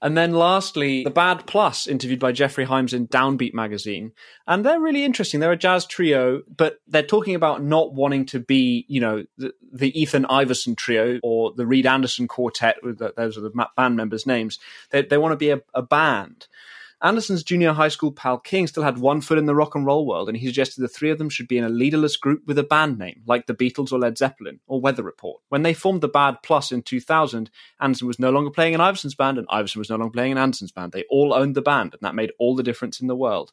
And 0.00 0.16
then 0.16 0.32
lastly, 0.32 1.02
the 1.02 1.10
Bad 1.10 1.46
Plus, 1.46 1.86
interviewed 1.86 2.20
by 2.20 2.32
Geoffrey 2.32 2.66
Himes 2.66 2.92
in 2.92 3.08
Downbeat 3.08 3.54
magazine. 3.54 4.12
And 4.46 4.64
they're 4.64 4.80
really 4.80 5.04
interesting. 5.04 5.40
They're 5.40 5.52
a 5.52 5.56
jazz 5.56 5.86
trio, 5.86 6.42
but 6.54 6.76
they're 6.86 7.02
talking 7.02 7.34
about 7.34 7.62
not 7.62 7.94
wanting 7.94 8.26
to 8.26 8.38
be, 8.38 8.84
you 8.88 9.00
know, 9.00 9.24
the, 9.38 9.52
the 9.72 9.98
Ethan 9.98 10.26
Iverson 10.26 10.76
trio 10.76 11.18
or 11.22 11.52
the 11.56 11.66
Reid 11.66 11.86
Anderson 11.86 12.28
quartet, 12.28 12.76
with 12.82 12.98
those 13.16 13.38
are 13.38 13.40
the 13.40 13.66
band 13.76 13.96
members' 13.96 14.26
names. 14.26 14.58
They, 14.90 15.02
they 15.02 15.18
want 15.18 15.32
to 15.32 15.36
be 15.36 15.50
a, 15.50 15.60
a 15.72 15.82
band. 15.82 16.46
Anderson's 17.04 17.42
junior 17.42 17.74
high 17.74 17.88
school 17.88 18.10
pal 18.10 18.38
King 18.38 18.66
still 18.66 18.82
had 18.82 18.96
one 18.96 19.20
foot 19.20 19.36
in 19.36 19.44
the 19.44 19.54
rock 19.54 19.74
and 19.74 19.84
roll 19.84 20.06
world, 20.06 20.28
and 20.28 20.38
he 20.38 20.46
suggested 20.46 20.80
the 20.80 20.88
three 20.88 21.10
of 21.10 21.18
them 21.18 21.28
should 21.28 21.46
be 21.46 21.58
in 21.58 21.64
a 21.64 21.68
leaderless 21.68 22.16
group 22.16 22.42
with 22.46 22.58
a 22.58 22.62
band 22.62 22.98
name, 22.98 23.20
like 23.26 23.46
the 23.46 23.54
Beatles 23.54 23.92
or 23.92 23.98
Led 23.98 24.16
Zeppelin 24.16 24.58
or 24.66 24.80
Weather 24.80 25.02
Report. 25.02 25.42
When 25.50 25.62
they 25.62 25.74
formed 25.74 26.00
the 26.00 26.08
Bad 26.08 26.38
Plus 26.42 26.72
in 26.72 26.80
2000, 26.80 27.50
Anderson 27.78 28.06
was 28.06 28.18
no 28.18 28.30
longer 28.30 28.50
playing 28.50 28.72
in 28.72 28.80
Iverson's 28.80 29.14
band, 29.14 29.36
and 29.36 29.46
Iverson 29.50 29.80
was 29.80 29.90
no 29.90 29.96
longer 29.96 30.12
playing 30.12 30.32
in 30.32 30.38
Anderson's 30.38 30.72
band. 30.72 30.92
They 30.92 31.04
all 31.10 31.34
owned 31.34 31.54
the 31.54 31.60
band, 31.60 31.92
and 31.92 32.00
that 32.00 32.14
made 32.14 32.32
all 32.38 32.56
the 32.56 32.62
difference 32.62 33.00
in 33.00 33.06
the 33.06 33.14
world. 33.14 33.52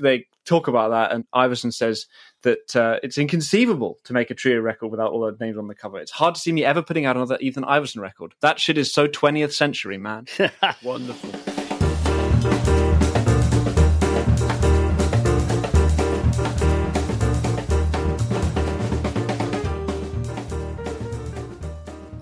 They 0.00 0.26
talk 0.44 0.68
about 0.68 0.90
that, 0.90 1.10
and 1.10 1.24
Iverson 1.32 1.72
says 1.72 2.06
that 2.42 2.76
uh, 2.76 3.00
it's 3.02 3.18
inconceivable 3.18 3.98
to 4.04 4.12
make 4.12 4.30
a 4.30 4.34
trio 4.34 4.60
record 4.60 4.88
without 4.88 5.10
all 5.10 5.20
the 5.20 5.44
names 5.44 5.58
on 5.58 5.66
the 5.66 5.74
cover. 5.74 5.98
It's 5.98 6.12
hard 6.12 6.36
to 6.36 6.40
see 6.40 6.52
me 6.52 6.64
ever 6.64 6.80
putting 6.82 7.06
out 7.06 7.16
another 7.16 7.38
Ethan 7.40 7.64
Iverson 7.64 8.02
record. 8.02 8.34
That 8.40 8.60
shit 8.60 8.78
is 8.78 8.92
so 8.92 9.08
20th 9.08 9.52
century, 9.52 9.98
man. 9.98 10.26
Wonderful. 10.84 11.30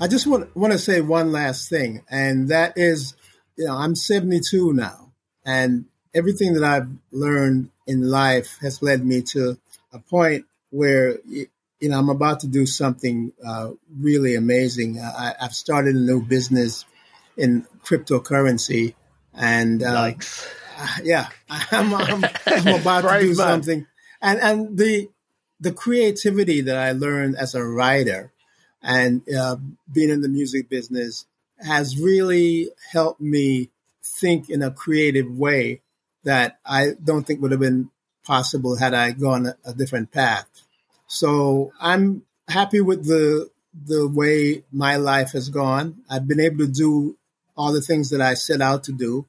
I 0.02 0.08
just 0.08 0.26
want 0.26 0.56
want 0.56 0.72
to 0.72 0.80
say 0.80 1.00
one 1.00 1.30
last 1.30 1.70
thing, 1.70 2.02
and 2.10 2.48
that 2.48 2.72
is, 2.76 3.14
you 3.54 3.66
know, 3.66 3.76
I'm 3.76 3.94
72 3.94 4.72
now, 4.72 5.12
and 5.46 5.84
everything 6.12 6.54
that 6.54 6.64
I've 6.64 6.88
learned 7.12 7.70
in 7.86 8.10
life 8.10 8.58
has 8.62 8.82
led 8.82 9.06
me 9.06 9.22
to 9.22 9.56
a 9.92 10.00
point 10.00 10.46
where 10.70 11.18
you 11.24 11.46
know 11.82 12.00
I'm 12.00 12.08
about 12.08 12.40
to 12.40 12.48
do 12.48 12.66
something 12.66 13.32
uh, 13.46 13.70
really 13.96 14.34
amazing. 14.34 14.98
I, 14.98 15.36
I've 15.40 15.54
started 15.54 15.94
a 15.94 16.00
new 16.00 16.20
business 16.20 16.84
in 17.36 17.64
cryptocurrency, 17.84 18.96
and 19.32 19.84
uh, 19.84 20.14
yeah, 21.04 21.28
I'm, 21.48 21.94
I'm, 21.94 22.24
I'm 22.44 22.66
about 22.80 23.02
to 23.02 23.20
do 23.20 23.26
man. 23.28 23.36
something, 23.36 23.86
and 24.20 24.40
and 24.40 24.76
the 24.76 25.10
the 25.60 25.72
creativity 25.72 26.62
that 26.62 26.76
I 26.76 26.90
learned 26.90 27.36
as 27.36 27.54
a 27.54 27.62
writer 27.62 28.31
and 28.82 29.22
uh, 29.34 29.56
being 29.92 30.10
in 30.10 30.20
the 30.20 30.28
music 30.28 30.68
business 30.68 31.26
has 31.58 31.98
really 31.98 32.70
helped 32.90 33.20
me 33.20 33.70
think 34.02 34.50
in 34.50 34.62
a 34.62 34.70
creative 34.70 35.30
way 35.30 35.80
that 36.24 36.58
I 36.66 36.92
don't 37.02 37.24
think 37.26 37.40
would 37.40 37.52
have 37.52 37.60
been 37.60 37.90
possible 38.24 38.76
had 38.76 38.94
I 38.94 39.12
gone 39.12 39.46
a, 39.46 39.56
a 39.64 39.74
different 39.74 40.12
path. 40.12 40.46
So 41.06 41.72
I'm 41.80 42.22
happy 42.48 42.80
with 42.80 43.06
the 43.06 43.50
the 43.86 44.06
way 44.06 44.64
my 44.70 44.96
life 44.96 45.32
has 45.32 45.48
gone. 45.48 46.02
I've 46.10 46.28
been 46.28 46.40
able 46.40 46.58
to 46.58 46.68
do 46.68 47.16
all 47.56 47.72
the 47.72 47.80
things 47.80 48.10
that 48.10 48.20
I 48.20 48.34
set 48.34 48.60
out 48.60 48.84
to 48.84 48.92
do, 48.92 49.26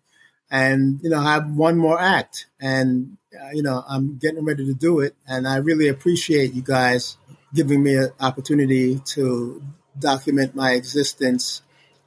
and 0.52 1.00
you 1.02 1.10
know, 1.10 1.22
have 1.22 1.50
one 1.52 1.78
more 1.78 2.00
act, 2.00 2.48
and 2.60 3.18
uh, 3.40 3.50
you 3.52 3.64
know, 3.64 3.84
I'm 3.88 4.18
getting 4.18 4.44
ready 4.44 4.66
to 4.66 4.74
do 4.74 5.00
it, 5.00 5.16
and 5.28 5.48
I 5.48 5.58
really 5.58 5.88
appreciate 5.88 6.54
you 6.54 6.62
guys 6.62 7.18
giving 7.54 7.84
me 7.84 7.96
an 7.96 8.12
opportunity 8.20 9.00
to 9.00 9.62
document 9.98 10.56
my 10.56 10.72
existence 10.72 11.62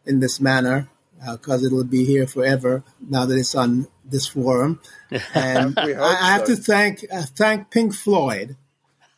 in 0.05 0.21
this 0.21 0.41
manner 0.41 0.89
because 1.33 1.65
it'll 1.65 1.85
be 1.85 2.05
here 2.05 2.27
forever 2.27 2.85
now 3.01 3.25
that 3.25 3.39
it's 3.39 3.55
on 3.55 3.87
this 4.05 4.27
forum. 4.27 4.81
And 5.35 5.79
I, 5.79 5.95
I 6.03 6.33
have 6.33 6.47
so. 6.47 6.55
to 6.55 6.57
thank 6.57 7.05
uh, 7.13 7.23
thank 7.23 7.71
Pink 7.71 7.95
Floyd 7.95 8.57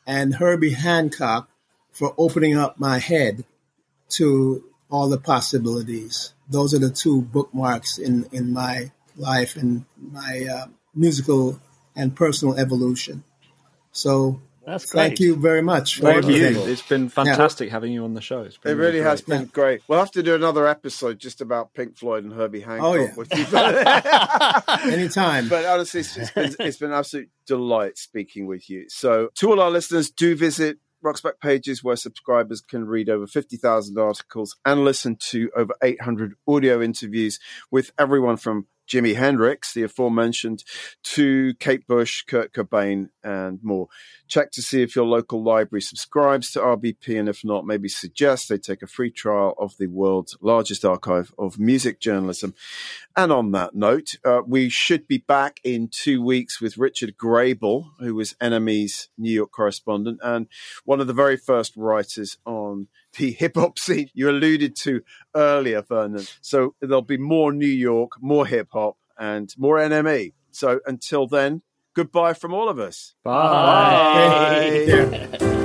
and 0.07 0.35
Herbie 0.35 0.73
Hancock 0.73 1.49
for 1.93 2.15
opening 2.17 2.57
up 2.57 2.79
my 2.79 2.99
head 2.99 3.45
to 4.11 4.65
all 4.91 5.09
the 5.09 5.19
possibilities. 5.19 6.33
Those 6.49 6.73
are 6.75 6.79
the 6.79 6.91
two 6.91 7.23
bookmarks 7.23 7.99
in, 7.99 8.27
in 8.33 8.53
my 8.53 8.91
life 9.17 9.57
and 9.57 9.85
my 10.01 10.47
uh, 10.51 10.67
musical 10.95 11.61
and 11.95 12.15
personal 12.15 12.59
evolution. 12.59 13.25
So 13.93 14.41
That's 14.69 14.91
great. 14.91 15.01
thank 15.01 15.21
you 15.21 15.35
very 15.37 15.63
much 15.63 15.99
Thank 16.01 16.27
you. 16.27 16.45
It's 16.45 16.83
been 16.83 17.09
fantastic 17.09 17.71
having 17.71 17.91
you 17.93 18.05
on 18.05 18.13
the 18.15 18.21
show. 18.21 18.43
It's 18.43 18.57
It 18.57 18.63
been 18.63 18.77
really 18.79 19.01
has 19.01 19.23
great. 19.23 19.39
been 19.39 19.47
great. 19.47 19.81
We'll 19.89 19.99
have 19.99 20.11
to 20.13 20.23
do 20.23 20.35
another 20.35 20.67
episode 20.67 21.19
just 21.19 21.41
about 21.41 21.73
Pink 21.73 21.97
Floyd 21.97 22.25
and 22.25 22.33
Herbie 22.35 22.61
Hancock. 22.61 22.85
Oh, 22.87 22.95
yeah. 22.95 24.85
you. 24.85 24.93
Anytime. 24.93 25.49
but 25.49 25.65
honestly, 25.65 26.01
it's, 26.01 26.17
it's 26.17 26.31
been 26.33 26.55
it's 26.61 26.77
been 26.79 26.91
an 26.93 26.99
absolute 26.99 27.31
delight 27.47 27.97
speaking 27.99 28.47
with 28.47 28.69
you. 28.69 28.87
So, 28.89 29.29
to 29.37 29.51
all 29.51 29.61
our 29.61 29.71
listeners, 29.71 30.11
do 30.11 30.37
visit 30.37 30.79
Rocks 31.03 31.21
Back 31.21 31.41
Pages 31.41 31.83
where 31.83 31.97
subscribers 31.97 32.61
can 32.61 32.85
read 32.85 33.09
over 33.09 33.27
50,000 33.27 33.97
articles 33.99 34.57
and 34.65 34.85
listen 34.85 35.17
to 35.31 35.51
over 35.57 35.73
800 35.83 36.35
audio 36.47 36.83
interviews 36.83 37.39
with 37.71 37.93
everyone 37.99 38.37
from 38.37 38.67
Jimi 38.89 39.15
Hendrix, 39.15 39.75
the 39.75 39.83
aforementioned, 39.83 40.65
to 41.05 41.55
Kate 41.61 41.87
Bush, 41.87 42.23
Kurt 42.23 42.53
Cobain, 42.53 43.11
and 43.23 43.59
more. 43.63 43.89
Check 44.29 44.51
to 44.53 44.63
see 44.63 44.83
if 44.83 44.95
your 44.95 45.07
local 45.07 45.43
library 45.43 45.83
subscribes 45.83 46.51
to 46.53 46.61
RBP, 46.61 47.19
and 47.19 47.29
if 47.29 47.45
not, 47.45 47.67
maybe 47.67 47.89
suggest 47.89 48.49
they 48.49 48.59
take 48.59 48.83
a 48.83 48.87
free 48.87 49.11
trial 49.11 49.55
of 49.59 49.77
the 49.79 49.87
world's 49.87 50.37
largest 50.41 50.85
archive 50.85 51.33
of 51.39 51.59
music 51.59 52.01
journalism. 52.01 52.55
And 53.17 53.33
on 53.33 53.53
that 53.53 53.75
note, 53.75 54.15
uh, 54.25 54.43
we 54.47 54.69
should 54.69 55.09
be 55.09 55.19
back 55.19 55.61
in 55.65 55.89
two 55.91 56.23
weeks 56.23 56.61
with 56.61 56.79
Richard 56.79 57.17
Grabel, 57.17 57.91
who 57.99 58.15
was 58.15 58.35
NME's 58.35 59.09
New 59.19 59.33
York 59.33 59.51
correspondent 59.51 60.21
and 60.23 60.47
one 60.85 61.01
of 61.01 61.07
the 61.07 61.13
very 61.13 61.37
first 61.37 61.77
writers 61.77 62.37
on 62.45 62.89
the 63.17 63.33
hip 63.39 63.57
hop 63.57 63.79
scene 63.79 64.11
you 64.15 64.29
alluded 64.29 64.77
to 64.77 65.03
earlier, 65.35 65.83
Vernon. 65.83 66.27
So 66.41 66.75
there'll 66.81 67.03
be 67.03 67.19
more 67.19 67.53
New 67.53 67.67
York, 67.67 68.13
more 68.21 68.47
hip 68.47 68.69
hop, 68.73 68.97
and 69.19 69.53
more 69.59 69.77
NME. 69.77 70.33
So 70.51 70.81
until 70.87 71.27
then, 71.27 71.63
goodbye 71.99 72.33
from 72.33 72.55
all 72.55 72.69
of 72.69 72.79
us. 72.79 73.15
Bye. 73.25 74.61
Take 74.61 74.87
care. 74.87 75.39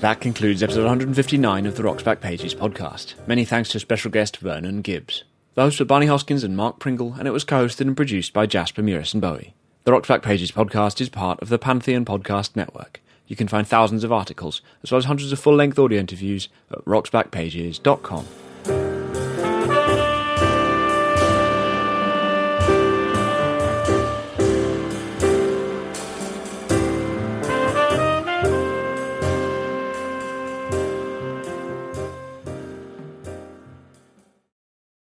That 0.00 0.20
concludes 0.20 0.62
episode 0.62 0.82
159 0.82 1.64
of 1.64 1.76
the 1.76 1.82
Rocks 1.82 2.02
Back 2.02 2.20
Pages 2.20 2.54
podcast. 2.54 3.14
Many 3.26 3.46
thanks 3.46 3.70
to 3.70 3.80
special 3.80 4.10
guest 4.10 4.36
Vernon 4.36 4.82
Gibbs. 4.82 5.24
The 5.54 5.62
hosts 5.62 5.80
were 5.80 5.86
Barney 5.86 6.06
Hoskyns 6.06 6.44
and 6.44 6.54
Mark 6.54 6.78
Pringle, 6.78 7.14
and 7.18 7.26
it 7.26 7.30
was 7.30 7.42
co-hosted 7.42 7.86
and 7.86 7.96
produced 7.96 8.34
by 8.34 8.44
Jasper 8.44 8.82
Murison 8.82 9.20
Bowie. 9.20 9.54
The 9.84 9.92
Rocks 9.92 10.08
Back 10.08 10.20
Pages 10.20 10.52
podcast 10.52 11.00
is 11.00 11.08
part 11.08 11.40
of 11.40 11.48
the 11.48 11.58
Pantheon 11.58 12.04
Podcast 12.04 12.54
Network. 12.54 13.00
You 13.26 13.36
can 13.36 13.48
find 13.48 13.66
thousands 13.66 14.04
of 14.04 14.12
articles, 14.12 14.60
as 14.82 14.90
well 14.90 14.98
as 14.98 15.06
hundreds 15.06 15.32
of 15.32 15.38
full-length 15.38 15.78
audio 15.78 15.98
interviews 15.98 16.48
at 16.70 16.84
rocksbackpages.com. 16.84 18.43